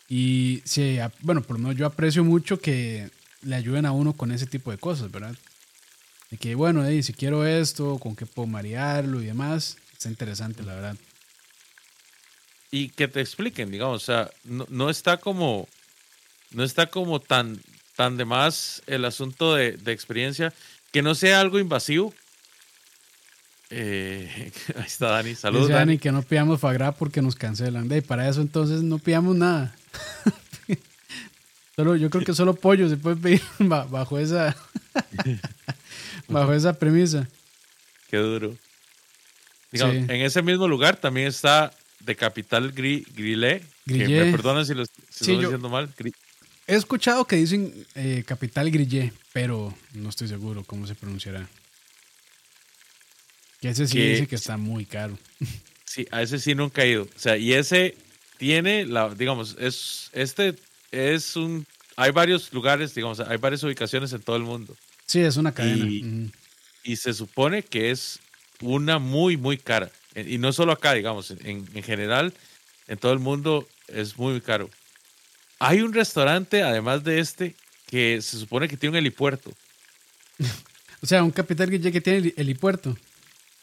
y 0.08 0.62
sí, 0.64 0.96
bueno, 1.20 1.42
por 1.42 1.56
lo 1.58 1.62
menos 1.64 1.76
yo 1.76 1.84
aprecio 1.84 2.24
mucho 2.24 2.58
que 2.58 3.10
le 3.42 3.56
ayuden 3.56 3.84
a 3.84 3.92
uno 3.92 4.14
con 4.14 4.32
ese 4.32 4.46
tipo 4.46 4.70
de 4.70 4.78
cosas, 4.78 5.10
¿verdad? 5.10 5.36
De 6.30 6.38
que, 6.38 6.54
bueno, 6.54 6.82
eh, 6.86 7.02
si 7.02 7.12
quiero 7.12 7.44
esto, 7.46 7.98
con 7.98 8.16
qué 8.16 8.24
puedo 8.24 8.46
marearlo 8.46 9.20
y 9.20 9.26
demás, 9.26 9.76
está 9.92 10.08
interesante, 10.08 10.62
la 10.62 10.74
verdad. 10.76 10.96
Y 12.70 12.88
que 12.88 13.06
te 13.06 13.20
expliquen, 13.20 13.70
digamos, 13.70 14.02
o 14.02 14.06
sea, 14.06 14.30
no, 14.44 14.64
no 14.70 14.88
está 14.88 15.18
como, 15.18 15.68
no 16.52 16.64
está 16.64 16.86
como 16.86 17.20
tan, 17.20 17.60
tan 17.96 18.16
de 18.16 18.24
más 18.24 18.82
el 18.86 19.04
asunto 19.04 19.54
de, 19.54 19.72
de 19.72 19.92
experiencia, 19.92 20.54
que 20.90 21.02
no 21.02 21.14
sea 21.14 21.40
algo 21.42 21.58
invasivo. 21.58 22.14
Eh, 23.74 24.52
ahí 24.76 24.84
está 24.86 25.08
Dani, 25.08 25.34
saludos 25.34 25.68
Dice 25.68 25.78
Dani. 25.78 25.96
Que 25.98 26.12
no 26.12 26.22
pidamos 26.22 26.60
Fagra 26.60 26.92
porque 26.92 27.22
nos 27.22 27.34
cancelan. 27.36 27.88
De, 27.88 27.96
ahí, 27.96 28.00
para 28.02 28.28
eso 28.28 28.40
entonces 28.42 28.82
no 28.82 28.98
pidamos 28.98 29.34
nada. 29.34 29.74
solo, 31.76 31.96
yo 31.96 32.10
creo 32.10 32.24
que 32.24 32.34
solo 32.34 32.54
pollo 32.54 32.88
se 32.88 32.96
puede 32.96 33.16
pedir 33.16 33.42
ba- 33.58 33.84
bajo 33.84 34.18
esa 34.18 34.54
bajo 36.28 36.52
esa 36.52 36.72
premisa. 36.74 37.26
Qué 38.10 38.18
duro. 38.18 38.56
Digamos, 39.70 39.96
Sí. 39.96 40.00
En 40.02 40.20
ese 40.20 40.42
mismo 40.42 40.68
lugar 40.68 40.96
también 40.98 41.28
está 41.28 41.72
de 42.00 42.14
Capital 42.14 42.72
Gri, 42.72 43.06
Grillé, 43.16 43.62
que 43.86 44.06
me 44.08 44.30
perdonan 44.32 44.66
si 44.66 44.74
lo 44.74 44.84
si 44.84 44.92
Sí, 45.10 45.32
estoy 45.32 45.38
diciendo 45.38 45.68
mal. 45.70 45.88
Gri- 45.96 46.12
He 46.66 46.74
escuchado 46.74 47.24
que 47.24 47.36
dicen 47.36 47.72
eh, 47.94 48.22
Capital 48.26 48.70
Grillé, 48.70 49.12
pero 49.32 49.72
no 49.94 50.10
estoy 50.10 50.28
seguro 50.28 50.62
cómo 50.64 50.86
se 50.86 50.94
pronunciará. 50.94 51.48
Que 53.62 53.70
ese 53.70 53.86
sí 53.86 53.94
Que- 53.96 54.08
dice 54.10 54.26
que 54.26 54.34
está 54.36 54.56
muy 54.58 54.84
caro. 54.84 55.18
Sí, 55.86 56.06
a 56.10 56.20
ese 56.20 56.38
sí 56.38 56.54
nunca 56.54 56.82
he 56.82 56.90
ido. 56.90 57.04
O 57.04 57.18
sea, 57.18 57.36
y 57.38 57.54
ese 57.54 57.94
tiene 58.36 58.84
la, 58.84 59.08
digamos, 59.14 59.56
es, 59.58 60.10
este 60.12 60.54
es 60.90 61.36
un, 61.36 61.64
hay 61.96 62.10
varios 62.10 62.52
lugares, 62.52 62.94
digamos, 62.94 63.20
hay 63.20 63.36
varias 63.38 63.62
ubicaciones 63.62 64.12
en 64.12 64.20
todo 64.20 64.36
el 64.36 64.42
mundo. 64.42 64.76
Sí, 65.06 65.20
es 65.20 65.36
una 65.38 65.52
cadena. 65.52 65.86
Y- 66.84 66.96
se 66.96 67.14
supone 67.14 67.62
que 67.62 67.90
es 67.92 68.18
una 68.60 68.98
muy, 68.98 69.36
muy 69.36 69.56
cara. 69.56 69.90
Y 70.16 70.36
no 70.38 70.52
solo 70.52 70.72
acá, 70.72 70.92
digamos, 70.94 71.30
en, 71.30 71.66
en 71.72 71.82
general, 71.82 72.34
en 72.88 72.98
todo 72.98 73.12
el 73.12 73.18
mundo 73.20 73.68
es 73.88 74.18
muy 74.18 74.40
caro. 74.40 74.68
Hay 75.60 75.80
un 75.80 75.92
restaurante, 75.92 76.62
además 76.64 77.04
de 77.04 77.20
este, 77.20 77.54
que 77.86 78.20
se 78.20 78.36
supone 78.38 78.66
que 78.66 78.76
tiene 78.76 78.94
un 78.94 78.98
helipuerto. 78.98 79.52
O 81.02 81.06
sea, 81.06 81.24
un 81.24 81.32
Capital 81.32 81.68
que 81.68 82.00
tiene 82.00 82.18
heli- 82.20 82.34
helipuerto. 82.36 82.96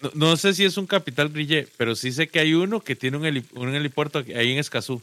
No, 0.01 0.11
no 0.13 0.37
sé 0.37 0.53
si 0.53 0.63
es 0.65 0.77
un 0.77 0.87
Capital 0.87 1.29
Grillé, 1.29 1.67
pero 1.77 1.95
sí 1.95 2.11
sé 2.11 2.27
que 2.29 2.39
hay 2.39 2.53
uno 2.53 2.81
que 2.81 2.95
tiene 2.95 3.17
un, 3.17 3.25
heli- 3.25 3.45
un 3.53 3.73
helipuerto 3.75 4.19
ahí 4.19 4.51
en 4.53 4.57
Escazú. 4.59 5.01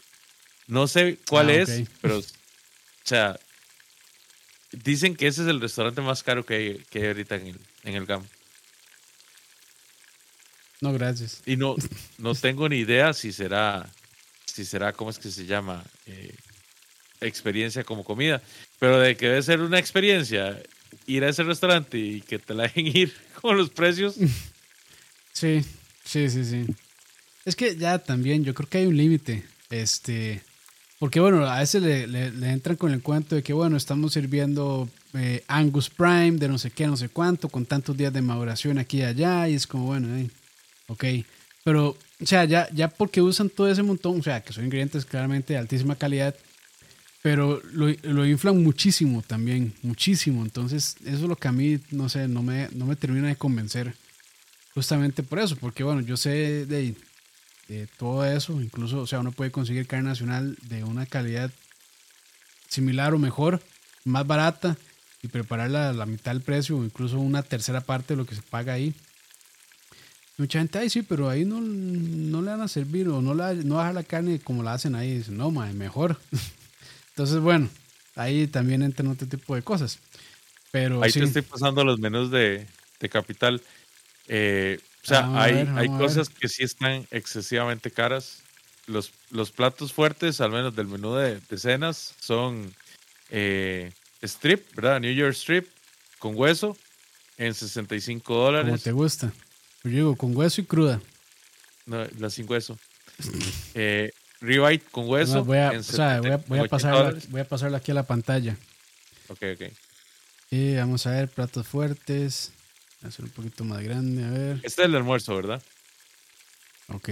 No 0.68 0.88
sé 0.88 1.18
cuál 1.28 1.50
Ah, 1.50 1.54
es, 1.54 1.82
pero, 2.00 2.18
o 2.18 2.24
sea, 3.04 3.38
dicen 4.72 5.14
que 5.14 5.26
ese 5.28 5.42
es 5.42 5.48
el 5.48 5.60
restaurante 5.60 6.00
más 6.00 6.22
caro 6.22 6.44
que 6.44 6.54
hay, 6.54 6.78
que 6.90 6.98
hay 7.00 7.06
ahorita 7.08 7.36
en 7.36 7.46
el, 7.48 7.56
en 7.84 7.94
el 7.94 8.06
GAM. 8.06 8.24
No, 10.80 10.92
gracias. 10.92 11.42
Y 11.46 11.56
no, 11.56 11.76
no 12.18 12.34
tengo 12.34 12.68
ni 12.68 12.76
idea 12.78 13.12
si 13.12 13.32
será, 13.32 13.88
si 14.46 14.64
será, 14.64 14.92
¿cómo 14.92 15.10
es 15.10 15.18
que 15.18 15.30
se 15.30 15.46
llama? 15.46 15.84
Eh, 16.06 16.34
experiencia 17.20 17.84
como 17.84 18.04
comida. 18.04 18.42
Pero 18.78 18.98
de 18.98 19.16
que 19.16 19.26
debe 19.26 19.42
ser 19.42 19.60
una 19.60 19.78
experiencia 19.78 20.60
ir 21.06 21.24
a 21.24 21.28
ese 21.28 21.44
restaurante 21.44 21.98
y 21.98 22.20
que 22.22 22.38
te 22.38 22.54
la 22.54 22.64
dejen 22.64 22.86
ir 22.96 23.14
con 23.40 23.56
los 23.56 23.70
precios. 23.70 24.16
Sí, 25.36 25.62
sí, 26.04 26.30
sí, 26.30 26.44
sí. 26.44 26.66
Es 27.44 27.56
que 27.56 27.76
ya 27.76 27.98
también, 27.98 28.44
yo 28.44 28.54
creo 28.54 28.68
que 28.70 28.78
hay 28.78 28.86
un 28.86 28.96
límite. 28.96 29.44
Este, 29.70 30.42
Porque 31.00 31.20
bueno, 31.20 31.46
a 31.46 31.60
veces 31.60 31.82
le, 31.82 32.06
le- 32.08 32.32
le 32.32 32.50
entran 32.50 32.76
con 32.76 32.92
el 32.92 33.02
cuento 33.02 33.36
de 33.36 33.42
que 33.42 33.52
bueno, 33.54 33.76
estamos 33.76 34.14
sirviendo 34.14 34.88
eh, 35.14 35.44
Angus 35.48 35.90
Prime 35.90 36.32
de 36.38 36.48
no 36.48 36.58
sé 36.58 36.70
qué, 36.72 36.86
no 36.88 36.96
sé 36.96 37.08
cuánto, 37.10 37.48
con 37.50 37.66
tantos 37.66 37.96
días 37.96 38.12
de 38.14 38.22
maduración 38.22 38.78
aquí 38.78 38.98
y 38.98 39.02
allá, 39.04 39.48
y 39.48 39.54
es 39.54 39.66
como 39.66 39.86
bueno, 39.86 40.16
eh, 40.16 40.30
ok. 40.88 41.04
Pero, 41.64 41.90
o 42.22 42.26
sea, 42.26 42.44
ya, 42.46 42.68
ya 42.74 42.88
porque 42.88 43.22
usan 43.22 43.50
todo 43.50 43.70
ese 43.70 43.82
montón, 43.84 44.20
o 44.20 44.24
sea, 44.24 44.42
que 44.42 44.52
son 44.54 44.64
ingredientes 44.66 45.04
claramente 45.06 45.54
de 45.54 45.60
altísima 45.60 45.96
calidad, 45.96 46.34
pero 47.22 47.60
lo, 47.72 47.88
lo 48.02 48.26
inflan 48.26 48.62
muchísimo 48.62 49.22
también, 49.22 49.74
muchísimo. 49.82 50.42
Entonces, 50.42 50.96
eso 51.04 51.16
es 51.16 51.22
lo 51.22 51.36
que 51.36 51.48
a 51.48 51.52
mí, 51.52 51.78
no 51.90 52.08
sé, 52.08 52.28
no 52.28 52.42
me, 52.42 52.68
no 52.72 52.86
me 52.86 52.96
termina 52.96 53.28
de 53.28 53.36
convencer. 53.36 53.94
Justamente 54.76 55.22
por 55.22 55.38
eso, 55.38 55.56
porque 55.56 55.84
bueno, 55.84 56.02
yo 56.02 56.18
sé 56.18 56.66
de, 56.66 56.94
de 57.66 57.86
todo 57.98 58.26
eso, 58.26 58.60
incluso, 58.60 59.00
o 59.00 59.06
sea, 59.06 59.20
uno 59.20 59.32
puede 59.32 59.50
conseguir 59.50 59.86
carne 59.86 60.10
nacional 60.10 60.54
de 60.64 60.84
una 60.84 61.06
calidad 61.06 61.50
similar 62.68 63.14
o 63.14 63.18
mejor, 63.18 63.62
más 64.04 64.26
barata, 64.26 64.76
y 65.22 65.28
prepararla 65.28 65.88
a 65.88 65.92
la 65.94 66.04
mitad 66.04 66.32
del 66.32 66.42
precio, 66.42 66.76
o 66.76 66.84
incluso 66.84 67.18
una 67.18 67.42
tercera 67.42 67.80
parte 67.80 68.12
de 68.12 68.18
lo 68.18 68.26
que 68.26 68.34
se 68.34 68.42
paga 68.42 68.74
ahí. 68.74 68.92
Mucha 70.36 70.58
gente, 70.58 70.78
ay, 70.78 70.90
sí, 70.90 71.00
pero 71.00 71.30
ahí 71.30 71.46
no, 71.46 71.62
no 71.62 72.42
le 72.42 72.50
van 72.50 72.60
a 72.60 72.68
servir 72.68 73.08
o 73.08 73.22
no, 73.22 73.32
la, 73.32 73.54
no 73.54 73.76
baja 73.76 73.94
la 73.94 74.02
carne 74.02 74.40
como 74.40 74.62
la 74.62 74.74
hacen 74.74 74.94
ahí. 74.94 75.16
Dicen, 75.16 75.38
no, 75.38 75.50
mae, 75.50 75.72
mejor. 75.72 76.20
Entonces, 77.08 77.40
bueno, 77.40 77.70
ahí 78.14 78.46
también 78.46 78.82
entran 78.82 79.08
otro 79.08 79.26
tipo 79.26 79.54
de 79.54 79.62
cosas. 79.62 79.98
Pero 80.70 81.02
Ahí 81.02 81.10
sí, 81.10 81.20
te 81.20 81.24
estoy 81.24 81.40
pasando 81.40 81.82
los 81.82 81.98
menús 81.98 82.30
de, 82.30 82.66
de 83.00 83.08
Capital. 83.08 83.62
Eh, 84.28 84.78
o 85.02 85.06
sea, 85.06 85.40
hay, 85.40 85.52
ver, 85.54 85.68
hay 85.76 85.88
cosas 85.88 86.28
que 86.28 86.48
sí 86.48 86.64
están 86.64 87.06
excesivamente 87.10 87.90
caras. 87.90 88.42
Los, 88.86 89.12
los 89.30 89.50
platos 89.50 89.92
fuertes, 89.92 90.40
al 90.40 90.50
menos 90.50 90.74
del 90.74 90.86
menú 90.86 91.14
de, 91.14 91.40
de 91.40 91.58
cenas, 91.58 92.14
son 92.20 92.74
eh, 93.30 93.92
strip, 94.22 94.74
¿verdad? 94.74 95.00
New 95.00 95.12
York 95.12 95.34
strip 95.34 95.66
con 96.18 96.36
hueso 96.36 96.76
en 97.38 97.54
65 97.54 98.24
como 98.24 98.40
dólares. 98.40 98.82
te 98.82 98.92
gusta. 98.92 99.32
Yo 99.84 99.90
digo, 99.90 100.16
con 100.16 100.36
hueso 100.36 100.60
y 100.60 100.64
cruda. 100.64 101.00
No, 101.86 102.04
la 102.18 102.30
sin 102.30 102.50
hueso. 102.50 102.78
Eh, 103.74 104.10
ribeye 104.40 104.80
con 104.80 105.08
hueso. 105.08 105.32
Además, 105.32 105.46
voy, 105.46 105.58
a, 105.58 105.72
en 105.72 105.80
o 105.80 105.82
sea, 105.82 106.20
voy, 106.20 106.30
a, 106.30 106.38
70 106.38 106.48
voy, 106.48 106.58
a 106.58 106.62
80 106.62 106.68
pasarla, 106.70 107.20
voy 107.28 107.40
a 107.40 107.44
pasarla 107.44 107.78
aquí 107.78 107.90
a 107.90 107.94
la 107.94 108.02
pantalla. 108.04 108.56
Ok, 109.28 109.42
ok. 109.54 109.72
Y 110.50 110.76
vamos 110.76 111.06
a 111.06 111.10
ver, 111.10 111.28
platos 111.28 111.66
fuertes. 111.66 112.52
Hacer 113.06 113.24
un 113.24 113.30
poquito 113.30 113.64
más 113.64 113.82
grande, 113.82 114.24
a 114.24 114.30
ver. 114.30 114.56
Este 114.62 114.82
es 114.82 114.88
el 114.88 114.94
almuerzo, 114.94 115.34
¿verdad? 115.34 115.62
Ok. 116.88 117.10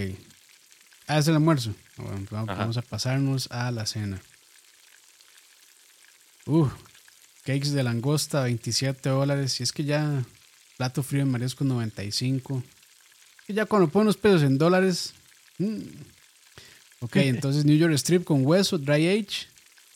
Ah, 1.07 1.19
es 1.19 1.29
el 1.29 1.35
almuerzo. 1.35 1.75
Bueno, 1.97 2.27
vamos, 2.31 2.77
a 2.77 2.83
pasarnos 2.83 3.49
a 3.51 3.71
la 3.71 3.87
cena. 3.87 4.21
Uh, 6.47 6.69
cakes 7.45 7.71
de 7.71 7.83
langosta, 7.83 8.43
27 8.43 9.09
dólares. 9.09 9.61
Y 9.61 9.63
es 9.63 9.73
que 9.73 9.85
ya 9.85 10.25
plato 10.77 11.03
frío 11.03 11.25
de 11.25 11.31
marisco 11.31 11.65
95. 11.65 12.63
Y 13.49 13.55
ya 13.55 13.67
cuando 13.67 13.89
ponen 13.89 14.07
los 14.07 14.17
pesos 14.17 14.43
en 14.43 14.59
dólares. 14.59 15.15
mm. 15.59 15.81
Ok, 17.01 17.17
entonces 17.17 17.65
New 17.65 17.77
York 17.77 17.93
Strip 17.95 18.25
con 18.25 18.47
hueso, 18.47 18.79
dry 18.79 19.09
age, 19.09 19.47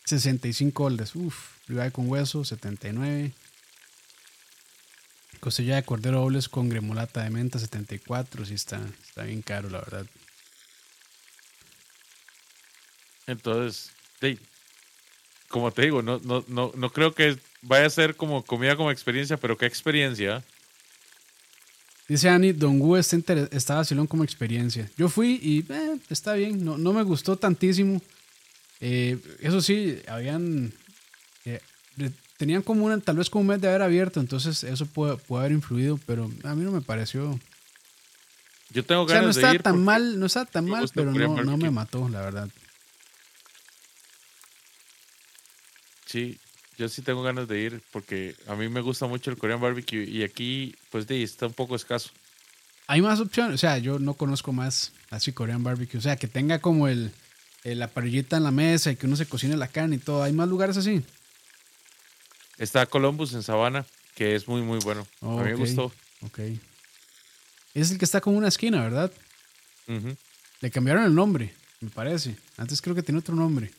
65 0.05 0.83
dólares. 0.83 1.15
Uf, 1.15 1.57
ribeye 1.67 1.91
con 1.91 2.09
hueso, 2.09 2.45
79. 2.45 3.33
Costilla 5.39 5.77
de 5.77 5.83
cordero 5.85 6.21
dobles 6.21 6.49
con 6.49 6.69
gremolata 6.69 7.23
de 7.23 7.31
menta, 7.31 7.59
74. 7.59 8.45
Sí, 8.45 8.55
está, 8.55 8.81
está 9.07 9.25
bien 9.25 9.43
caro, 9.43 9.71
la 9.71 9.81
verdad. 9.81 10.07
Entonces, 13.27 13.91
sí, 14.21 14.39
como 15.49 15.71
te 15.71 15.83
digo, 15.83 16.03
no, 16.03 16.21
no, 16.25 16.45
no, 16.49 16.73
no 16.75 16.91
creo 16.91 17.15
que 17.15 17.37
vaya 17.63 17.87
a 17.87 17.91
ser 17.91 18.17
como 18.17 18.43
comida 18.45 18.77
como 18.77 18.91
experiencia, 18.91 19.37
pero 19.37 19.57
qué 19.57 19.67
experiencia. 19.67 20.43
Dice 22.09 22.31
Ani, 22.31 22.53
Don 22.53 22.79
Gu 22.79 22.97
está, 22.97 23.17
está 23.53 23.75
vacilón 23.77 24.07
como 24.07 24.25
experiencia. 24.25 24.91
Yo 24.97 25.11
fui 25.11 25.39
y 25.43 25.65
eh, 25.71 25.99
está 26.09 26.35
bien, 26.35 26.65
no, 26.65 26.79
no 26.79 26.95
me 26.95 27.03
gustó 27.03 27.37
tantísimo. 27.37 28.01
Eh, 28.81 29.19
eso 29.41 29.61
sí, 29.61 30.01
habían. 30.07 30.73
eh, 31.45 31.61
tenían 32.39 32.63
como 32.63 32.87
una, 32.87 32.99
tal 33.01 33.17
vez 33.17 33.29
como 33.29 33.43
un 33.43 33.49
mes 33.49 33.61
de 33.61 33.69
haber 33.69 33.83
abierto, 33.83 34.21
entonces 34.21 34.65
eso 34.65 34.87
puede, 34.87 35.17
puede 35.19 35.43
haber 35.43 35.53
influido, 35.53 35.99
pero 36.07 36.31
a 36.45 36.55
mí 36.55 36.65
no 36.65 36.71
me 36.71 36.81
pareció. 36.81 37.39
Yo 38.71 38.85
tengo 38.85 39.03
O 39.03 39.09
sea, 39.09 39.17
no 39.17 39.21
ganas 39.23 39.37
de 39.37 39.41
estaba 39.43 39.55
ir. 39.55 39.63
tan 39.63 39.83
mal, 39.85 40.19
no 40.21 40.27
estaba 40.27 40.47
tan 40.47 40.67
mal, 40.67 40.89
pero 40.95 41.13
no, 41.13 41.43
no 41.45 41.57
me 41.57 41.71
mató, 41.71 42.09
la 42.09 42.21
verdad. 42.23 42.49
Sí, 46.07 46.39
yo 46.79 46.89
sí 46.89 47.03
tengo 47.03 47.23
ganas 47.23 47.49
de 47.49 47.61
ir 47.61 47.83
porque 47.93 48.35
a 48.47 48.55
mí 48.55 48.69
me 48.69 48.81
gusta 48.81 49.07
mucho 49.07 49.31
el 49.31 49.37
Korean 49.37 49.61
barbecue 49.61 50.05
y 50.05 50.23
aquí, 50.23 50.75
pues, 50.91 51.07
de, 51.07 51.23
está 51.23 51.47
un 51.47 51.53
poco 51.53 51.77
escaso. 51.77 52.11
Hay 52.87 53.03
más 53.03 53.21
opciones, 53.21 53.55
o 53.57 53.59
sea, 53.59 53.77
yo 53.79 53.99
no 53.99 54.15
conozco 54.15 54.53
más 54.53 54.93
así 55.11 55.33
Korean 55.33 55.63
barbecue, 55.63 55.99
o 55.99 56.03
sea, 56.03 56.17
que 56.17 56.27
tenga 56.29 56.59
como 56.61 56.89
el, 56.89 57.11
el- 57.65 57.79
la 57.79 57.89
parrillita 57.89 58.37
en 58.39 58.45
la 58.45 58.51
mesa 58.51 58.91
y 58.91 58.97
que 58.97 59.07
uno 59.07 59.17
se 59.17 59.27
cocine 59.27 59.57
la 59.57 59.69
carne 59.69 59.97
y 59.97 59.99
todo. 59.99 60.23
Hay 60.23 60.33
más 60.33 60.49
lugares 60.49 60.77
así. 60.79 61.03
Está 62.59 62.87
Columbus 62.87 63.33
en 63.35 63.43
Sabana, 63.43 63.87
que 64.15 64.35
es 64.35 64.49
muy, 64.49 64.63
muy 64.63 64.79
bueno. 64.81 65.07
A 65.23 65.27
mí 65.27 65.43
me 65.45 65.55
gustó. 65.55 65.93
Ok. 66.23 66.41
Es 67.75 67.91
el 67.91 67.99
que 67.99 68.05
está 68.05 68.21
como 68.21 68.37
una 68.39 68.49
esquina, 68.49 68.83
¿verdad? 68.83 69.13
Le 70.61 70.71
cambiaron 70.71 71.05
el 71.05 71.15
nombre, 71.15 71.55
me 71.81 71.89
parece. 71.91 72.37
Antes 72.57 72.83
creo 72.83 72.95
que 72.95 73.03
tenía 73.03 73.21
otro 73.21 73.35
nombre. 73.35 73.71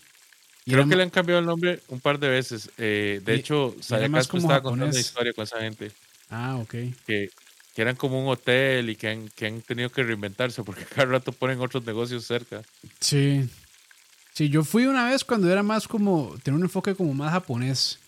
Y 0.66 0.72
Creo 0.72 0.88
que 0.88 0.96
le 0.96 1.04
han 1.04 1.10
cambiado 1.10 1.40
el 1.40 1.46
nombre 1.46 1.82
un 1.88 2.00
par 2.00 2.20
de 2.20 2.30
veces. 2.30 2.70
Eh, 2.78 3.22
de 3.24 3.36
Y- 3.36 3.40
hecho, 3.40 3.74
era 3.76 3.84
Saya 3.84 4.10
más 4.10 4.20
Castro 4.28 4.32
como 4.40 4.48
estaba 4.48 4.62
contando 4.62 4.86
una 4.92 5.00
historia 5.00 5.34
con 5.34 5.44
esa 5.44 5.60
gente 5.60 5.92
Ah, 6.30 6.58
ok. 6.58 6.70
que, 7.06 7.30
que 7.76 7.82
eran 7.82 7.96
como 7.96 8.22
un 8.24 8.30
hotel 8.32 8.90
y 8.90 8.96
que 8.96 9.10
han, 9.10 9.30
que 9.30 9.48
han 9.48 9.62
tenido 9.62 9.90
que 9.92 10.04
reinventarse 10.04 10.64
porque 10.64 10.86
cada 10.96 11.06
rato 11.06 11.32
ponen 11.32 11.60
otros 11.60 11.84
negocios 11.86 12.26
cerca. 12.26 12.62
Sí. 13.00 13.50
Sí, 14.34 14.50
yo 14.50 14.64
fui 14.64 14.86
una 14.86 15.10
vez 15.10 15.24
cuando 15.26 15.52
era 15.52 15.64
más 15.64 15.88
como, 15.88 16.38
tenía 16.44 16.58
un 16.58 16.64
enfoque 16.64 16.96
como 16.96 17.14
más 17.14 17.32
japonés. 17.32 18.00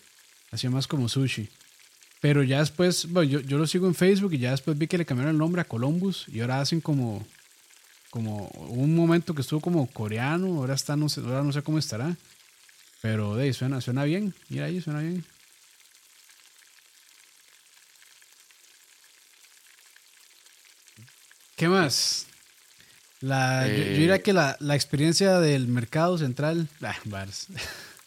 Hacía 0.52 0.70
más 0.70 0.86
como 0.86 1.08
sushi. 1.08 1.48
Pero 2.20 2.42
ya 2.44 2.60
después, 2.60 3.08
bueno, 3.10 3.28
yo, 3.30 3.40
yo 3.40 3.58
lo 3.58 3.66
sigo 3.66 3.86
en 3.88 3.94
Facebook 3.96 4.32
y 4.34 4.38
ya 4.38 4.52
después 4.52 4.78
vi 4.78 4.86
que 4.86 4.98
le 4.98 5.04
cambiaron 5.06 5.32
el 5.34 5.38
nombre 5.38 5.60
a 5.60 5.64
Columbus 5.64 6.26
y 6.28 6.40
ahora 6.40 6.60
hacen 6.60 6.80
como, 6.80 7.26
como 8.10 8.46
un 8.68 8.94
momento 8.94 9.34
que 9.34 9.40
estuvo 9.40 9.60
como 9.60 9.86
coreano, 9.88 10.58
ahora 10.58 10.74
está, 10.74 10.94
no 10.94 11.08
sé, 11.08 11.20
ahora 11.20 11.42
no 11.42 11.52
sé 11.52 11.62
cómo 11.62 11.78
estará. 11.78 12.16
Pero 13.00 13.34
de 13.34 13.52
suena, 13.52 13.80
suena 13.80 14.04
bien. 14.04 14.32
Mira 14.50 14.66
ahí, 14.66 14.80
suena 14.80 15.00
bien. 15.00 15.24
¿Qué 21.56 21.68
más? 21.68 22.26
La, 23.20 23.66
yo- 23.68 23.74
yo, 23.74 23.82
Eh, 23.82 23.94
diría 23.98 24.22
que 24.22 24.32
la, 24.32 24.56
la 24.60 24.74
experiencia 24.74 25.38
del 25.38 25.68
mercado 25.68 26.18
central. 26.18 26.68
Ah, 26.82 26.96
bars. 27.04 27.46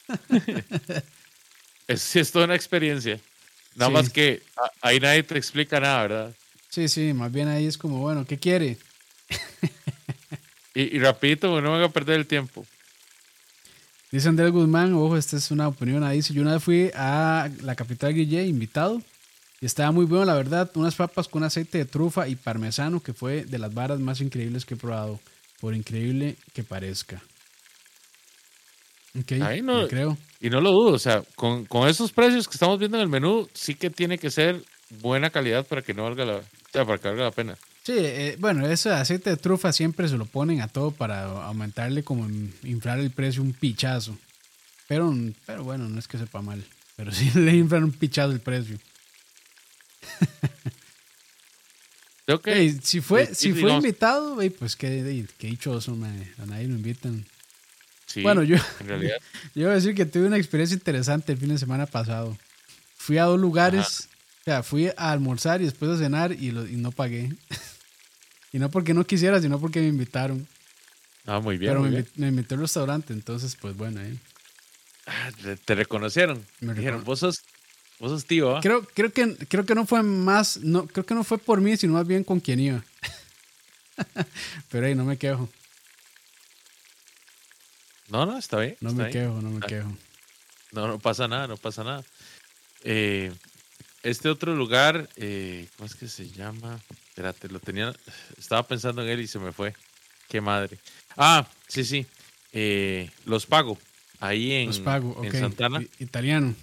Es, 1.87 2.01
sí, 2.01 2.19
es 2.19 2.31
toda 2.31 2.45
una 2.45 2.55
experiencia. 2.55 3.19
Nada 3.75 3.89
Sí. 3.89 3.93
más 3.93 4.09
que 4.09 4.41
a- 4.57 4.87
ahí 4.87 4.99
nadie 4.99 5.23
te 5.23 5.37
explica 5.37 5.79
nada, 5.79 6.01
¿verdad? 6.03 6.33
Sí, 6.69 6.87
sí, 6.89 7.13
más 7.13 7.31
bien 7.31 7.47
ahí 7.47 7.65
es 7.65 7.77
como, 7.77 7.99
bueno, 7.99 8.25
¿qué 8.25 8.37
quiere? 8.37 8.77
Y, 10.73 10.95
y 10.95 10.99
rapidito, 10.99 11.47
no 11.61 11.71
me 11.71 11.77
van 11.77 11.83
a 11.83 11.89
perder 11.89 12.19
el 12.19 12.25
tiempo. 12.27 12.65
Dice 14.11 14.27
Andrés 14.29 14.51
Guzmán, 14.51 14.93
ojo, 14.93 15.15
esta 15.17 15.37
es 15.37 15.51
una 15.51 15.67
opinión 15.67 16.03
ahí. 16.03 16.17
Dice, 16.17 16.33
yo 16.33 16.41
una 16.41 16.53
vez 16.55 16.63
fui 16.63 16.91
a 16.95 17.49
la 17.61 17.75
capital 17.75 18.13
Guille 18.13 18.43
invitado 18.45 19.01
y 19.61 19.65
estaba 19.65 19.91
muy 19.91 20.05
bueno, 20.05 20.25
la 20.25 20.33
verdad. 20.35 20.69
Unas 20.75 20.95
papas 20.95 21.27
con 21.27 21.43
aceite 21.43 21.77
de 21.77 21.85
trufa 21.85 22.27
y 22.27 22.35
parmesano, 22.35 23.01
que 23.01 23.13
fue 23.13 23.45
de 23.45 23.57
las 23.57 23.73
varas 23.73 23.99
más 23.99 24.19
increíbles 24.21 24.65
que 24.65 24.73
he 24.73 24.77
probado, 24.77 25.19
por 25.61 25.73
increíble 25.75 26.35
que 26.53 26.63
parezca. 26.63 27.21
Ok, 29.19 29.31
Ahí 29.41 29.61
no- 29.61 29.87
creo. 29.87 30.17
Y 30.41 30.49
no 30.49 30.61
lo 30.61 30.71
dudo, 30.71 30.93
o 30.93 30.99
sea, 30.99 31.23
con, 31.35 31.65
con 31.65 31.87
esos 31.87 32.11
precios 32.11 32.47
que 32.47 32.55
estamos 32.55 32.77
viendo 32.77 32.97
en 32.97 33.03
el 33.03 33.09
menú, 33.09 33.47
sí 33.53 33.73
que 33.73 33.89
tiene 33.89 34.17
que 34.17 34.29
ser 34.29 34.61
buena 35.01 35.29
calidad 35.29 35.65
para 35.65 35.81
que 35.81 35.93
no 35.93 36.03
valga 36.03 36.25
la, 36.25 36.35
o 36.37 36.43
sea, 36.71 36.85
para 36.85 36.99
que 36.99 37.07
valga 37.07 37.23
la 37.23 37.31
pena. 37.31 37.57
Sí, 37.83 37.93
eh, 37.95 38.35
bueno, 38.39 38.67
ese 38.67 38.89
aceite 38.89 39.29
de 39.29 39.37
trufa 39.37 39.71
siempre 39.71 40.07
se 40.07 40.17
lo 40.17 40.25
ponen 40.25 40.61
a 40.61 40.67
todo 40.67 40.91
para 40.91 41.23
aumentarle 41.45 42.03
como 42.03 42.27
inflar 42.63 42.99
el 42.99 43.11
precio 43.11 43.41
un 43.41 43.53
pichazo. 43.53 44.17
Pero, 44.87 45.13
pero 45.45 45.63
bueno, 45.63 45.87
no 45.87 45.97
es 45.97 46.07
que 46.07 46.17
sepa 46.17 46.41
mal, 46.41 46.63
pero 46.95 47.11
sí 47.13 47.31
le 47.35 47.55
inflan 47.55 47.83
un 47.85 47.91
pichazo 47.91 48.31
el 48.31 48.39
precio. 48.39 48.77
Si 52.81 53.01
fue, 53.01 53.33
si 53.35 53.53
fue 53.53 53.71
invitado, 53.71 54.41
ey, 54.41 54.49
pues 54.49 54.75
qué, 54.75 55.25
qué 55.37 55.47
dichoso, 55.47 55.95
mae, 55.95 56.31
a 56.39 56.45
nadie 56.47 56.67
lo 56.67 56.73
invitan. 56.75 57.23
Sí, 58.15 58.21
Bueno, 58.23 58.41
yo, 58.43 58.57
en 58.79 58.87
realidad, 58.87 59.17
yo 59.55 59.63
voy 59.65 59.71
a 59.71 59.75
decir 59.75 59.93
que 59.93 60.05
tuve 60.05 60.25
una 60.27 60.37
experiencia 60.37 60.73
interesante 60.75 61.31
el 61.33 61.37
fin 61.37 61.49
de 61.49 61.57
semana 61.57 61.85
pasado. 61.85 62.35
Fui 62.97 63.17
a 63.19 63.25
dos 63.25 63.39
lugares, 63.39 64.07
o 64.41 64.43
sea, 64.45 64.63
fui 64.63 64.87
a 64.97 65.11
almorzar 65.11 65.61
y 65.61 65.65
después 65.65 65.91
a 65.91 65.97
cenar 65.97 66.31
y, 66.31 66.51
lo- 66.51 66.65
y 66.67 66.75
no 66.77 66.91
pagué. 66.91 67.31
y 68.53 68.57
no 68.59 68.71
porque 68.71 68.93
no 68.93 69.05
quisiera, 69.05 69.39
sino 69.41 69.59
porque 69.59 69.79
me 69.81 69.87
invitaron. 69.87 70.47
Ah, 71.25 71.39
muy 71.39 71.57
bien. 71.57 71.71
Pero 71.71 71.81
muy 71.81 71.89
me, 71.89 71.95
bien. 71.97 72.07
me 72.15 72.27
invitó 72.29 72.55
al 72.55 72.61
restaurante, 72.61 73.13
entonces, 73.13 73.55
pues 73.59 73.75
bueno, 73.75 73.99
ahí. 74.01 74.17
Ah, 75.07 75.29
te, 75.65 75.75
reconocieron. 75.75 76.43
Me 76.61 76.73
Dijeron, 76.73 77.01
recono- 77.01 77.05
vos 77.05 77.19
sos, 77.19 77.41
vos 77.99 78.11
sos 78.11 78.25
tío, 78.25 78.57
¿ah? 78.57 78.61
Creo, 78.61 78.83
creo, 78.93 79.11
que, 79.11 79.35
creo 79.47 79.65
que 79.65 79.75
no 79.75 79.85
fue 79.85 80.01
más, 80.03 80.57
no, 80.57 80.87
creo 80.87 81.05
que 81.05 81.13
no 81.15 81.23
fue 81.23 81.37
por 81.37 81.61
mí, 81.61 81.77
sino 81.77 81.93
más 81.93 82.07
bien 82.07 82.23
con 82.23 82.39
quien 82.39 82.59
iba. 82.59 82.83
Pero 84.69 84.87
ahí 84.87 84.95
no 84.95 85.05
me 85.05 85.17
quejo, 85.17 85.49
No, 88.09 88.25
no, 88.25 88.37
está 88.37 88.59
bien. 88.59 88.77
no 88.81 88.89
está 88.89 89.03
me 89.03 89.09
bien. 89.09 89.23
quejo, 89.25 89.41
no 89.41 89.49
me 89.51 89.59
Ah. 89.63 89.67
quejo. 89.67 89.97
No, 90.71 90.87
no 90.87 90.99
pasa 90.99 91.27
nada, 91.27 91.47
no 91.47 91.57
pasa 91.57 91.83
nada. 91.83 92.03
Eh, 92.83 93.31
este 94.03 94.29
otro 94.29 94.53
lugar, 94.55 95.09
eh, 95.15 95.67
¿cómo 95.77 95.87
es 95.87 95.95
que 95.95 96.07
se 96.07 96.29
llama? 96.29 96.79
Espérate, 97.09 97.47
lo 97.49 97.59
tenía, 97.59 97.93
estaba 98.37 98.63
pensando 98.67 99.01
en 99.01 99.09
él 99.09 99.21
y 99.21 99.27
se 99.27 99.39
me 99.39 99.51
fue. 99.51 99.73
Qué 100.27 100.41
madre. 100.41 100.77
Ah, 101.17 101.47
sí, 101.67 101.83
sí. 101.85 102.05
eh, 102.51 103.09
Los 103.25 103.45
Pago, 103.45 103.77
ahí 104.19 104.51
en, 104.51 104.67
Los 104.67 104.79
pago, 104.79 105.21
en. 105.23 105.31
Santana. 105.31 105.83
Italiano. 105.99 106.53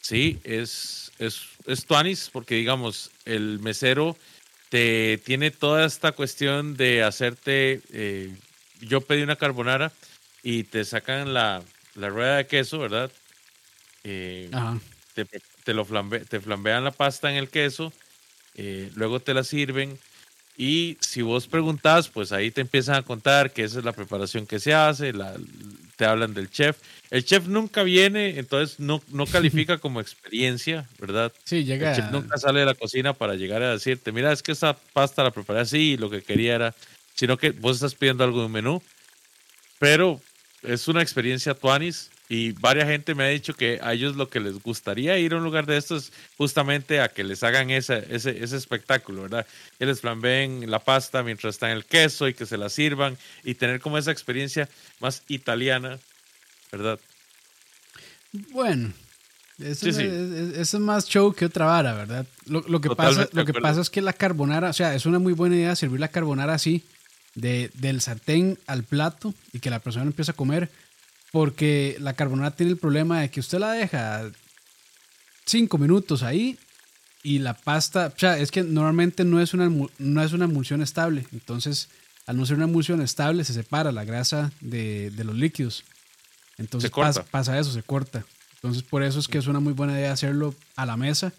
Sí, 0.00 0.38
es, 0.44 1.12
es, 1.18 1.40
es 1.66 1.86
tuanis 1.86 2.28
porque, 2.30 2.56
digamos, 2.56 3.10
el 3.24 3.58
mesero 3.60 4.16
te 4.68 5.18
tiene 5.24 5.50
toda 5.50 5.86
esta 5.86 6.12
cuestión 6.12 6.76
de 6.76 7.02
hacerte. 7.02 7.80
eh, 7.90 8.34
yo 8.80 9.00
pedí 9.00 9.22
una 9.22 9.36
carbonara 9.36 9.92
y 10.44 10.62
te 10.64 10.84
sacan 10.84 11.34
la, 11.34 11.62
la 11.96 12.08
rueda 12.10 12.36
de 12.36 12.46
queso, 12.46 12.78
¿verdad? 12.78 13.10
Eh, 14.04 14.50
Ajá. 14.52 14.78
te, 15.14 15.24
te 15.64 15.74
lo 15.74 15.84
flambe- 15.86 16.24
te 16.28 16.38
flambean 16.40 16.84
la 16.84 16.90
pasta 16.92 17.30
en 17.30 17.36
el 17.36 17.48
queso, 17.48 17.92
eh, 18.54 18.90
luego 18.94 19.18
te 19.20 19.32
la 19.34 19.42
sirven 19.42 19.98
y 20.56 20.96
si 21.00 21.22
vos 21.22 21.48
preguntas, 21.48 22.08
pues 22.08 22.30
ahí 22.30 22.50
te 22.52 22.60
empiezan 22.60 22.94
a 22.96 23.02
contar 23.02 23.50
que 23.52 23.64
esa 23.64 23.78
es 23.80 23.84
la 23.84 23.92
preparación 23.92 24.46
que 24.46 24.60
se 24.60 24.72
hace, 24.74 25.12
la- 25.12 25.34
te 25.96 26.04
hablan 26.04 26.34
del 26.34 26.50
chef. 26.50 26.76
El 27.10 27.24
chef 27.24 27.46
nunca 27.46 27.82
viene, 27.82 28.38
entonces 28.38 28.78
no, 28.80 29.02
no 29.08 29.26
califica 29.26 29.78
como 29.78 30.00
experiencia, 30.00 30.86
¿verdad? 30.98 31.32
Sí, 31.44 31.56
El 31.58 31.64
llega. 31.66 31.94
chef 31.96 32.10
nunca 32.10 32.36
sale 32.36 32.60
de 32.60 32.66
la 32.66 32.74
cocina 32.74 33.14
para 33.14 33.34
llegar 33.34 33.62
a 33.62 33.70
decirte, 33.72 34.12
mira, 34.12 34.30
es 34.32 34.42
que 34.42 34.52
esa 34.52 34.76
pasta 34.92 35.22
la 35.22 35.30
preparé 35.30 35.60
así 35.60 35.92
y 35.92 35.96
lo 35.96 36.10
que 36.10 36.22
quería 36.22 36.54
era, 36.56 36.74
sino 37.14 37.38
que 37.38 37.50
vos 37.52 37.76
estás 37.76 37.94
pidiendo 37.94 38.24
algo 38.24 38.40
de 38.40 38.46
un 38.46 38.52
menú. 38.52 38.82
Pero 39.78 40.20
es 40.64 40.88
una 40.88 41.02
experiencia 41.02 41.54
tuanis 41.54 42.10
y 42.28 42.52
varias 42.52 42.88
gente 42.88 43.14
me 43.14 43.24
ha 43.24 43.28
dicho 43.28 43.52
que 43.54 43.78
a 43.82 43.92
ellos 43.92 44.16
lo 44.16 44.28
que 44.30 44.40
les 44.40 44.62
gustaría 44.62 45.18
ir 45.18 45.34
a 45.34 45.36
un 45.36 45.44
lugar 45.44 45.66
de 45.66 45.76
estos 45.76 46.10
justamente 46.38 47.00
a 47.00 47.08
que 47.08 47.22
les 47.22 47.42
hagan 47.42 47.70
ese, 47.70 48.06
ese, 48.10 48.42
ese 48.42 48.56
espectáculo, 48.56 49.22
¿verdad? 49.22 49.46
Que 49.78 49.86
les 49.86 50.00
flambeen 50.00 50.70
la 50.70 50.78
pasta 50.78 51.22
mientras 51.22 51.54
está 51.56 51.70
en 51.70 51.76
el 51.76 51.84
queso 51.84 52.26
y 52.26 52.34
que 52.34 52.46
se 52.46 52.56
la 52.56 52.70
sirvan 52.70 53.18
y 53.44 53.54
tener 53.54 53.80
como 53.80 53.98
esa 53.98 54.10
experiencia 54.10 54.68
más 55.00 55.22
italiana, 55.28 55.98
¿verdad? 56.72 56.98
Bueno, 58.50 58.92
eso, 59.58 59.84
Sí, 59.84 59.88
es, 59.90 59.96
sí. 59.96 60.02
es- 60.02 60.58
eso 60.58 60.76
es 60.78 60.82
más 60.82 61.06
show 61.06 61.32
que 61.32 61.44
otra 61.44 61.66
vara, 61.66 61.94
¿verdad? 61.94 62.26
Lo, 62.46 62.62
lo 62.66 62.80
que, 62.80 62.88
pasa, 62.90 63.28
lo 63.32 63.44
que 63.44 63.52
pasa 63.54 63.80
es 63.80 63.90
que 63.90 64.02
la 64.02 64.12
carbonara, 64.12 64.70
o 64.70 64.72
sea, 64.72 64.94
es 64.94 65.06
una 65.06 65.18
muy 65.18 65.32
buena 65.34 65.56
idea 65.56 65.76
servir 65.76 66.00
la 66.00 66.08
carbonara 66.08 66.54
así, 66.54 66.82
de, 67.34 67.70
del 67.74 68.00
sartén 68.00 68.58
al 68.66 68.84
plato 68.84 69.34
y 69.52 69.60
que 69.60 69.70
la 69.70 69.80
persona 69.80 70.06
empiece 70.06 70.30
a 70.30 70.34
comer, 70.34 70.70
porque 71.32 71.96
la 72.00 72.14
carbonara 72.14 72.52
tiene 72.52 72.72
el 72.72 72.78
problema 72.78 73.20
de 73.20 73.30
que 73.30 73.40
usted 73.40 73.58
la 73.58 73.72
deja 73.72 74.30
cinco 75.46 75.78
minutos 75.78 76.22
ahí 76.22 76.58
y 77.22 77.38
la 77.38 77.54
pasta, 77.54 78.12
o 78.14 78.18
sea, 78.18 78.38
es 78.38 78.50
que 78.50 78.62
normalmente 78.62 79.24
no 79.24 79.40
es 79.40 79.54
una, 79.54 79.70
no 79.98 80.22
es 80.22 80.32
una 80.32 80.44
emulsión 80.44 80.82
estable, 80.82 81.26
entonces 81.32 81.88
al 82.26 82.36
no 82.36 82.46
ser 82.46 82.56
una 82.56 82.66
emulsión 82.66 83.00
estable 83.02 83.44
se 83.44 83.52
separa 83.52 83.92
la 83.92 84.04
grasa 84.04 84.52
de, 84.60 85.10
de 85.10 85.24
los 85.24 85.34
líquidos. 85.34 85.84
Entonces 86.56 86.90
pasa, 86.90 87.24
pasa 87.24 87.58
eso, 87.58 87.72
se 87.72 87.82
corta. 87.82 88.24
Entonces 88.54 88.82
por 88.82 89.02
eso 89.02 89.18
es 89.18 89.28
que 89.28 89.38
es 89.38 89.46
una 89.46 89.60
muy 89.60 89.72
buena 89.72 89.92
idea 89.94 90.12
hacerlo 90.12 90.54
a 90.76 90.86
la 90.86 90.96
mesa 90.96 91.32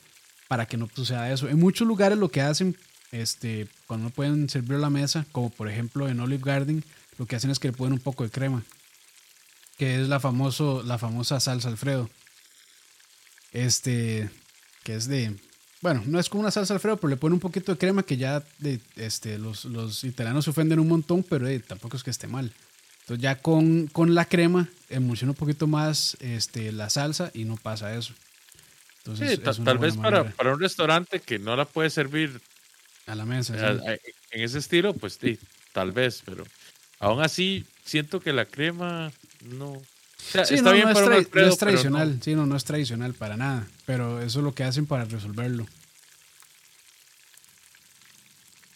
para 0.48 0.68
que 0.68 0.78
no 0.78 0.90
suceda 0.94 1.32
eso. 1.32 1.48
En 1.48 1.60
muchos 1.60 1.88
lugares 1.88 2.18
lo 2.18 2.30
que 2.30 2.42
hacen, 2.42 2.78
este, 3.22 3.68
cuando 3.88 4.06
no 4.06 4.10
pueden 4.10 4.50
servir 4.50 4.78
la 4.78 4.90
mesa, 4.90 5.26
como 5.32 5.50
por 5.50 5.70
ejemplo 5.70 6.10
en 6.10 6.20
Olive 6.20 6.44
Garden, 6.44 6.84
lo 7.18 7.26
que 7.26 7.36
hacen 7.36 7.50
es 7.50 7.60
que 7.60 7.70
le 7.70 7.74
ponen 7.74 7.94
un 7.94 8.00
poco 8.00 8.24
de 8.24 8.30
crema, 8.30 8.64
que 9.78 10.02
es 10.02 10.08
la, 10.08 10.20
famoso, 10.20 10.84
la 10.84 10.98
famosa 10.98 11.40
salsa 11.40 11.70
Alfredo. 11.70 12.10
Este, 13.54 14.30
que 14.84 14.96
es 14.96 15.08
de, 15.08 15.34
bueno, 15.82 16.04
no 16.06 16.20
es 16.20 16.28
como 16.28 16.42
una 16.42 16.52
salsa 16.52 16.74
Alfredo, 16.74 16.98
pero 16.98 17.10
le 17.10 17.18
ponen 17.18 17.36
un 17.36 17.40
poquito 17.40 17.72
de 17.72 17.78
crema 17.78 18.04
que 18.04 18.18
ya 18.18 18.44
de, 18.60 18.82
este, 18.98 19.38
los, 19.38 19.66
los 19.66 20.04
italianos 20.04 20.46
se 20.46 20.52
ofenden 20.52 20.80
un 20.80 20.90
montón, 20.90 21.24
pero 21.24 21.48
eh, 21.48 21.60
tampoco 21.60 21.96
es 21.96 22.04
que 22.04 22.12
esté 22.12 22.28
mal. 22.28 22.52
Entonces 23.02 23.22
ya 23.22 23.38
con, 23.38 23.88
con 23.88 24.16
la 24.16 24.26
crema 24.26 24.68
emulsiona 24.90 25.32
un 25.32 25.38
poquito 25.38 25.68
más 25.68 26.18
este, 26.20 26.72
la 26.72 26.90
salsa 26.90 27.32
y 27.34 27.46
no 27.46 27.56
pasa 27.56 27.96
eso. 27.96 28.14
Entonces, 28.98 29.40
Sí, 29.40 29.42
es 29.48 29.64
tal 29.64 29.78
vez 29.78 29.96
para, 29.96 30.32
para 30.32 30.54
un 30.54 30.60
restaurante 30.60 31.20
que 31.20 31.38
no 31.38 31.56
la 31.56 31.66
puede 31.66 31.92
servir 31.92 32.42
a 33.08 33.16
la 33.16 33.26
mesa. 33.26 33.54
sí. 33.76 33.82
en 34.32 34.42
ese 34.42 34.58
estilo, 34.60 34.94
pues 34.94 35.18
sí, 35.22 35.38
tal 35.74 35.92
vez, 35.92 36.22
pero 36.26 36.44
aún 37.00 37.22
así 37.22 37.66
siento 37.84 38.20
que 38.20 38.34
la 38.34 38.46
crema 38.46 39.12
no. 39.42 39.72
O 39.74 39.82
sea, 40.32 40.46
Sí, 40.46 40.56
está 40.56 40.70
no, 40.70 40.74
bien 40.76 40.86
no 40.86 40.92
es, 40.92 40.96
para 40.96 41.18
un 41.18 41.24
tra- 41.26 41.42
no 41.42 41.48
es 41.48 41.58
tradicional, 41.58 42.20
sí, 42.24 42.36
no, 42.36 42.46
no 42.46 42.56
es 42.56 42.64
tradicional 42.64 43.14
para 43.14 43.38
nada, 43.38 43.68
pero 43.86 44.22
eso 44.22 44.40
es 44.40 44.44
lo 44.44 44.54
que 44.56 44.64
hacen 44.64 44.86
para 44.88 45.06
resolverlo. 45.06 45.68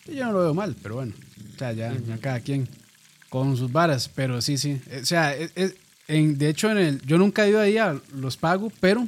Yo 0.05 0.25
no 0.25 0.31
lo 0.31 0.39
veo 0.39 0.53
mal, 0.53 0.75
pero 0.81 0.95
bueno, 0.95 1.13
o 1.55 1.57
sea, 1.57 1.71
ya, 1.73 1.93
ya 2.07 2.17
cada 2.17 2.39
quien 2.39 2.67
con 3.29 3.55
sus 3.57 3.71
varas, 3.71 4.09
pero 4.13 4.41
sí, 4.41 4.57
sí, 4.57 4.81
o 5.01 5.05
sea, 5.05 5.35
es- 5.35 5.51
es- 5.55 5.75
en, 6.07 6.37
de 6.39 6.49
hecho, 6.49 6.71
en 6.71 6.77
el, 6.79 7.01
yo 7.05 7.17
nunca 7.19 7.45
he 7.45 7.49
ido 7.49 7.59
ahí 7.61 7.77
a 7.77 7.99
los 8.15 8.35
pago, 8.37 8.71
pero 8.79 9.07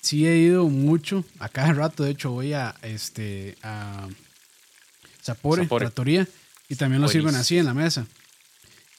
sí 0.00 0.26
he 0.26 0.36
ido 0.38 0.68
mucho, 0.68 1.24
a 1.40 1.48
cada 1.48 1.72
rato, 1.72 2.04
de 2.04 2.12
hecho, 2.12 2.30
voy 2.30 2.52
a, 2.52 2.74
este, 2.82 3.56
a 3.62 4.08
Sapore, 5.24 5.62
Sapore. 5.62 5.86
Trattoria, 5.86 6.28
y 6.68 6.76
también 6.76 7.00
lo 7.00 7.08
sirven 7.08 7.34
así 7.34 7.56
en 7.56 7.64
la 7.64 7.72
mesa. 7.74 8.06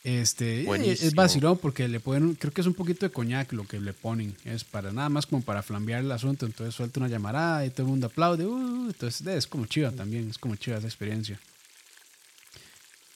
Este, 0.03 0.67
es 0.91 1.15
vacilón 1.15 1.57
porque 1.57 1.87
le 1.87 1.99
ponen, 1.99 2.35
creo 2.35 2.53
que 2.53 2.61
es 2.61 2.67
un 2.67 2.75
poquito 2.75 3.05
de 3.05 3.11
coñac 3.11 3.51
lo 3.53 3.65
que 3.65 3.79
le 3.79 3.91
ponen, 3.91 4.35
es 4.43 4.63
para 4.63 4.91
nada 4.91 5.09
más 5.09 5.25
como 5.25 5.41
para 5.41 5.63
flambear 5.63 6.01
el 6.01 6.11
asunto, 6.11 6.45
entonces 6.45 6.75
suelta 6.75 6.99
una 6.99 7.09
llamarada 7.09 7.65
y 7.65 7.71
todo 7.71 7.83
el 7.83 7.89
mundo 7.89 8.07
aplaude, 8.07 8.45
uh, 8.45 8.87
entonces 8.87 9.25
es 9.25 9.47
como 9.47 9.65
chiva 9.65 9.91
también, 9.91 10.29
es 10.29 10.37
como 10.37 10.55
chiva 10.55 10.77
esa 10.77 10.87
experiencia. 10.87 11.39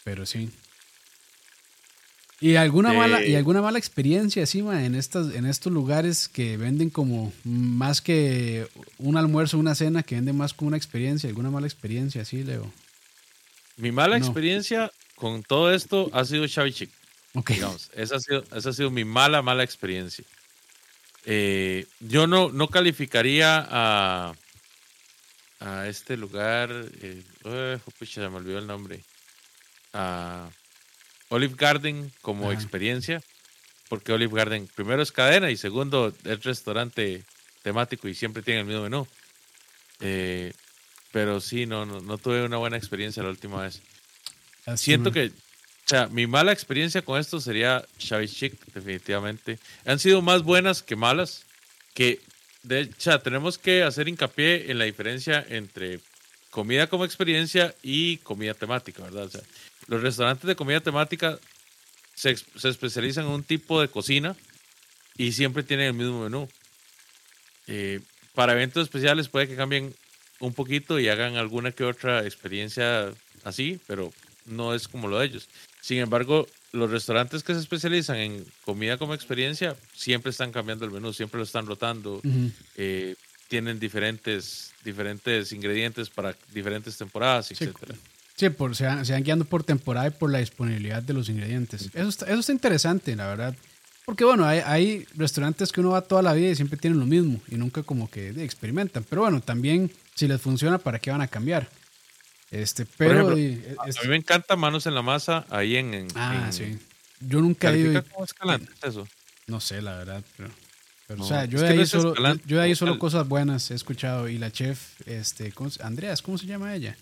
Pero 0.04 0.26
sí. 0.26 0.50
¿Y 2.42 2.56
alguna, 2.56 2.94
Eh, 2.94 2.98
mala, 2.98 3.26
¿y 3.26 3.36
alguna 3.36 3.62
mala 3.62 3.78
experiencia 3.78 4.42
encima 4.42 4.86
en, 4.86 4.96
estas, 4.96 5.36
en 5.36 5.46
estos 5.46 5.72
lugares 5.72 6.28
que 6.28 6.58
venden 6.58 6.90
como 6.90 7.34
más 7.44 8.02
que 8.02 8.68
un 8.98 9.18
almuerzo, 9.18 9.60
una 9.60 9.76
cena, 9.76 10.02
que 10.04 10.16
venden 10.16 10.38
más 10.38 10.54
como 10.54 10.70
una 10.70 10.78
experiencia? 10.78 11.30
¿Alguna 11.30 11.52
mala 11.52 11.68
experiencia 11.68 12.22
así, 12.22 12.44
Leo? 12.44 12.72
Mi 13.80 13.92
mala 13.92 14.18
No. 14.20 14.26
experiencia 14.26 14.92
con 15.16 15.44
todo 15.44 15.74
esto 15.74 16.10
ha 16.14 16.26
sido 16.26 16.46
Xavi 16.48 16.74
Chic. 16.74 16.90
Ok. 17.34 17.52
digamos. 17.52 17.90
Esa 17.94 18.16
ha 18.16 18.20
sido, 18.20 18.44
esa 18.56 18.70
ha 18.70 18.74
sido 18.74 18.92
mi 18.92 19.06
mala, 19.06 19.42
mala 19.42 19.64
experiencia. 19.64 20.26
Eh, 21.26 21.86
yo 22.00 22.28
no, 22.28 22.50
no 22.52 22.68
calificaría 22.70 23.66
a, 23.70 24.34
a 25.60 25.88
este 25.88 26.18
lugar, 26.18 26.70
eh, 27.02 27.22
eh, 27.46 27.78
pucha, 27.98 28.22
se 28.22 28.30
me 28.30 28.38
olvidó 28.38 28.58
el 28.60 28.68
nombre, 28.68 29.02
a 29.94 30.50
Olive 31.30 31.56
Garden 31.58 32.12
como 32.22 32.46
Ajá. 32.46 32.54
experiencia, 32.54 33.22
porque 33.90 34.12
Olive 34.14 34.36
Garden 34.36 34.68
primero 34.76 35.02
es 35.02 35.12
cadena 35.12 35.52
y 35.52 35.58
segundo 35.58 36.14
es 36.24 36.44
restaurante 36.44 37.24
temático 37.64 38.08
y 38.08 38.16
siempre 38.16 38.42
tiene 38.44 38.62
el 38.62 38.66
mismo 38.66 38.84
menú. 38.84 39.08
Eh, 40.00 40.54
pero 41.12 41.42
sí, 41.42 41.66
no, 41.66 41.86
no, 41.86 42.02
no 42.02 42.18
tuve 42.18 42.44
una 42.44 42.58
buena 42.58 42.78
experiencia 42.78 43.24
la 43.24 43.30
última 43.30 43.62
vez. 43.62 43.82
Así, 44.66 44.86
Siento 44.86 45.12
que, 45.12 45.28
o 45.28 45.88
sea, 45.88 46.08
mi 46.08 46.28
mala 46.28 46.52
experiencia 46.52 47.02
con 47.02 47.20
esto 47.20 47.40
sería 47.40 47.86
Xavi 48.00 48.28
Chic, 48.28 48.54
definitivamente. 48.74 49.60
Han 49.86 50.00
sido 50.00 50.22
más 50.22 50.44
buenas 50.44 50.84
que 50.84 50.96
malas, 50.96 51.46
que, 51.94 52.20
de 52.64 52.82
hecho, 52.82 52.96
o 52.98 53.02
sea, 53.02 53.20
tenemos 53.20 53.58
que 53.58 53.84
hacer 53.84 54.08
hincapié 54.08 54.72
en 54.72 54.78
la 54.78 54.86
diferencia 54.86 55.46
entre 55.50 56.00
comida 56.50 56.88
como 56.88 57.06
experiencia 57.06 57.76
y 57.84 58.18
comida 58.18 58.54
temática, 58.54 59.04
¿verdad? 59.04 59.26
O 59.26 59.30
sea, 59.30 59.42
los 59.88 60.02
restaurantes 60.02 60.48
de 60.48 60.56
comida 60.56 60.80
temática 60.80 61.40
se, 62.16 62.36
se 62.36 62.70
especializan 62.70 63.26
en 63.26 63.32
un 63.32 63.44
tipo 63.44 63.82
de 63.82 63.88
cocina 63.88 64.36
y 65.18 65.32
siempre 65.32 65.64
tienen 65.64 65.88
el 65.88 65.94
mismo 65.94 66.24
menú. 66.24 66.48
Eh, 67.68 68.00
para 68.34 68.54
eventos 68.54 68.84
especiales 68.84 69.28
puede 69.28 69.48
que 69.48 69.56
cambien 69.56 69.94
un 70.40 70.54
poquito 70.54 71.00
y 71.00 71.10
hagan 71.10 71.36
alguna 71.36 71.72
que 71.72 71.84
otra 71.84 72.26
experiencia 72.26 73.12
así, 73.44 73.80
pero 73.88 74.12
no 74.46 74.74
es 74.74 74.88
como 74.88 75.08
lo 75.08 75.20
de 75.20 75.28
ellos. 75.28 75.48
Sin 75.82 76.00
embargo, 76.00 76.48
los 76.72 76.92
restaurantes 76.92 77.44
que 77.44 77.54
se 77.54 77.60
especializan 77.60 78.18
en 78.18 78.46
comida 78.66 78.98
como 78.98 79.14
experiencia 79.14 79.76
siempre 79.94 80.32
están 80.32 80.52
cambiando 80.52 80.86
el 80.86 80.92
menú, 80.92 81.14
siempre 81.14 81.38
lo 81.38 81.44
están 81.44 81.66
rotando, 81.66 82.22
eh, 82.76 83.16
tienen 83.48 83.80
diferentes, 83.80 84.74
diferentes 84.84 85.52
ingredientes 85.52 86.10
para 86.10 86.36
diferentes 86.54 86.98
temporadas, 86.98 87.48
Sí, 87.48 87.56
etcétera. 87.56 87.96
Sí, 88.36 88.50
por, 88.50 88.74
se, 88.74 88.86
van, 88.86 89.06
se 89.06 89.12
van 89.12 89.24
guiando 89.24 89.44
por 89.44 89.64
temporada 89.64 90.08
y 90.08 90.12
por 90.12 90.32
la 90.32 90.40
disponibilidad 90.40 91.04
de 91.04 91.14
los 91.14 91.28
ingredientes. 91.28 91.90
Eso 91.94 92.08
está, 92.08 92.26
eso 92.28 92.40
está 92.40 92.52
interesante, 92.54 93.14
la 93.16 93.28
verdad. 93.28 93.56
Porque 94.10 94.26
bueno, 94.26 94.44
hay, 94.44 94.60
hay 94.66 95.06
restaurantes 95.16 95.72
que 95.72 95.82
uno 95.82 95.92
va 95.92 96.02
toda 96.02 96.24
la 96.24 96.34
vida 96.34 96.50
y 96.50 96.56
siempre 96.56 96.80
tienen 96.80 97.00
lo 97.00 97.06
mismo 97.06 97.40
y 97.48 97.58
nunca 97.58 97.84
como 97.84 98.10
que 98.10 98.30
experimentan. 98.44 99.04
Pero 99.08 99.22
bueno, 99.22 99.40
también 99.40 99.92
si 100.16 100.28
les 100.28 100.42
funciona, 100.42 100.80
¿para 100.80 100.98
qué 100.98 101.12
van 101.12 101.22
a 101.22 101.28
cambiar? 101.28 101.70
Este, 102.50 102.88
pero... 102.88 103.12
ejemplo, 103.32 103.38
y- 103.38 103.64
A 103.78 104.02
mí 104.02 104.08
me 104.10 104.16
encanta 104.16 104.56
Manos 104.56 104.88
en 104.88 104.96
la 104.96 105.04
Masa 105.04 105.46
ahí 105.52 105.76
en. 105.76 105.94
en- 105.94 106.08
ah, 106.16 106.46
en- 106.48 106.54
sí. 106.54 106.80
Yo 107.20 107.40
nunca 107.40 107.72
he 107.72 107.78
ido... 107.78 107.94
¿Califica 107.94 108.08
y- 108.10 108.14
como 108.14 108.26
Escalante 108.26 108.72
eso? 108.82 109.08
No 109.46 109.60
sé, 109.60 109.80
la 109.84 109.96
verdad, 109.98 110.24
pero... 110.38 110.50
pero, 111.08 111.20
No, 111.20 111.26
o 111.26 111.28
sea, 111.28 111.46
yo 111.46 111.62
de 111.62 111.68
ahí 111.68 111.86
solo, 111.86 112.10
Escalante, 112.14 112.44
yo 112.48 112.58
de 112.58 112.64
ahí 112.64 112.74
solo 112.76 112.98
cosas 112.98 113.28
buenas 113.28 113.70
he 113.70 113.76
escuchado. 113.76 114.28
Y 114.28 114.40
la 114.40 114.52
chef, 114.52 115.00
este, 115.06 115.52
¿cómo 115.52 115.70
Andreas, 115.84 116.24
¿cómo 116.24 116.40
se 116.40 116.48
llama 116.48 116.74
ella? 116.74 116.98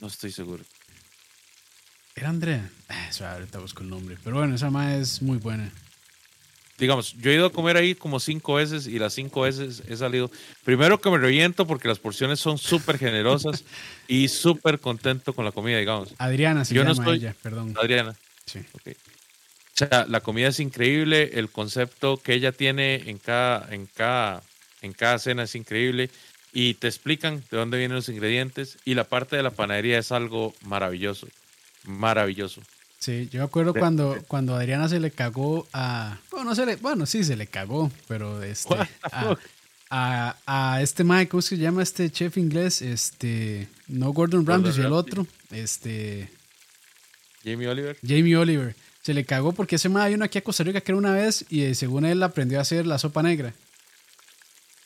No 0.00 0.06
estoy 0.06 0.30
seguro. 0.30 0.62
¿Era 2.14 2.28
Andrea? 2.28 2.70
Ah, 2.88 3.08
eso 3.10 3.26
ahorita 3.26 3.58
busco 3.58 3.82
el 3.82 3.90
nombre. 3.90 4.16
Pero 4.22 4.36
bueno, 4.36 4.54
esa 4.54 4.70
más 4.70 4.92
es 4.92 5.22
muy 5.22 5.38
buena. 5.38 5.72
Digamos, 6.80 7.12
yo 7.18 7.30
he 7.30 7.34
ido 7.34 7.46
a 7.46 7.52
comer 7.52 7.76
ahí 7.76 7.94
como 7.94 8.18
cinco 8.18 8.54
veces 8.54 8.86
y 8.86 8.98
las 8.98 9.12
cinco 9.12 9.42
veces 9.42 9.82
he 9.86 9.96
salido. 9.96 10.30
Primero 10.64 11.00
que 11.00 11.10
me 11.10 11.18
reviento 11.18 11.66
porque 11.66 11.86
las 11.88 11.98
porciones 11.98 12.40
son 12.40 12.56
súper 12.56 12.98
generosas 12.98 13.64
y 14.08 14.28
súper 14.28 14.80
contento 14.80 15.34
con 15.34 15.44
la 15.44 15.52
comida, 15.52 15.76
digamos. 15.78 16.14
Adriana 16.18 16.64
se 16.64 16.74
Yo 16.74 16.82
no 16.82 16.92
llama 16.94 17.04
estoy- 17.04 17.18
ella, 17.18 17.36
perdón. 17.42 17.74
Adriana. 17.78 18.16
Sí. 18.46 18.60
ok. 18.72 18.88
O 18.92 19.76
sea, 19.86 20.06
la 20.08 20.20
comida 20.20 20.48
es 20.48 20.58
increíble, 20.58 21.30
el 21.34 21.48
concepto 21.50 22.16
que 22.16 22.32
ella 22.34 22.50
tiene 22.52 22.96
en 23.10 23.18
cada, 23.18 23.72
en 23.72 23.86
cada, 23.86 24.42
en 24.82 24.92
cada 24.92 25.18
cena 25.18 25.42
es 25.44 25.54
increíble 25.54 26.10
y 26.52 26.74
te 26.74 26.88
explican 26.88 27.44
de 27.50 27.56
dónde 27.58 27.78
vienen 27.78 27.94
los 27.96 28.08
ingredientes 28.08 28.78
y 28.84 28.94
la 28.94 29.04
parte 29.04 29.36
de 29.36 29.42
la 29.42 29.50
panadería 29.50 29.98
es 29.98 30.12
algo 30.12 30.54
maravilloso, 30.64 31.28
maravilloso. 31.84 32.62
Sí, 33.00 33.28
yo 33.32 33.38
me 33.40 33.44
acuerdo 33.46 33.72
cuando, 33.72 34.18
cuando 34.28 34.54
Adriana 34.54 34.86
se 34.88 35.00
le 35.00 35.10
cagó 35.10 35.66
a. 35.72 36.18
Bueno, 36.30 36.50
no 36.50 36.54
se 36.54 36.66
le, 36.66 36.76
bueno, 36.76 37.06
sí, 37.06 37.24
se 37.24 37.34
le 37.34 37.46
cagó, 37.46 37.90
pero 38.06 38.42
este. 38.42 38.74
A, 39.10 39.36
a, 39.90 40.36
a 40.74 40.82
este 40.82 41.02
Mike, 41.02 41.28
¿cómo 41.30 41.40
se 41.40 41.56
llama 41.56 41.82
este 41.82 42.10
chef 42.10 42.36
inglés? 42.36 42.82
Este. 42.82 43.68
No 43.88 44.12
Gordon 44.12 44.44
Ramsay, 44.46 44.84
el 44.84 44.92
otro. 44.92 45.26
Este. 45.50 46.28
Jamie 47.42 47.68
Oliver. 47.68 47.96
Jamie 48.06 48.36
Oliver. 48.36 48.76
Se 49.02 49.14
le 49.14 49.24
cagó 49.24 49.52
porque 49.52 49.76
ese 49.76 49.88
mae 49.88 50.10
vino 50.10 50.24
aquí 50.26 50.36
a 50.36 50.44
Costa 50.44 50.62
Rica 50.62 50.82
que 50.82 50.92
era 50.92 50.98
una 50.98 51.12
vez 51.14 51.46
y 51.48 51.62
eh, 51.62 51.74
según 51.74 52.04
él 52.04 52.22
aprendió 52.22 52.58
a 52.58 52.62
hacer 52.62 52.86
la 52.86 52.98
sopa 52.98 53.22
negra. 53.22 53.54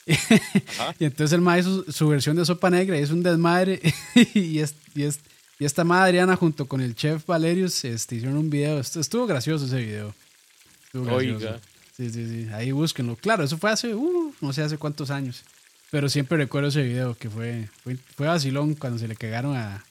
Y 1.00 1.04
entonces 1.06 1.32
el 1.32 1.40
mae 1.40 1.60
hizo 1.60 1.82
su, 1.84 1.92
su 1.92 2.08
versión 2.08 2.36
de 2.36 2.44
sopa 2.44 2.70
negra 2.70 2.96
y 2.96 3.02
es 3.02 3.10
un 3.10 3.24
desmadre. 3.24 3.80
y, 4.34 4.60
es, 4.60 4.74
y, 4.94 5.02
es- 5.02 5.18
y 5.58 5.64
esta 5.64 5.84
madre 5.84 6.08
Adriana 6.08 6.36
junto 6.36 6.66
con 6.66 6.80
el 6.80 6.94
chef 6.94 7.26
Valerius 7.26 7.84
este, 7.84 8.16
hicieron 8.16 8.36
un 8.36 8.50
video. 8.50 8.80
Estu- 8.80 9.00
Estuvo 9.00 9.26
gracioso 9.26 9.66
ese 9.66 9.78
video. 9.78 10.14
Estuvo 10.86 11.04
gracioso. 11.04 11.46
Oiga. 11.46 11.60
Sí, 11.96 12.10
sí, 12.10 12.26
sí. 12.28 12.48
Ahí 12.52 12.72
búsquenlo. 12.72 13.14
Claro, 13.16 13.44
eso 13.44 13.56
fue 13.56 13.70
hace, 13.70 13.94
uh, 13.94 14.34
no 14.40 14.52
sé 14.52 14.62
hace 14.62 14.78
cuántos 14.78 15.10
años. 15.10 15.44
Pero 15.90 16.08
siempre 16.08 16.36
recuerdo 16.38 16.68
ese 16.70 16.82
video 16.82 17.14
que 17.16 17.30
fue, 17.30 17.68
fue, 17.84 17.96
fue 18.16 18.26
vacilón 18.26 18.74
cuando 18.74 18.98
se 18.98 19.06
le 19.06 19.14
cagaron 19.14 19.54
a, 19.56 19.84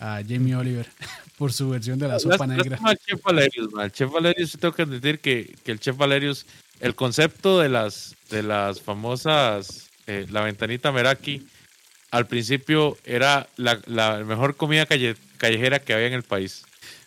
a 0.00 0.20
Jamie 0.28 0.56
Oliver 0.56 0.88
por 1.38 1.52
su 1.52 1.68
versión 1.70 1.98
de 2.00 2.08
la 2.08 2.18
sopa 2.18 2.38
Lástima 2.46 2.56
negra. 2.56 2.78
al 2.82 2.98
Chef 2.98 3.22
Valerius, 3.22 3.72
ma. 3.72 3.84
El 3.84 3.92
Chef 3.92 4.10
Valerius, 4.10 4.52
tengo 4.58 4.74
que 4.74 4.82
admitir 4.82 5.20
que, 5.20 5.54
que 5.62 5.70
el 5.70 5.78
Chef 5.78 5.96
Valerius, 5.96 6.44
el 6.80 6.96
concepto 6.96 7.60
de 7.60 7.68
las, 7.68 8.16
de 8.30 8.42
las 8.42 8.80
famosas, 8.80 9.86
eh, 10.08 10.26
la 10.30 10.40
ventanita 10.42 10.90
Meraki, 10.90 11.46
al 12.14 12.26
principio 12.26 12.96
era 13.04 13.48
la, 13.56 13.80
la 13.86 14.18
mejor 14.24 14.56
comida 14.56 14.86
calle- 14.86 15.16
callejera 15.36 15.80
que 15.80 15.92
había 15.94 16.06
en 16.06 16.12
el 16.12 16.22
país. 16.22 16.62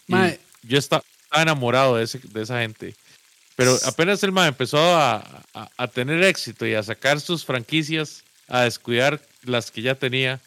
Y 0.08 0.12
Mae. 0.14 0.40
yo 0.64 0.78
esta- 0.78 1.02
estaba 1.24 1.44
enamorado 1.44 1.96
de, 1.96 2.04
ese- 2.04 2.20
de 2.24 2.42
esa 2.44 2.60
gente. 2.60 2.94
Pero 3.56 3.78
apenas 3.86 4.22
el 4.24 4.32
man 4.34 4.48
empezó 4.50 4.78
a, 4.98 5.44
a- 5.54 5.70
a 5.78 5.88
tener 5.88 6.22
éxito 6.24 6.66
y 6.68 6.74
a 6.74 6.84
sacar 6.84 7.22
sus 7.22 7.46
franquicias, 7.46 8.24
a 8.50 8.62
descuidar 8.62 9.22
las 9.44 9.72
que 9.72 9.82
ya 9.82 9.96
tenía, 9.96 10.42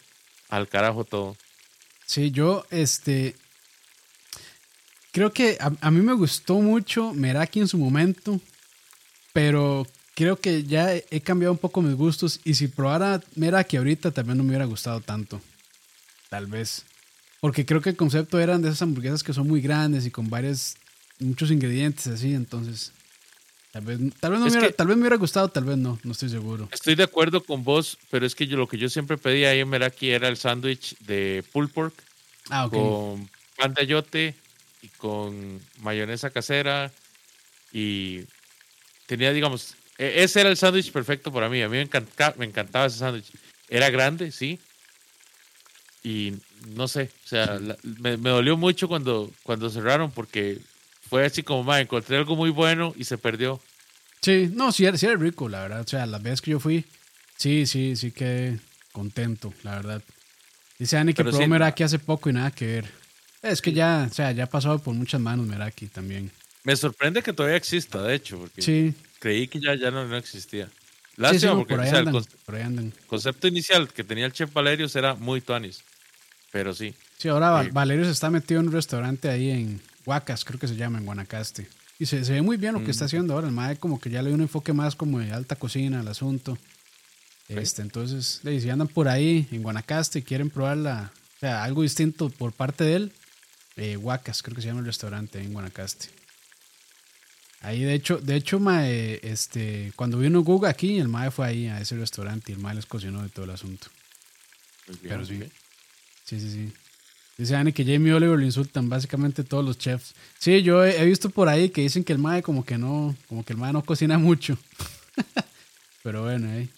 al 0.51 0.69
carajo 0.69 1.05
todo. 1.05 1.37
Sí, 2.07 2.31
yo, 2.31 2.67
este. 2.71 3.35
Creo 5.13 5.33
que 5.33 5.57
a, 5.61 5.73
a 5.81 5.91
mí 5.91 6.01
me 6.03 6.13
gustó 6.13 6.55
mucho 6.61 7.13
Meraki 7.15 7.61
en 7.61 7.69
su 7.69 7.79
momento, 7.79 8.41
pero 9.33 9.87
creo 10.21 10.37
que 10.37 10.65
ya 10.65 10.95
he, 10.95 11.23
cambiado 11.23 11.51
un 11.51 11.59
poco 11.59 11.81
mis 11.81 11.95
gustos. 11.95 12.41
Y 12.45 12.53
si 12.53 12.69
probara 12.69 13.23
Meraki 13.37 13.79
ahorita, 13.79 14.11
también 14.11 14.37
no 14.37 14.45
me 14.45 14.51
hubiera 14.51 14.67
gustado 14.67 15.01
tanto. 15.01 15.41
Tal 16.29 16.47
vez. 16.47 16.85
Porque 17.41 17.65
creo 17.65 17.81
que 17.81 17.89
el 17.89 17.97
concepto 17.97 18.39
eran 18.39 18.61
de 18.61 18.69
esas 18.69 18.83
hamburguesas 18.83 19.23
que 19.23 19.33
son 19.33 19.49
muy 19.49 19.63
grandes 19.63 20.05
y 20.05 20.11
con 20.11 20.29
varios, 20.29 20.77
muchos 21.21 21.51
ingredientes 21.51 22.07
así. 22.07 22.35
Entonces, 22.35 22.93
tal 23.73 23.83
vez, 23.87 23.99
tal 24.21 24.33
vez, 24.33 24.41
no 24.41 24.45
me 24.45 24.53
hubiera, 24.53 24.67
que- 24.67 24.75
tal 24.75 24.89
vez 24.89 24.97
me 24.99 25.01
hubiera 25.05 25.17
gustado, 25.17 25.49
tal 25.49 25.65
vez 25.65 25.79
no, 25.79 25.99
no 26.05 26.13
estoy 26.13 26.29
seguro. 26.29 26.69
Estoy 26.71 26.97
de 26.97 27.05
acuerdo 27.05 27.43
con 27.43 27.65
vos, 27.65 27.97
pero 28.11 28.27
es 28.27 28.35
que 28.35 28.47
yo 28.47 28.59
lo 28.59 28.69
que 28.69 28.77
yo 28.77 28.91
siempre 28.91 29.17
pedía 29.17 29.49
ahí 29.49 29.61
en 29.61 29.71
Meraki 29.71 30.11
era 30.11 30.29
el 30.29 30.37
sándwich 30.37 30.99
de 30.99 31.43
pulled 31.51 31.71
pork 31.73 31.95
Ah, 32.51 32.67
ok. 32.67 32.73
con 32.73 33.31
pan 33.57 33.73
de 33.73 33.81
ayote 33.81 34.35
y 34.83 34.89
con 34.99 35.63
mayonesa 35.79 36.29
casera 36.29 36.93
y 37.73 38.25
tenía, 39.07 39.33
digamos, 39.33 39.77
ese 40.05 40.41
era 40.41 40.51
el 40.51 40.57
sándwich 40.57 40.93
perfecto 40.93 41.33
para 41.33 41.49
mí. 41.49 41.61
A 41.63 41.69
mí 41.69 41.77
me, 41.77 41.83
encanta- 41.83 42.35
me 42.39 42.47
encantaba 42.47 42.87
ese 42.87 42.99
sándwich. 42.99 43.27
Era 43.69 43.91
grande, 43.91 44.33
sí. 44.33 44.59
Y 46.03 46.35
no 46.69 46.89
sé, 46.89 47.11
o 47.25 47.29
sea, 47.29 47.59
la- 47.61 47.77
me, 47.83 48.17
me 48.17 48.31
dolió 48.31 48.57
mucho 48.57 48.89
cuando, 48.89 49.31
cuando 49.43 49.69
cerraron 49.69 50.11
porque 50.11 50.59
fue 51.09 51.27
así 51.27 51.43
como, 51.43 51.63
"Ma, 51.65 51.81
encontré 51.81 52.17
algo 52.17 52.37
muy 52.37 52.51
bueno 52.51 52.95
y 52.97 53.05
se 53.05 53.19
perdió. 53.19 53.61
Sí, 54.23 54.51
no, 54.53 54.73
sí 54.73 54.85
era, 54.87 54.97
sí 54.97 55.07
era 55.07 55.17
rico, 55.17 55.49
la 55.49 55.63
verdad. 55.63 55.81
O 55.81 55.87
sea, 55.87 56.07
las 56.07 56.23
veces 56.23 56.41
que 56.41 56.53
yo 56.53 56.61
fui, 56.61 56.85
sí, 57.37 57.67
sí, 57.67 57.97
sí 57.97 58.13
quedé 58.13 58.59
contento, 58.93 59.53
la 59.63 59.77
verdad. 59.77 60.03
Dice 60.79 60.97
Ani 60.97 61.13
que 61.13 61.23
probó 61.23 61.39
sí, 61.43 61.47
Meraki 61.49 61.83
hace 61.83 61.99
poco 61.99 62.31
y 62.31 62.33
nada 62.33 62.51
que 62.51 62.67
ver. 62.67 62.85
Es 63.43 63.61
que 63.61 63.73
ya, 63.73 64.07
o 64.11 64.15
sea, 64.15 64.33
ya 64.33 64.45
ha 64.45 64.49
pasado 64.49 64.79
por 64.79 64.95
muchas 64.95 65.21
manos 65.21 65.47
Meraki 65.47 65.87
también. 65.89 66.31
Me 66.65 66.77
sorprende 66.77 67.23
que 67.23 67.33
todavía 67.33 67.57
exista, 67.57 68.03
de 68.03 68.15
hecho, 68.15 68.39
porque 68.39 68.63
Sí, 68.63 68.95
creí 69.21 69.47
que 69.47 69.61
ya, 69.61 69.77
ya 69.77 69.91
no, 69.93 70.05
no 70.07 70.17
existía. 70.17 70.67
sí, 70.67 70.73
sí, 71.15 71.21
Lástima, 71.23 71.55
porque 71.55 71.77
por 71.77 71.87
el 71.87 71.95
andan, 71.95 72.25
por 72.47 72.57
andan. 72.57 72.93
concepto 73.07 73.47
inicial 73.47 73.89
que 73.93 74.03
tenía 74.03 74.27
el 74.27 74.33
chef 74.33 74.53
Valerius 74.53 74.97
era 74.97 75.15
muy 75.15 75.41
tuanis. 75.41 75.85
Pero 76.51 76.75
sí, 76.75 76.93
Sí, 77.19 77.29
ahora. 77.29 77.69
Valerio 77.71 78.05
se 78.07 78.11
está 78.11 78.29
metido 78.31 78.61
en 78.61 78.67
un 78.69 78.73
restaurante 78.73 79.29
ahí 79.29 79.51
en 79.51 79.81
Huacas, 80.07 80.45
creo 80.45 80.59
que 80.59 80.67
se 80.67 80.75
llama, 80.75 80.99
en 80.99 81.05
Guanacaste. 81.05 81.69
Y 81.99 82.07
se, 82.07 82.25
se 82.25 82.33
ve 82.33 82.41
muy 82.43 82.57
bien 82.57 82.73
lo 82.73 82.81
que 82.81 82.87
Mm. 82.87 82.91
está 82.91 83.05
haciendo 83.05 83.35
ahora. 83.35 83.47
El 83.47 83.53
mae 83.53 83.77
como 83.77 84.01
que 84.01 84.09
ya 84.11 84.23
le 84.23 84.29
dio 84.31 84.35
un 84.35 84.41
enfoque 84.41 84.73
más 84.73 84.97
como 84.97 85.19
de 85.21 85.31
alta 85.33 85.55
cocina 85.55 86.01
al 86.01 86.09
asunto. 86.09 86.57
Este, 87.49 87.83
entonces, 87.83 88.41
si 88.43 88.71
andan 88.71 88.89
por 88.89 89.07
ahí 89.09 89.47
en 89.53 89.63
Guanacaste 89.63 90.21
y 90.21 90.23
quieren 90.23 90.51
probar 90.51 90.77
la, 90.79 91.13
o 91.37 91.41
sea, 91.41 91.63
algo 91.65 91.83
distinto 91.83 92.31
por 92.31 92.53
parte 92.53 92.85
de 92.85 92.95
él, 92.97 93.13
eh, 93.77 93.97
Huacas, 93.97 94.43
creo 94.43 94.55
que 94.55 94.63
se 94.63 94.69
llama 94.69 94.81
el 94.81 94.87
restaurante 94.87 95.39
ahí 95.39 95.47
en 95.47 95.53
Guanacaste. 95.53 96.09
Ahí, 97.63 97.83
de 97.83 97.95
hecho, 97.95 98.19
de 98.19 98.37
hecho, 98.37 98.59
mae, 98.59 99.21
este, 99.23 99.93
cuando 99.97 100.19
vino 100.19 100.41
Guga 100.43 100.71
aquí, 100.71 100.99
el 100.99 101.09
mae 101.09 101.31
fue 101.31 101.47
ahí 101.47 101.67
a 101.67 101.81
ese 101.81 101.97
restaurante 101.97 102.53
y 102.53 102.55
el 102.55 102.61
mae 102.61 102.75
les 102.75 102.87
cocinó 102.87 103.23
de 103.23 103.29
todo 103.29 103.45
el 103.45 103.51
asunto. 103.51 103.89
muy 104.89 104.97
bien, 104.97 105.09
Pero 105.11 105.27
sí. 105.27 105.39
Sí, 106.25 106.41
sí, 106.41 106.51
sí. 106.51 106.73
Dice 107.37 107.53
Dani 107.55 107.73
que 107.73 107.85
Jamie 107.85 108.13
Oliver 108.13 108.39
lo 108.39 108.45
insultan 108.45 108.89
básicamente 108.89 109.45
todos 109.45 109.65
los 109.65 109.79
chefs. 109.79 110.15
Sí, 110.39 110.63
yo 110.63 110.85
he, 110.85 111.01
he 111.03 111.05
visto 111.07 111.31
por 111.31 111.49
ahí 111.49 111.71
que 111.71 111.81
dicen 111.83 112.05
que 112.05 112.13
el 112.13 112.19
mae 112.19 112.43
como 112.43 112.65
que 112.65 112.79
no, 112.79 113.15
como 113.29 113.45
que 113.45 113.53
el 113.55 113.59
mae 113.59 113.73
no 113.73 113.83
cocina 113.85 114.19
mucho. 114.19 114.57
Pero 116.03 116.23
bueno, 116.23 116.51
eh. 116.53 116.69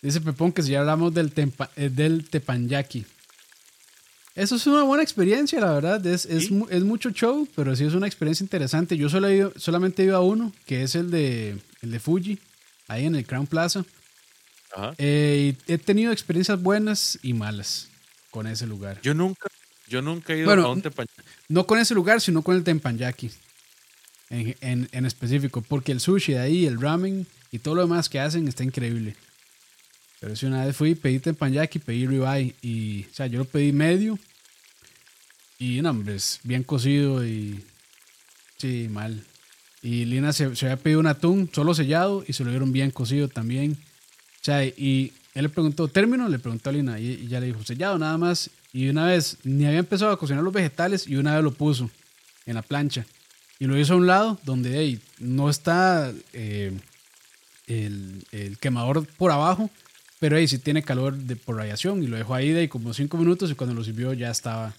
Dice 0.00 0.20
Pepón 0.20 0.52
que 0.52 0.62
si 0.62 0.70
ya 0.72 0.80
hablamos 0.80 1.14
del, 1.14 1.32
tempa- 1.34 1.70
eh, 1.76 1.88
del 1.90 2.28
tepanyaki. 2.28 3.04
Eso 4.34 4.56
es 4.56 4.66
una 4.66 4.82
buena 4.82 5.02
experiencia, 5.02 5.60
la 5.60 5.72
verdad. 5.72 6.04
Es, 6.06 6.24
es, 6.26 6.46
Sí. 6.46 6.62
es 6.70 6.82
mucho 6.84 7.10
show, 7.10 7.46
pero 7.54 7.76
sí 7.76 7.84
es 7.84 7.92
una 7.94 8.06
experiencia 8.06 8.42
interesante. 8.44 8.96
Yo 8.96 9.08
solo 9.10 9.28
he 9.28 9.36
ido- 9.36 9.52
solamente 9.56 10.02
he 10.02 10.06
ido 10.06 10.16
a 10.16 10.20
uno, 10.20 10.52
que 10.66 10.82
es 10.82 10.94
el 10.94 11.10
de, 11.10 11.58
el 11.82 11.90
de 11.90 12.00
Fuji, 12.00 12.38
ahí 12.88 13.04
en 13.06 13.14
el 13.14 13.26
Crown 13.26 13.46
Plaza. 13.46 13.84
Ajá. 14.74 14.94
Eh, 14.96 15.54
y 15.68 15.72
he 15.72 15.76
tenido 15.78 16.12
experiencias 16.12 16.60
buenas 16.62 17.18
y 17.22 17.34
malas 17.34 17.88
con 18.30 18.46
ese 18.46 18.66
lugar. 18.66 18.98
Yo 19.02 19.12
nunca, 19.12 19.48
yo 19.86 20.00
nunca 20.00 20.32
he 20.32 20.38
ido 20.38 20.46
Bueno, 20.46 20.64
a 20.64 20.72
un 20.72 20.80
tepañaki. 20.80 21.12
No 21.48 21.66
con 21.66 21.78
ese 21.78 21.92
lugar, 21.94 22.22
sino 22.22 22.40
con 22.40 22.56
el 22.56 22.64
teppanyaki. 22.64 23.30
En, 24.30 24.56
en, 24.62 24.88
en 24.92 25.04
específico. 25.04 25.60
Porque 25.60 25.92
el 25.92 26.00
sushi 26.00 26.32
de 26.32 26.38
ahí, 26.38 26.64
el 26.66 26.80
ramen 26.80 27.26
y 27.50 27.58
todo 27.58 27.74
lo 27.74 27.82
demás 27.82 28.08
que 28.08 28.18
hacen 28.18 28.48
está 28.48 28.64
increíble. 28.64 29.14
Pero 30.22 30.36
si 30.36 30.46
una 30.46 30.64
vez 30.64 30.76
fui, 30.76 30.94
pedí 30.94 31.18
teppanyaki, 31.18 31.80
pedí 31.80 32.06
ribeye. 32.06 32.54
Y, 32.62 33.06
o 33.10 33.12
sea, 33.14 33.26
yo 33.26 33.40
lo 33.40 33.44
pedí 33.44 33.72
medio. 33.72 34.16
Y, 35.58 35.82
no, 35.82 35.90
hombre, 35.90 36.14
es 36.14 36.38
bien 36.44 36.62
cocido 36.62 37.26
y... 37.26 37.60
Sí, 38.56 38.86
mal. 38.88 39.20
Y 39.82 40.04
Lina 40.04 40.32
se, 40.32 40.54
se 40.54 40.66
había 40.66 40.76
pedido 40.76 41.00
un 41.00 41.08
atún 41.08 41.50
solo 41.52 41.74
sellado 41.74 42.24
y 42.24 42.34
se 42.34 42.44
lo 42.44 42.50
dieron 42.50 42.70
bien 42.70 42.92
cocido 42.92 43.26
también. 43.26 43.72
O 43.72 44.44
sea, 44.44 44.64
y 44.64 45.12
él 45.34 45.42
le 45.42 45.48
preguntó, 45.48 45.88
¿término? 45.88 46.28
Le 46.28 46.38
preguntó 46.38 46.70
a 46.70 46.72
Lina 46.72 47.00
y, 47.00 47.26
ya 47.26 47.40
le 47.40 47.46
dijo, 47.46 47.64
sellado 47.64 47.98
nada 47.98 48.16
más. 48.16 48.48
Y 48.72 48.88
una 48.88 49.06
vez, 49.06 49.38
ni 49.42 49.66
había 49.66 49.80
empezado 49.80 50.12
a 50.12 50.18
cocinar 50.20 50.44
los 50.44 50.52
vegetales 50.52 51.08
y 51.08 51.16
una 51.16 51.34
vez 51.34 51.42
lo 51.42 51.50
puso 51.50 51.90
en 52.46 52.54
la 52.54 52.62
plancha. 52.62 53.04
Y 53.58 53.66
lo 53.66 53.76
hizo 53.76 53.94
a 53.94 53.96
un 53.96 54.06
lado 54.06 54.38
donde 54.44 54.78
hey, 54.78 55.00
no 55.18 55.50
está 55.50 56.12
eh, 56.32 56.78
el, 57.66 58.24
el 58.30 58.58
quemador 58.58 59.04
por 59.16 59.32
abajo, 59.32 59.68
pero 60.22 60.36
ahí 60.36 60.46
sí 60.46 60.58
tiene 60.58 60.84
calor 60.84 61.16
de, 61.16 61.34
por 61.34 61.56
radiación. 61.56 62.00
Y 62.00 62.06
lo 62.06 62.16
dejó 62.16 62.34
ahí 62.36 62.50
de 62.52 62.60
ahí 62.60 62.68
como 62.68 62.94
cinco 62.94 63.16
minutos 63.16 63.50
y 63.50 63.56
cuando 63.56 63.74
lo 63.74 63.82
sirvió 63.82 64.12
ya 64.12 64.30
estaba 64.30 64.72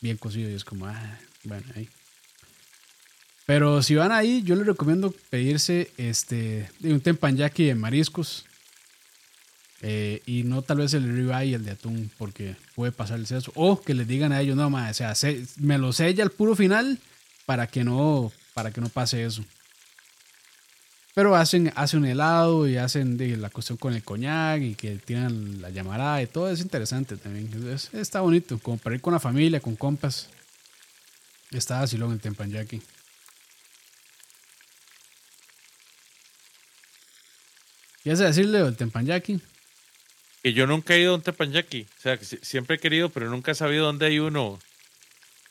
bien 0.00 0.16
cocido. 0.16 0.48
Y 0.48 0.54
es 0.54 0.64
como, 0.64 0.86
ah, 0.86 1.18
bueno, 1.44 1.66
ahí. 1.76 1.86
Pero 3.44 3.82
si 3.82 3.94
van 3.94 4.10
ahí, 4.10 4.42
yo 4.42 4.56
les 4.56 4.64
recomiendo 4.66 5.14
pedirse 5.28 5.90
este, 5.98 6.70
un 6.82 7.00
tempanyaki 7.02 7.64
de 7.66 7.74
mariscos. 7.74 8.46
eh, 9.82 10.22
y 10.24 10.44
no 10.44 10.62
tal 10.62 10.78
vez 10.78 10.94
el 10.94 11.04
ribeye 11.14 11.50
y 11.50 11.54
el 11.54 11.64
de 11.66 11.72
atún, 11.72 12.10
porque 12.16 12.56
puede 12.74 12.90
pasar 12.92 13.18
el 13.18 13.26
seso. 13.26 13.52
O 13.54 13.82
que 13.82 13.92
les 13.92 14.08
digan 14.08 14.32
a 14.32 14.40
ellos, 14.40 14.56
no, 14.56 14.70
ma, 14.70 14.88
o 14.90 14.94
sea, 14.94 15.14
se- 15.14 15.44
me 15.58 15.76
lo 15.76 15.92
sella 15.92 16.24
al 16.24 16.30
puro 16.30 16.56
final 16.56 16.98
para 17.44 17.66
que 17.66 17.84
no, 17.84 18.32
para 18.54 18.70
que 18.70 18.80
no 18.80 18.88
pase 18.88 19.24
eso. 19.26 19.44
Pero 21.16 21.34
hacen, 21.34 21.72
hacen 21.76 22.00
un 22.00 22.04
helado 22.08 22.68
y 22.68 22.76
hacen 22.76 23.16
de, 23.16 23.38
la 23.38 23.48
cuestión 23.48 23.78
con 23.78 23.94
el 23.94 24.02
coñac 24.04 24.60
y 24.60 24.74
que 24.74 24.96
tienen 24.96 25.62
la 25.62 25.70
llamarada 25.70 26.20
y 26.20 26.26
todo 26.26 26.50
es 26.50 26.60
interesante 26.60 27.16
también. 27.16 27.48
Es- 27.72 27.88
está 27.94 28.20
bonito, 28.20 28.58
como 28.58 28.76
para 28.76 28.96
ir 28.96 29.00
con 29.00 29.14
la 29.14 29.18
familia, 29.18 29.58
con 29.60 29.76
compas. 29.76 30.28
Está 31.52 31.80
vacilón 31.80 32.12
el 32.12 32.20
tempanyaki. 32.20 32.82
¿Qué 38.04 38.12
hace 38.12 38.24
decirle 38.24 38.62
del 38.62 38.76
tempanyaki? 38.76 39.40
Que 40.42 40.52
yo 40.52 40.66
nunca 40.66 40.94
he 40.94 41.00
ido 41.00 41.12
a 41.12 41.16
un 41.16 41.22
tepanyaki. 41.22 41.86
O 41.98 42.02
sea, 42.02 42.18
que 42.18 42.26
si- 42.26 42.38
siempre 42.42 42.76
he 42.76 42.78
querido, 42.78 43.08
pero 43.08 43.30
nunca 43.30 43.52
he 43.52 43.54
sabido 43.54 43.86
dónde 43.86 44.04
hay 44.04 44.18
uno, 44.18 44.58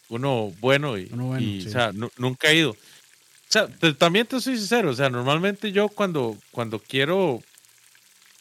uno 0.10 0.54
bueno. 0.60 0.96
Y, 1.00 1.10
Uno 1.12 1.26
bueno, 1.26 1.42
y, 1.44 1.62
sí. 1.64 1.70
O 1.70 1.72
sea, 1.72 1.92
nu- 1.92 2.12
nunca 2.18 2.50
he 2.52 2.56
ido. 2.58 2.78
Sea, 3.56 3.68
te- 3.68 3.94
también 3.94 4.28
te 4.28 4.42
soy 4.42 4.58
sincero. 4.58 4.90
O 4.90 4.94
sea, 4.94 5.10
normalmente 5.10 5.72
yo 5.72 5.88
cuando, 5.88 6.38
cuando 6.52 6.78
quiero 6.80 7.42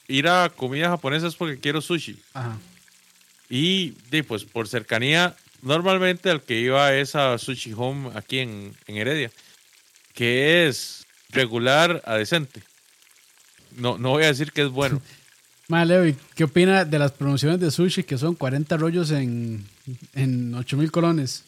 ir 0.09 0.27
a 0.27 0.49
comida 0.51 0.89
japonesa 0.89 1.29
es 1.29 1.37
porque 1.37 1.59
quiero 1.61 1.81
sushi. 1.81 2.19
Ajá. 2.33 2.59
Y 3.49 3.91
de, 4.11 4.25
pues 4.25 4.43
por 4.45 4.67
cercanía, 4.67 5.37
normalmente 5.63 6.31
al 6.31 6.43
que 6.43 6.59
iba 6.59 6.93
es 6.95 7.15
a 7.15 7.39
Sushi 7.39 7.73
Home 7.77 8.11
aquí 8.17 8.41
en, 8.41 8.75
en 8.89 8.97
Heredia, 8.97 9.31
que 10.15 10.67
es 10.67 11.07
regular 11.31 12.03
a 12.07 12.17
decente. 12.17 12.63
No, 13.77 13.97
no 13.99 14.11
voy 14.11 14.25
a 14.25 14.29
decir 14.29 14.51
que 14.51 14.63
es 14.63 14.69
bueno. 14.71 15.01
Ma, 15.69 15.85
Leo, 15.85 16.07
¿y 16.09 16.17
qué 16.35 16.43
opina 16.45 16.85
de 16.85 16.99
las 16.99 17.13
promociones 17.13 17.61
de 17.61 17.71
sushi 17.71 18.03
que 18.03 18.19
son 18.19 18.35
40 18.35 18.77
rollos 18.77 19.11
en, 19.13 19.65
en 20.15 20.55
8 20.57 20.77
mil 20.77 20.91
colones? 20.91 21.45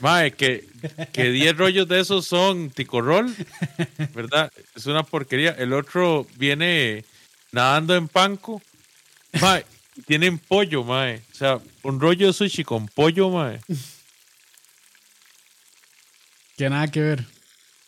Mae, 0.00 0.32
que, 0.32 0.64
que 1.12 1.30
10 1.30 1.56
rollos 1.56 1.88
de 1.88 2.00
esos 2.00 2.26
son 2.26 2.70
ticorrol, 2.70 3.34
¿verdad? 4.14 4.52
Es 4.74 4.86
una 4.86 5.02
porquería. 5.02 5.50
El 5.50 5.72
otro 5.72 6.26
viene 6.36 7.04
nadando 7.52 7.96
en 7.96 8.08
panco. 8.08 8.62
Mae, 9.40 9.64
tienen 10.06 10.38
pollo, 10.38 10.84
mae. 10.84 11.22
O 11.32 11.34
sea, 11.34 11.60
un 11.82 12.00
rollo 12.00 12.28
de 12.28 12.32
sushi 12.32 12.64
con 12.64 12.86
pollo, 12.86 13.30
mae. 13.30 13.60
Que 16.56 16.70
nada 16.70 16.86
que 16.88 17.00
ver. 17.00 17.26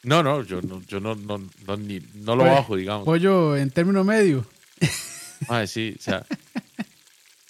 No, 0.02 0.22
no, 0.22 0.42
yo 0.42 0.60
no, 0.62 0.82
yo 0.86 1.00
no, 1.00 1.14
no, 1.14 1.38
no, 1.66 1.76
ni, 1.76 2.00
no 2.14 2.34
lo 2.34 2.44
bajo, 2.44 2.76
digamos. 2.76 3.04
Pollo 3.04 3.56
en 3.56 3.70
término 3.70 4.02
medio. 4.04 4.46
Mae, 5.48 5.66
sí, 5.66 5.94
o 5.98 6.02
sea. 6.02 6.26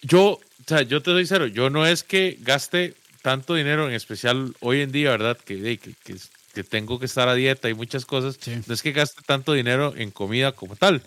Yo, 0.03 0.33
o 0.33 0.41
sea, 0.67 0.83
yo 0.83 1.03
te 1.03 1.11
soy 1.11 1.27
cero. 1.27 1.47
Yo 1.47 1.71
no 1.71 1.87
es 1.87 2.03
que 2.03 2.37
gaste 2.41 2.95
tanto 3.27 3.55
dinero, 3.57 3.89
en 3.89 3.95
especial 3.95 4.55
hoy 4.61 4.83
en 4.83 4.93
día, 4.93 5.11
¿verdad? 5.11 5.37
Que, 5.37 5.61
que, 5.79 5.95
que, 6.05 6.17
que 6.55 6.63
tengo 6.63 7.01
que 7.01 7.07
estar 7.07 7.29
a 7.29 7.35
dieta 7.35 7.69
y 7.69 7.75
muchas 7.75 8.07
cosas. 8.07 8.37
Sí. 8.41 8.53
No 8.69 8.73
es 8.73 8.83
que 8.83 8.93
gaste 8.93 9.21
tanto 9.27 9.53
dinero 9.53 9.93
en 9.97 10.13
comida 10.13 10.53
como 10.53 10.77
tal. 10.77 11.03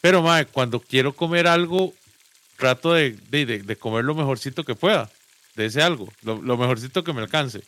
Pero, 0.00 0.20
mae, 0.20 0.46
cuando 0.46 0.80
quiero 0.80 1.12
comer 1.14 1.46
algo, 1.46 1.94
trato 2.56 2.92
de, 2.94 3.16
de, 3.30 3.46
de- 3.46 3.62
de 3.62 3.76
comer 3.76 4.04
lo 4.04 4.16
mejorcito 4.16 4.64
que 4.64 4.74
pueda. 4.74 5.08
De 5.54 5.66
ese 5.66 5.80
algo. 5.80 6.12
Lo, 6.22 6.42
lo 6.42 6.56
mejorcito 6.56 7.04
que 7.04 7.12
me 7.12 7.20
alcance. 7.20 7.62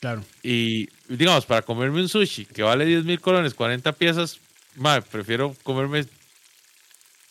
Claro. 0.00 0.24
Y, 0.42 0.88
digamos, 1.08 1.46
para 1.46 1.62
comerme 1.62 2.00
un 2.00 2.08
sushi 2.08 2.46
que 2.46 2.64
vale 2.64 2.84
10 2.84 3.04
mil 3.04 3.20
colones, 3.20 3.54
40 3.54 3.92
piezas, 3.92 4.40
mae, 4.74 5.02
prefiero 5.02 5.54
comerme, 5.62 6.04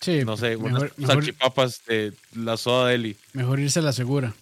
Sí, 0.01 0.23
no 0.23 0.37
sé, 0.37 0.55
unas 0.55 0.71
mejor, 0.73 0.93
mejor, 0.95 1.15
salchipapas 1.15 1.81
de 1.85 2.13
la 2.33 2.55
soda 2.55 2.87
deli 2.87 3.17
mejor 3.33 3.59
irse 3.59 3.79
a 3.79 3.81
la 3.81 3.91
segura. 3.91 4.33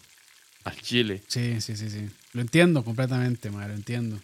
Al 0.67 0.81
chile. 0.81 1.21
Sí, 1.27 1.59
sí, 1.61 1.75
sí, 1.75 1.89
sí. 1.89 2.07
Lo 2.33 2.41
entiendo 2.41 2.83
completamente, 2.83 3.49
madre, 3.49 3.69
lo 3.69 3.75
entiendo. 3.75 4.19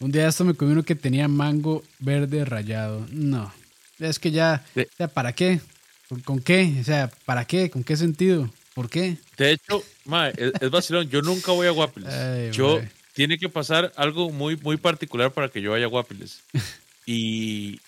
Un 0.00 0.12
día 0.12 0.28
esto 0.28 0.44
me 0.44 0.54
comí 0.54 0.72
uno 0.72 0.84
que 0.84 0.94
tenía 0.94 1.26
mango 1.28 1.82
verde 1.98 2.44
rayado. 2.44 3.06
No. 3.10 3.52
Es 3.98 4.18
que 4.18 4.30
ya, 4.30 4.64
Sí. 4.74 4.82
o 4.82 4.96
sea, 4.96 5.08
¿para 5.08 5.32
qué? 5.32 5.60
¿Con, 6.08 6.20
con 6.20 6.40
qué? 6.40 6.76
O 6.80 6.84
sea, 6.84 7.10
¿para 7.24 7.44
qué? 7.44 7.68
¿Con 7.68 7.82
qué 7.82 7.96
sentido? 7.96 8.48
¿Por 8.74 8.88
qué? 8.88 9.16
De 9.36 9.50
hecho, 9.52 9.82
mae, 10.04 10.32
es, 10.36 10.52
es 10.60 10.70
vacilón. 10.70 11.08
Yo 11.10 11.20
nunca 11.20 11.50
voy 11.50 11.66
a 11.66 11.70
Guapiles. 11.72 12.12
Ay, 12.14 12.50
yo 12.52 12.80
tiene 13.12 13.38
que 13.38 13.48
pasar 13.48 13.92
algo 13.96 14.30
muy, 14.30 14.56
muy 14.56 14.76
particular 14.76 15.32
para 15.32 15.48
que 15.48 15.60
yo 15.60 15.72
vaya 15.72 15.86
a 15.86 15.88
Guapiles. 15.88 16.42
y, 17.06 17.80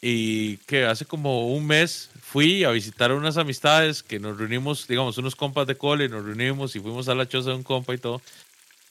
y 0.00 0.58
que 0.58 0.84
hace 0.84 1.04
como 1.04 1.52
un 1.52 1.66
mes 1.66 2.10
fui 2.22 2.64
a 2.64 2.70
visitar 2.70 3.12
unas 3.12 3.36
amistades 3.36 4.02
que 4.02 4.20
nos 4.20 4.38
reunimos, 4.38 4.86
digamos, 4.86 5.18
unos 5.18 5.34
compas 5.34 5.66
de 5.66 5.76
cole, 5.76 6.08
nos 6.08 6.24
reunimos 6.24 6.76
y 6.76 6.80
fuimos 6.80 7.08
a 7.08 7.14
la 7.14 7.28
choza 7.28 7.50
de 7.50 7.56
un 7.56 7.62
compa 7.62 7.94
y 7.94 7.98
todo. 7.98 8.20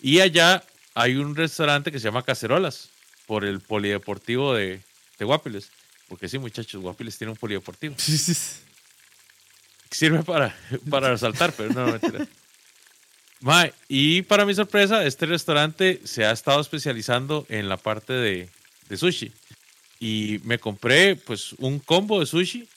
Y 0.02 0.20
allá 0.20 0.64
hay 0.96 1.16
un 1.16 1.36
restaurante 1.36 1.92
que 1.92 2.00
se 2.00 2.06
llama 2.06 2.24
Cacerolas, 2.24 2.90
por 3.28 3.46
el 3.46 3.60
polideportivo 3.60 4.56
de, 4.56 4.82
de 5.20 5.26
Guapiles. 5.26 5.70
Porque 6.08 6.28
sí, 6.30 6.40
muchachos, 6.40 6.82
Guapiles 6.82 7.18
tiene 7.18 7.32
un 7.32 7.38
polideportivo. 7.38 7.96
sirve 9.92 10.24
para, 10.24 10.56
para 10.90 11.12
resaltar, 11.12 11.54
pero 11.56 11.74
no, 11.74 11.88
mentira. 11.88 12.28
Mae, 13.42 13.74
y 13.88 14.24
para 14.24 14.46
mi 14.46 14.56
sorpresa, 14.56 15.06
este 15.06 15.28
restaurante 15.28 16.02
se 16.06 16.26
ha 16.26 16.32
estado 16.32 16.60
especializando 16.60 17.46
en 17.50 17.70
la 17.70 17.78
parte 17.78 18.14
de, 18.14 18.50
de 18.90 18.98
sushi. 18.98 19.32
Y 20.00 20.40
me 20.44 20.60
compré 20.60 21.16
pues 21.16 21.54
un 21.54 21.80
combo 21.80 22.20
de 22.20 22.26
sushi 22.28 22.68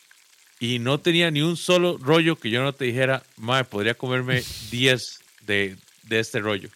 y 0.58 0.78
no 0.78 0.98
tenía 1.00 1.30
ni 1.30 1.42
un 1.42 1.56
solo 1.56 1.98
rollo 1.98 2.36
que 2.36 2.50
yo 2.50 2.62
no 2.62 2.72
te 2.72 2.84
dijera, 2.86 3.22
mae, 3.36 3.64
podría 3.64 3.94
comerme 3.94 4.42
10 4.70 5.20
de, 5.46 5.76
de 6.04 6.20
este 6.20 6.40
rollo. 6.40 6.68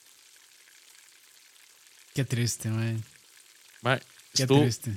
Qué 2.15 2.25
triste. 2.25 2.69
Mae, 2.71 4.01
Qué 4.35 4.43
estuvo- 4.45 4.61
triste. 4.63 4.93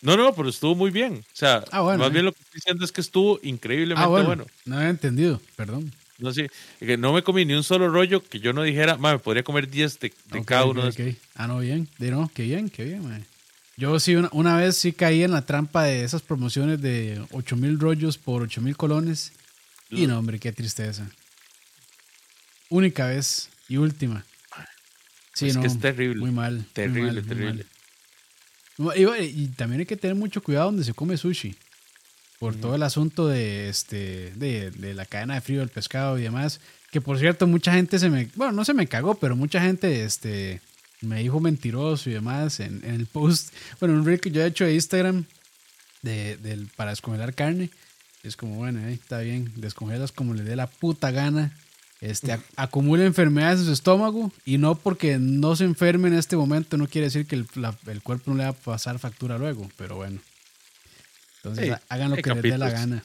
no, 0.00 0.16
no, 0.16 0.34
pero 0.34 0.48
estuvo 0.48 0.74
muy 0.74 0.90
bien. 0.90 1.24
O 1.32 1.36
sea, 1.36 1.64
Ah, 1.70 1.80
bueno, 1.82 1.98
más 2.00 2.08
eh. 2.08 2.12
bien 2.12 2.24
lo 2.24 2.32
que 2.32 2.40
estoy 2.42 2.54
diciendo 2.58 2.84
es 2.84 2.92
que 2.92 3.00
estuvo 3.00 3.38
increíblemente 3.42 4.02
Ah, 4.04 4.08
bueno, 4.08 4.26
bueno. 4.26 4.46
No 4.64 4.76
había 4.76 4.88
entendido, 4.90 5.40
perdón. 5.56 5.92
No 6.18 6.32
sé, 6.32 6.50
que 6.78 6.96
no 6.96 7.12
me 7.12 7.22
comí 7.22 7.44
ni 7.44 7.54
un 7.54 7.64
solo 7.64 7.88
rollo 7.88 8.22
que 8.22 8.38
yo 8.38 8.52
no 8.52 8.62
dijera, 8.62 8.96
"Ma, 8.96 9.12
me 9.12 9.18
podría 9.18 9.42
comer 9.42 9.68
10 9.68 9.98
de, 9.98 10.12
de 10.26 10.44
cada 10.44 10.64
uno 10.66 10.82
de 10.82 10.90
estos". 10.90 11.06
ok. 11.08 11.14
Ah, 11.34 11.46
no, 11.48 11.58
bien. 11.58 11.88
De 11.98 12.10
no, 12.10 12.30
qué 12.34 12.42
bien, 12.44 12.68
qué 12.70 12.84
bien, 12.84 13.08
mae. 13.08 13.22
Yo 13.76 13.98
sí, 14.00 14.14
una, 14.16 14.28
una 14.32 14.56
vez 14.56 14.76
sí 14.76 14.92
caí 14.92 15.22
en 15.22 15.30
la 15.30 15.42
trampa 15.46 15.84
de 15.84 16.04
esas 16.04 16.22
promociones 16.22 16.80
de 16.82 17.24
8 17.32 17.56
mil 17.56 17.78
rollos 17.78 18.18
por 18.18 18.42
8 18.42 18.60
mil 18.60 18.76
colones. 18.76 19.32
Y 19.90 20.06
no, 20.06 20.18
hombre, 20.18 20.38
qué 20.38 20.52
tristeza. 20.52 21.06
Única 22.70 23.06
vez 23.06 23.48
y 23.68 23.76
última. 23.76 24.24
Sí, 25.34 25.48
Es 25.48 25.54
no. 25.56 25.62
que 25.62 25.66
es 25.68 25.78
terrible, 25.78 26.20
Muy 26.20 26.30
mal. 26.30 26.54
muy 26.56 26.64
terrible, 26.72 27.12
mal, 27.12 27.26
terrible. 27.26 27.66
mal. 28.78 28.96
Y, 28.98 29.04
bueno, 29.04 29.22
y 29.24 29.46
también 29.48 29.80
hay 29.80 29.86
que 29.86 29.96
tener 29.96 30.16
mucho 30.16 30.42
cuidado 30.42 30.66
donde 30.66 30.84
se 30.84 30.94
come 30.94 31.16
sushi. 31.16 31.54
Por 32.38 32.56
todo 32.56 32.74
el 32.74 32.82
asunto 32.82 33.28
de, 33.28 33.68
este, 33.68 34.32
de, 34.34 34.72
de 34.72 34.94
la 34.94 35.06
cadena 35.06 35.34
de 35.34 35.40
frío 35.40 35.60
del 35.60 35.68
pescado 35.68 36.18
y 36.18 36.22
demás. 36.22 36.60
Que 36.90 37.00
por 37.00 37.18
cierto, 37.18 37.46
mucha 37.46 37.72
gente 37.72 37.98
se 38.00 38.10
me. 38.10 38.28
Bueno, 38.34 38.52
no 38.52 38.64
se 38.64 38.74
me 38.74 38.88
cagó, 38.88 39.14
pero 39.14 39.36
mucha 39.36 39.60
gente 39.62 40.04
este, 40.04 40.60
me 41.02 41.20
dijo 41.20 41.40
mentiroso 41.40 42.08
y 42.10 42.14
demás 42.14 42.60
en, 42.60 42.82
en 42.84 42.94
el 42.94 43.06
post. 43.06 43.52
Bueno, 43.80 43.94
un 43.94 44.04
reel 44.06 44.20
que 44.20 44.30
yo 44.30 44.42
he 44.42 44.46
hecho 44.46 44.64
de 44.64 44.74
Instagram 44.74 45.24
de, 46.02 46.36
del, 46.38 46.68
para 46.76 46.90
descongelar 46.90 47.34
carne. 47.34 47.70
Es 48.22 48.36
como, 48.36 48.56
bueno, 48.56 48.80
ahí 48.86 48.94
está 48.94 49.18
bien. 49.20 49.52
Descongelas 49.56 50.12
como 50.12 50.34
le 50.34 50.42
dé 50.44 50.54
la 50.56 50.66
puta 50.68 51.10
gana. 51.10 51.56
Este, 52.00 52.32
ac- 52.34 52.42
acumula 52.56 53.04
enfermedades 53.04 53.60
en 53.60 53.66
su 53.66 53.72
estómago 53.72 54.32
y 54.44 54.58
no 54.58 54.74
porque 54.74 55.18
no 55.20 55.54
se 55.54 55.64
enferme 55.64 56.08
en 56.08 56.14
este 56.14 56.36
momento 56.36 56.76
no 56.76 56.88
quiere 56.88 57.06
decir 57.06 57.26
que 57.26 57.36
el, 57.36 57.46
la- 57.54 57.76
el 57.86 58.02
cuerpo 58.02 58.30
no 58.32 58.36
le 58.38 58.42
va 58.44 58.50
a 58.50 58.52
pasar 58.54 58.98
factura 58.98 59.38
luego, 59.38 59.68
pero 59.76 59.96
bueno. 59.96 60.20
Entonces 61.36 61.64
hagan 61.88 62.10
lo 62.10 62.16
que 62.22 62.30
les 62.34 62.42
dé 62.42 62.58
la 62.58 62.70
gana. 62.80 63.02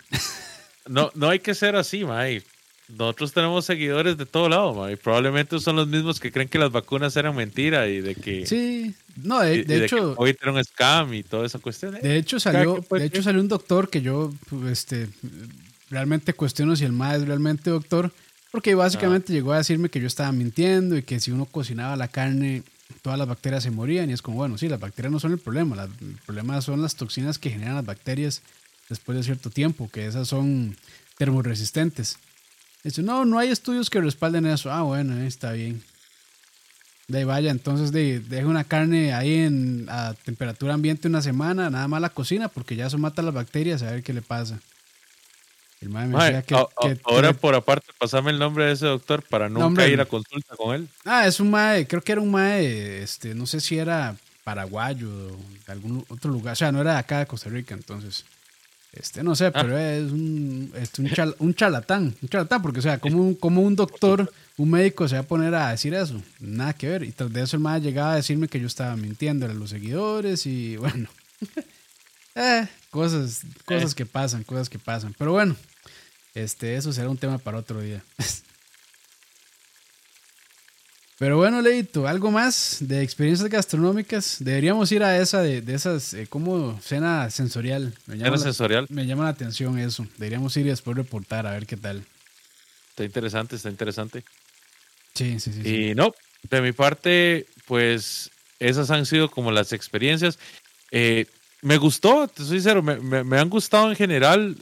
No, 0.87 1.11
no 1.15 1.29
hay 1.29 1.39
que 1.39 1.53
ser 1.55 1.75
así, 1.75 2.05
mae. 2.05 2.43
Nosotros 2.89 3.33
tenemos 3.33 3.65
seguidores 3.65 4.17
de 4.17 4.25
todo 4.25 4.47
lado, 4.47 4.89
y 4.89 4.95
Probablemente 4.95 5.59
son 5.59 5.75
los 5.75 5.87
mismos 5.87 6.19
que 6.19 6.31
creen 6.31 6.47
que 6.47 6.57
las 6.57 6.71
vacunas 6.71 7.15
eran 7.17 7.35
mentira 7.35 7.87
y 7.87 7.99
de 8.01 8.15
que 8.15 8.45
Sí, 8.45 8.93
No, 9.17 9.39
de, 9.41 9.55
Y- 9.55 9.59
y 9.59 9.63
de 9.63 9.79
que 9.79 9.85
hecho, 9.85 10.15
COVID 10.15 10.35
era 10.41 10.51
un 10.53 10.63
scam 10.63 11.13
y 11.13 11.23
toda 11.23 11.45
esa 11.45 11.59
cuestión. 11.59 11.97
¿eh? 11.97 11.99
de 12.01 12.17
hecho 12.17 12.39
salió, 12.39 12.75
de 12.89 13.05
hecho 13.05 13.21
salió 13.23 13.41
un 13.41 13.47
doctor 13.49 13.89
que 13.89 14.01
yo 14.01 14.31
este, 14.69 15.09
realmente 15.89 16.33
cuestiono 16.33 16.75
si 16.75 16.85
el 16.85 16.93
MAE 16.93 17.17
es 17.17 17.27
realmente 17.27 17.69
doctor, 17.69 18.11
porque 18.51 18.73
básicamente 18.75 19.33
llegó 19.33 19.51
a 19.53 19.57
decirme 19.57 19.89
que 19.89 19.99
yo 19.99 20.07
estaba 20.07 20.31
mintiendo 20.31 20.95
y 20.97 21.03
que 21.03 21.19
si 21.19 21.31
uno 21.31 21.45
cocinaba 21.45 21.95
la 21.97 22.07
carne, 22.07 22.63
todas 23.01 23.19
las 23.19 23.27
bacterias 23.27 23.63
se 23.63 23.71
morían. 23.71 24.09
Y 24.09 24.13
es 24.13 24.21
como, 24.21 24.37
bueno, 24.37 24.57
sí, 24.57 24.69
las 24.69 24.79
bacterias 24.79 25.11
no 25.11 25.19
son 25.19 25.33
el 25.33 25.39
problema, 25.39 25.75
la- 25.75 25.83
el 25.85 26.15
problema 26.25 26.61
son 26.61 26.81
las 26.81 26.95
toxinas 26.95 27.37
que 27.37 27.49
generan 27.49 27.75
las 27.75 27.85
bacterias 27.85 28.41
después 28.87 29.17
de 29.17 29.23
cierto 29.25 29.49
tiempo, 29.49 29.89
que 29.91 30.05
esas 30.07 30.29
son 30.29 30.77
termoresistentes. 31.17 32.17
Dice, 32.87 33.03
no, 33.03 33.25
no 33.25 33.37
hay 33.37 33.49
estudios 33.49 33.89
que 33.89 33.99
respalden 34.01 34.45
eso. 34.45 34.71
Ah, 34.71 34.81
bueno, 34.83 35.17
está 35.23 35.51
bien. 35.51 35.81
De 37.07 37.19
ahí 37.19 37.23
vaya, 37.23 37.51
entonces 37.51 37.91
de, 37.91 38.19
deje 38.19 38.45
una 38.45 38.63
carne 38.63 39.13
ahí 39.13 39.35
en, 39.43 39.87
a 39.89 40.13
temperatura 40.25 40.73
ambiente 40.73 41.07
una 41.07 41.21
semana, 41.21 41.69
nada 41.69 41.87
más 41.87 42.01
la 42.01 42.09
cocina, 42.09 42.47
porque 42.49 42.75
ya 42.75 42.87
eso 42.87 42.97
mata 42.97 43.21
las 43.21 43.33
bacterias, 43.33 43.81
a 43.81 43.91
ver 43.91 44.03
qué 44.03 44.11
le 44.13 44.21
pasa. 44.21 44.59
El 45.79 45.89
mae 45.89 46.07
me 46.07 46.17
decía 46.17 46.41
que, 46.41 46.55
a- 46.55 46.59
a- 46.59 46.67
que- 46.81 46.99
ahora 47.05 47.29
que- 47.29 47.33
por 47.35 47.55
aparte, 47.55 47.87
pasame 47.97 48.31
el 48.31 48.39
nombre 48.39 48.65
de 48.65 48.71
ese 48.73 48.85
doctor 48.87 49.21
para 49.23 49.47
nunca 49.47 49.59
Nombre. 49.65 49.89
ir 49.89 50.01
a 50.01 50.05
consulta 50.05 50.55
con 50.55 50.75
él. 50.75 50.87
Ah, 51.05 51.27
es 51.27 51.39
un 51.39 51.49
mae, 51.51 51.85
creo 51.87 52.01
que 52.01 52.11
era 52.13 52.21
un 52.21 52.31
mae, 52.31 53.03
este, 53.03 53.35
no 53.35 53.45
sé 53.45 53.59
si 53.61 53.77
era 53.77 54.15
paraguayo 54.43 55.09
o 55.09 55.37
de 55.65 55.71
algún 55.71 56.03
otro 56.09 56.31
lugar, 56.31 56.53
o 56.53 56.55
sea, 56.55 56.71
no 56.71 56.81
era 56.81 56.93
de 56.93 56.99
acá 56.99 57.19
de 57.19 57.25
Costa 57.27 57.49
Rica, 57.49 57.73
entonces, 57.75 58.25
este, 58.99 59.23
no 59.23 59.31
Ah. 59.31 59.35
sé, 59.35 59.51
pero 59.51 59.77
es 59.77 60.11
un, 60.11 60.71
este, 60.75 61.01
un, 61.01 61.07
chal- 61.09 61.35
un 61.39 61.53
charlatán, 61.53 62.15
un 62.21 62.29
charlatán, 62.29 62.61
porque, 62.61 62.79
o 62.79 62.81
sea, 62.81 62.99
como 62.99 63.21
un, 63.21 63.35
como 63.35 63.61
un 63.61 63.75
doctor, 63.75 64.31
un 64.57 64.69
médico 64.71 65.07
se 65.07 65.15
va 65.15 65.21
a 65.21 65.27
poner 65.27 65.53
a 65.55 65.71
decir 65.71 65.93
eso, 65.93 66.21
nada 66.39 66.73
que 66.73 66.87
ver, 66.89 67.03
y 67.03 67.11
tras 67.11 67.31
de 67.31 67.41
eso 67.43 67.55
el 67.57 67.63
mae 67.63 67.79
llegaba 67.81 68.13
a 68.13 68.15
decirme 68.15 68.47
que 68.47 68.59
yo 68.59 68.67
estaba 68.67 68.95
mintiendo 68.95 69.45
a 69.45 69.53
los 69.53 69.69
seguidores 69.69 70.45
y 70.45 70.77
bueno, 70.77 71.09
eh, 72.35 72.67
cosas, 72.89 73.41
cosas 73.65 73.93
que 73.95 74.05
pasan, 74.05 74.43
cosas 74.43 74.69
que 74.69 74.79
pasan, 74.79 75.13
pero 75.17 75.31
bueno, 75.33 75.55
este, 76.33 76.75
eso 76.75 76.91
será 76.93 77.09
un 77.09 77.17
tema 77.17 77.37
para 77.37 77.57
otro 77.57 77.81
día. 77.81 78.03
Pero 81.19 81.37
bueno, 81.37 81.61
Leito, 81.61 82.07
algo 82.07 82.29
más 82.29 82.77
de 82.81 83.01
experiencias 83.01 83.49
gastronómicas. 83.49 84.37
Deberíamos 84.39 84.91
ir 84.91 85.01
a 85.03 85.17
esa 85.17 85.41
de, 85.41 85.61
de 85.61 85.73
esas, 85.73 86.13
eh, 86.13 86.27
como 86.27 86.79
cena 86.79 87.29
sensorial. 87.31 87.91
Me 88.05 88.17
llama, 88.17 88.31
la, 88.31 88.37
sensorial. 88.37 88.85
me 88.89 89.05
llama 89.07 89.23
la 89.23 89.29
atención 89.31 89.79
eso. 89.79 90.05
Deberíamos 90.17 90.55
ir 90.57 90.67
y 90.67 90.69
después 90.69 90.95
reportar 90.95 91.47
a 91.47 91.51
ver 91.51 91.65
qué 91.65 91.75
tal. 91.75 92.03
Está 92.91 93.03
interesante, 93.03 93.55
está 93.55 93.69
interesante. 93.69 94.23
Sí, 95.15 95.39
sí, 95.39 95.51
sí. 95.53 95.63
sí. 95.63 95.69
Y 95.89 95.95
no, 95.95 96.13
de 96.51 96.61
mi 96.61 96.71
parte, 96.71 97.47
pues 97.65 98.29
esas 98.59 98.91
han 98.91 99.07
sido 99.07 99.31
como 99.31 99.51
las 99.51 99.73
experiencias. 99.73 100.37
Eh, 100.91 101.25
me 101.63 101.77
gustó, 101.77 102.27
te 102.27 102.43
soy 102.43 102.57
sincero, 102.57 102.83
me, 102.83 102.97
me- 102.99 103.23
me 103.23 103.39
han 103.39 103.49
gustado 103.49 103.89
en 103.89 103.95
general. 103.95 104.55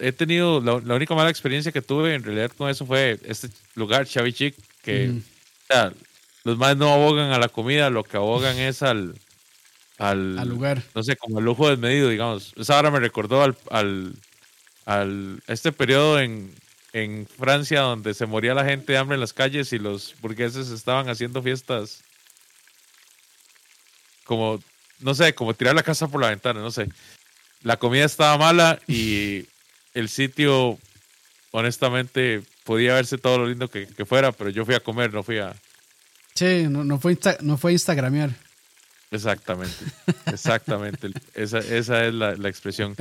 He 0.00 0.10
tenido, 0.10 0.60
la, 0.60 0.80
la 0.84 0.94
única 0.96 1.14
mala 1.14 1.30
experiencia 1.30 1.70
que 1.70 1.82
tuve 1.82 2.14
en 2.14 2.24
realidad 2.24 2.50
con 2.56 2.68
eso 2.68 2.84
fue 2.84 3.20
este 3.24 3.48
lugar, 3.76 4.08
Chavi 4.08 4.32
Chic, 4.32 4.56
que. 4.82 5.12
Sea, 5.72 5.92
los 6.44 6.58
más 6.58 6.76
no 6.76 6.92
abogan 6.92 7.32
a 7.32 7.38
la 7.38 7.48
comida, 7.48 7.90
lo 7.90 8.04
que 8.04 8.16
abogan 8.16 8.58
es 8.58 8.82
al, 8.82 9.14
al, 9.98 10.38
Al 10.38 10.48
lugar. 10.48 10.82
no 10.94 11.02
sé, 11.02 11.16
como 11.16 11.38
el 11.38 11.44
lujo 11.44 11.68
desmedido, 11.70 12.08
digamos. 12.08 12.52
Esa 12.56 12.76
ahora 12.76 12.90
me 12.90 13.00
recordó 13.00 13.42
al, 13.42 13.56
al, 13.70 14.14
al 14.86 15.42
este 15.48 15.72
periodo 15.72 16.20
en, 16.20 16.54
en 16.92 17.26
Francia 17.26 17.80
donde 17.82 18.14
se 18.14 18.26
moría 18.26 18.54
la 18.54 18.64
gente 18.64 18.92
de 18.92 18.98
hambre 18.98 19.16
en 19.16 19.20
las 19.20 19.32
calles 19.34 19.72
y 19.72 19.78
los 19.78 20.14
burgueses 20.20 20.70
estaban 20.70 21.08
haciendo 21.08 21.42
fiestas 21.42 22.02
como, 24.24 24.62
no 25.00 25.14
sé, 25.14 25.34
como 25.34 25.54
tirar 25.54 25.74
la 25.74 25.82
casa 25.82 26.08
por 26.08 26.20
la 26.20 26.28
ventana, 26.30 26.60
no 26.60 26.70
sé. 26.70 26.88
La 27.62 27.78
comida 27.78 28.04
estaba 28.04 28.38
mala 28.38 28.80
y 28.86 29.46
el 29.94 30.08
sitio, 30.08 30.78
honestamente, 31.52 32.42
podía 32.70 32.94
verse 32.94 33.18
todo 33.18 33.38
lo 33.38 33.48
lindo 33.48 33.68
que, 33.68 33.88
que 33.88 34.04
fuera, 34.04 34.30
pero 34.30 34.48
yo 34.48 34.64
fui 34.64 34.76
a 34.76 34.80
comer, 34.80 35.12
no 35.12 35.24
fui 35.24 35.38
a... 35.38 35.56
Sí, 36.36 36.68
no, 36.70 36.84
no, 36.84 37.00
fue 37.00 37.16
Insta- 37.18 37.40
no 37.40 37.56
fue 37.58 37.72
Instagramear. 37.72 38.30
Exactamente, 39.10 39.74
exactamente. 40.26 41.10
Esa, 41.34 41.58
esa 41.58 42.04
es 42.06 42.14
la, 42.14 42.36
la 42.36 42.48
expresión. 42.48 42.94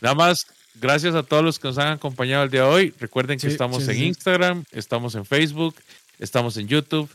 Nada 0.00 0.16
más, 0.16 0.44
gracias 0.74 1.14
a 1.14 1.22
todos 1.22 1.44
los 1.44 1.60
que 1.60 1.68
nos 1.68 1.78
han 1.78 1.92
acompañado 1.92 2.42
el 2.42 2.50
día 2.50 2.62
de 2.62 2.66
hoy. 2.66 2.94
Recuerden 2.98 3.38
que 3.38 3.46
Sí, 3.46 3.52
estamos 3.52 3.84
sí, 3.84 3.90
en 3.92 3.96
sí. 3.96 4.04
Instagram, 4.06 4.64
estamos 4.72 5.14
en 5.14 5.24
Facebook, 5.24 5.76
estamos 6.18 6.56
en 6.56 6.66
YouTube. 6.66 7.08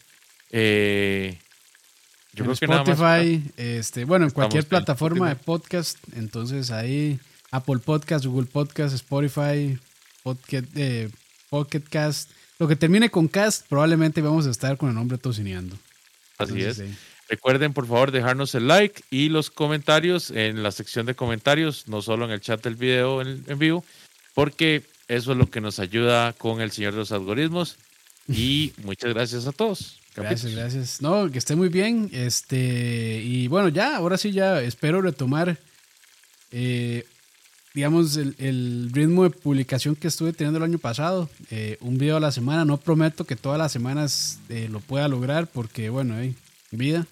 eh, 0.51 1.37
yo 2.31 2.45
en 2.45 2.51
creo 2.55 2.55
que 2.59 2.67
nada 2.67 2.83
más. 2.85 2.97
Spotify, 2.99 3.51
este, 3.57 4.05
bueno, 4.05 4.23
en 4.27 4.31
cualquier 4.31 4.63
en 4.63 4.69
plataforma 4.69 5.25
de 5.25 5.33
Spotify. 5.33 5.45
podcast. 5.45 5.97
Entonces 6.15 6.71
ahí, 6.71 7.19
Apple 7.51 7.79
Podcast, 7.79 8.23
Google 8.25 8.47
Podcast, 8.47 8.95
Spotify, 8.95 9.77
Podcast, 10.23 10.65
eh, 10.75 11.09
Pocket 11.49 11.81
Cast. 11.89 12.31
Lo 12.59 12.67
que 12.67 12.75
termine 12.75 13.09
con 13.09 13.27
cast, 13.27 13.67
probablemente 13.67 14.21
vamos 14.21 14.47
a 14.47 14.49
estar 14.51 14.77
con 14.77 14.89
el 14.89 14.95
nombre 14.95 15.17
tocineando. 15.17 15.75
Así 16.37 16.53
Entonces, 16.53 16.79
es. 16.79 16.89
sí. 16.89 16.97
Recuerden, 17.29 17.73
por 17.73 17.85
favor, 17.87 18.11
dejarnos 18.11 18.55
el 18.55 18.67
like 18.67 19.03
y 19.11 19.29
los 19.29 19.51
comentarios 19.51 20.31
en 20.31 20.63
la 20.63 20.71
sección 20.71 21.05
de 21.05 21.13
comentarios, 21.13 21.87
no 21.87 22.01
solo 22.01 22.25
en 22.25 22.31
el 22.31 22.39
chat 22.39 22.63
del 22.63 22.75
video 22.75 23.21
en, 23.21 23.43
en 23.47 23.59
vivo, 23.59 23.83
porque 24.33 24.83
eso 25.09 25.33
es 25.33 25.37
lo 25.37 25.49
que 25.49 25.59
nos 25.61 25.79
ayuda 25.79 26.33
con 26.33 26.61
el 26.61 26.71
señor 26.71 26.93
de 26.93 26.99
los 26.99 27.11
algoritmos. 27.11 27.77
Y 28.29 28.73
muchas 28.83 29.13
gracias 29.13 29.45
a 29.45 29.51
todos. 29.51 29.99
Gracias, 30.15 30.41
Capitos. 30.41 30.55
gracias. 30.55 31.01
No, 31.01 31.29
que 31.29 31.37
esté 31.37 31.55
muy 31.55 31.69
bien. 31.69 32.09
Este, 32.13 33.21
y 33.23 33.47
bueno, 33.49 33.69
ya, 33.69 33.97
ahora 33.97 34.17
sí 34.17 34.31
ya 34.31 34.61
espero 34.61 35.01
retomar, 35.01 35.57
eh, 36.51 37.05
digamos, 37.77 38.17
el, 38.17 38.33
el 38.39 38.89
ritmo 38.91 39.21
de 39.21 39.29
publicación 39.29 39.95
que 39.95 40.07
estuve 40.07 40.33
teniendo 40.33 40.57
el 40.57 40.63
año 40.63 40.79
pasado. 40.79 41.29
Eh, 41.51 41.77
un 41.79 41.99
video 41.99 42.17
a 42.17 42.19
la 42.19 42.31
semana. 42.31 42.65
No 42.65 42.77
prometo 42.77 43.23
que 43.23 43.35
todas 43.35 43.59
las 43.59 43.71
semanas 43.71 44.39
eh, 44.49 44.67
lo 44.67 44.79
pueda 44.79 45.07
lograr 45.07 45.45
porque, 45.45 45.91
bueno, 45.91 46.15
hay 46.15 46.35
vida. 46.71 47.05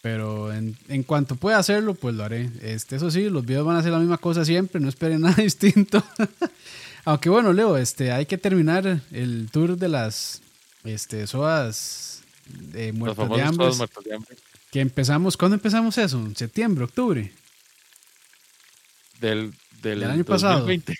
Pero 0.00 0.50
en, 0.50 0.78
en 0.88 1.02
cuanto 1.02 1.36
pueda 1.36 1.58
hacerlo, 1.58 1.92
pues 1.92 2.14
lo 2.14 2.24
haré. 2.24 2.48
Este, 2.62 2.96
eso 2.96 3.10
sí, 3.10 3.28
los 3.28 3.44
videos 3.44 3.66
van 3.66 3.76
a 3.76 3.82
ser 3.82 3.92
la 3.92 3.98
misma 3.98 4.16
cosa 4.16 4.46
siempre. 4.46 4.80
No 4.80 4.88
esperen 4.88 5.20
nada 5.20 5.42
distinto. 5.42 6.02
Aunque 7.04 7.28
bueno, 7.28 7.52
Leo, 7.52 7.76
este, 7.76 8.12
hay 8.12 8.24
que 8.24 8.38
terminar 8.38 9.02
el 9.10 9.50
tour 9.52 9.76
de 9.76 9.88
las 9.88 10.40
este, 10.84 11.20
Los 11.20 11.34
muertas 12.94 13.28
de 13.28 13.42
hambre. 13.42 13.66
todos 13.66 13.76
muertos 13.76 14.04
de 14.04 14.14
hambre. 14.14 14.36
Que 14.70 14.80
empezamos, 14.80 15.36
¿cuándo 15.36 15.56
empezamos 15.56 15.98
eso? 15.98 16.18
¿En 16.18 16.34
septiembre, 16.34 16.84
octubre? 16.84 17.30
Del, 19.20 19.52
del, 19.82 20.04
año 20.04 20.24
pasado. 20.24 20.60
2020. 20.60 20.96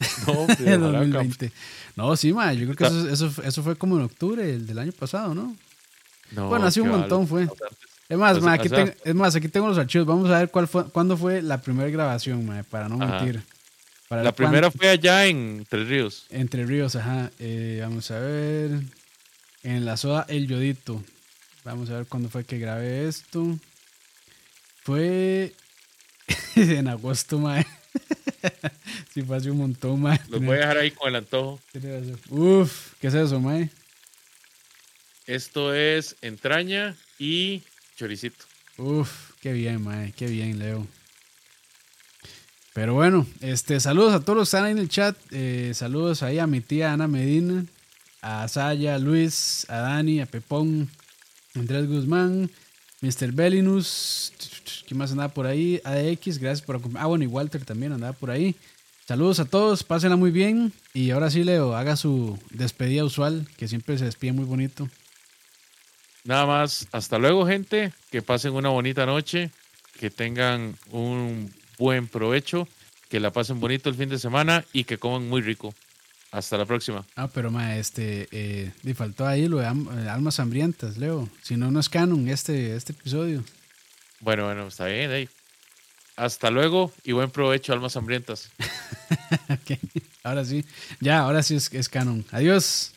No, 0.26 0.32
En 0.42 0.46
de 0.56 0.76
ojalá, 0.76 0.98
2020. 0.98 1.52
No, 1.94 2.16
sí, 2.16 2.32
ma, 2.32 2.52
yo 2.52 2.64
creo 2.64 2.76
que 2.76 2.84
eso, 2.84 3.08
eso, 3.28 3.42
eso 3.44 3.62
fue 3.62 3.76
como 3.76 3.96
en 3.98 4.02
octubre 4.02 4.50
el 4.50 4.66
del 4.66 4.78
año 4.80 4.90
pasado, 4.92 5.32
¿no? 5.34 5.56
No, 6.32 6.48
Bueno, 6.48 6.66
hace 6.66 6.80
un 6.80 6.88
montón 6.88 7.28
fue. 7.28 7.46
Es 8.08 8.18
más, 8.18 8.32
Pues, 8.32 8.44
ma, 8.44 8.50
o 8.52 8.54
aquí 8.54 8.68
sea- 8.68 8.78
tengo- 8.84 8.92
es 9.04 9.14
más, 9.14 9.36
aquí 9.36 9.48
tengo 9.48 9.68
los 9.68 9.78
archivos. 9.78 10.06
Vamos 10.06 10.28
a 10.30 10.38
ver 10.40 10.50
cuál 10.50 10.66
fue, 10.66 10.86
cuándo 10.90 11.16
fue 11.16 11.40
la 11.42 11.60
primera 11.60 11.88
grabación, 11.90 12.44
ma, 12.44 12.62
para 12.64 12.88
no 12.88 12.96
Ajá. 13.02 13.22
mentir. 13.22 13.42
Para 14.08 14.24
La 14.24 14.32
primera 14.32 14.70
fue 14.72 14.88
allá 14.88 15.24
en 15.26 15.64
Tres 15.68 15.86
Ríos. 15.88 16.26
Entre 16.30 16.66
Ríos, 16.66 16.96
ajá. 16.96 17.30
Eh, 17.38 17.78
vamos 17.82 18.10
a 18.10 18.18
ver. 18.18 18.80
En 19.62 19.84
la 19.84 19.96
soda 19.96 20.26
El 20.28 20.48
Yodito. 20.48 21.02
Vamos 21.64 21.88
a 21.90 21.94
ver 21.94 22.06
cuándo 22.06 22.28
fue 22.28 22.44
que 22.44 22.58
grabé 22.58 23.06
esto. 23.08 23.56
Fue 24.82 25.54
en 26.56 26.88
agosto, 26.88 27.38
mae. 27.38 27.64
sí, 29.14 29.22
fue 29.22 29.36
hace 29.36 29.50
un 29.50 29.58
montón, 29.58 30.00
mae. 30.00 30.20
Los 30.28 30.40
voy 30.40 30.56
a 30.56 30.60
dejar 30.60 30.78
ahí 30.78 30.90
con 30.90 31.08
el 31.08 31.16
antojo. 31.16 31.60
Uf, 32.30 32.92
¿qué 33.00 33.08
es 33.08 33.14
eso, 33.14 33.40
mae? 33.40 33.70
Esto 35.26 35.74
es 35.74 36.16
entraña 36.20 36.96
y 37.18 37.62
choricito. 37.96 38.44
Uf, 38.78 39.32
qué 39.40 39.52
bien, 39.52 39.82
mae. 39.82 40.12
Qué 40.12 40.26
bien, 40.26 40.58
Leo. 40.58 40.86
Pero 42.74 42.94
bueno, 42.94 43.26
este, 43.40 43.80
saludos 43.80 44.14
a 44.14 44.20
todos 44.20 44.38
los 44.38 44.48
que 44.48 44.56
están 44.56 44.64
ahí 44.64 44.72
en 44.72 44.78
el 44.78 44.88
chat. 44.88 45.16
Eh, 45.30 45.72
saludos 45.74 46.22
ahí 46.22 46.38
a 46.38 46.46
mi 46.46 46.60
tía 46.60 46.92
Ana 46.92 47.06
Medina, 47.06 47.66
a 48.22 48.48
Saya, 48.48 48.94
a 48.94 48.98
Luis, 48.98 49.66
a 49.68 49.76
Dani, 49.78 50.20
a 50.20 50.26
Pepón, 50.26 50.88
Andrés 51.54 51.86
Guzmán, 51.86 52.50
Mr. 53.02 53.32
Bellinus, 53.32 54.32
¿quién 54.86 54.96
más 54.96 55.10
andaba 55.10 55.34
por 55.34 55.46
ahí? 55.46 55.80
ADX, 55.84 56.38
gracias 56.38 56.62
por 56.62 56.76
acompañarme. 56.76 57.04
Ah, 57.04 57.08
bueno, 57.08 57.24
y 57.24 57.26
Walter 57.26 57.64
también 57.64 57.92
andaba 57.92 58.12
por 58.12 58.30
ahí. 58.30 58.54
Saludos 59.08 59.40
a 59.40 59.44
todos, 59.44 59.82
pásenla 59.82 60.14
muy 60.14 60.30
bien. 60.30 60.72
Y 60.94 61.10
ahora 61.10 61.28
sí, 61.28 61.42
Leo, 61.42 61.74
haga 61.74 61.96
su 61.96 62.38
despedida 62.50 63.04
usual, 63.04 63.48
que 63.56 63.66
siempre 63.66 63.98
se 63.98 64.04
despide 64.04 64.32
muy 64.32 64.44
bonito. 64.44 64.88
Nada 66.22 66.46
más, 66.46 66.86
hasta 66.92 67.18
luego, 67.18 67.44
gente. 67.44 67.92
Que 68.12 68.22
pasen 68.22 68.52
una 68.52 68.68
bonita 68.68 69.04
noche. 69.04 69.50
Que 69.98 70.08
tengan 70.08 70.76
un 70.92 71.52
buen 71.78 72.06
provecho. 72.06 72.68
Que 73.08 73.18
la 73.18 73.32
pasen 73.32 73.58
bonito 73.58 73.88
el 73.88 73.96
fin 73.96 74.08
de 74.08 74.18
semana 74.18 74.64
y 74.72 74.84
que 74.84 74.98
coman 74.98 75.28
muy 75.28 75.42
rico. 75.42 75.74
Hasta 76.32 76.56
la 76.56 76.64
próxima. 76.64 77.06
Ah, 77.14 77.28
pero 77.28 77.50
ma, 77.50 77.76
este, 77.76 78.26
eh, 78.32 78.72
y 78.82 78.94
faltó 78.94 79.26
ahí 79.26 79.48
lo 79.48 79.58
de 79.58 79.66
eh, 79.66 80.08
Almas 80.08 80.40
Hambrientas, 80.40 80.96
Leo. 80.96 81.28
Si 81.42 81.58
no, 81.58 81.70
no 81.70 81.78
es 81.78 81.90
canon 81.90 82.26
este, 82.28 82.74
este 82.74 82.92
episodio. 82.92 83.44
Bueno, 84.20 84.46
bueno, 84.46 84.66
está 84.66 84.86
bien, 84.86 85.10
ahí. 85.10 85.28
Hasta 86.16 86.50
luego 86.50 86.90
y 87.04 87.12
buen 87.12 87.30
provecho, 87.30 87.74
Almas 87.74 87.96
Hambrientas. 87.96 88.50
Ahora 90.24 90.44
sí, 90.44 90.64
ya, 91.00 91.20
ahora 91.20 91.42
sí 91.42 91.56
es, 91.56 91.72
es 91.72 91.88
canon. 91.88 92.24
Adiós. 92.30 92.92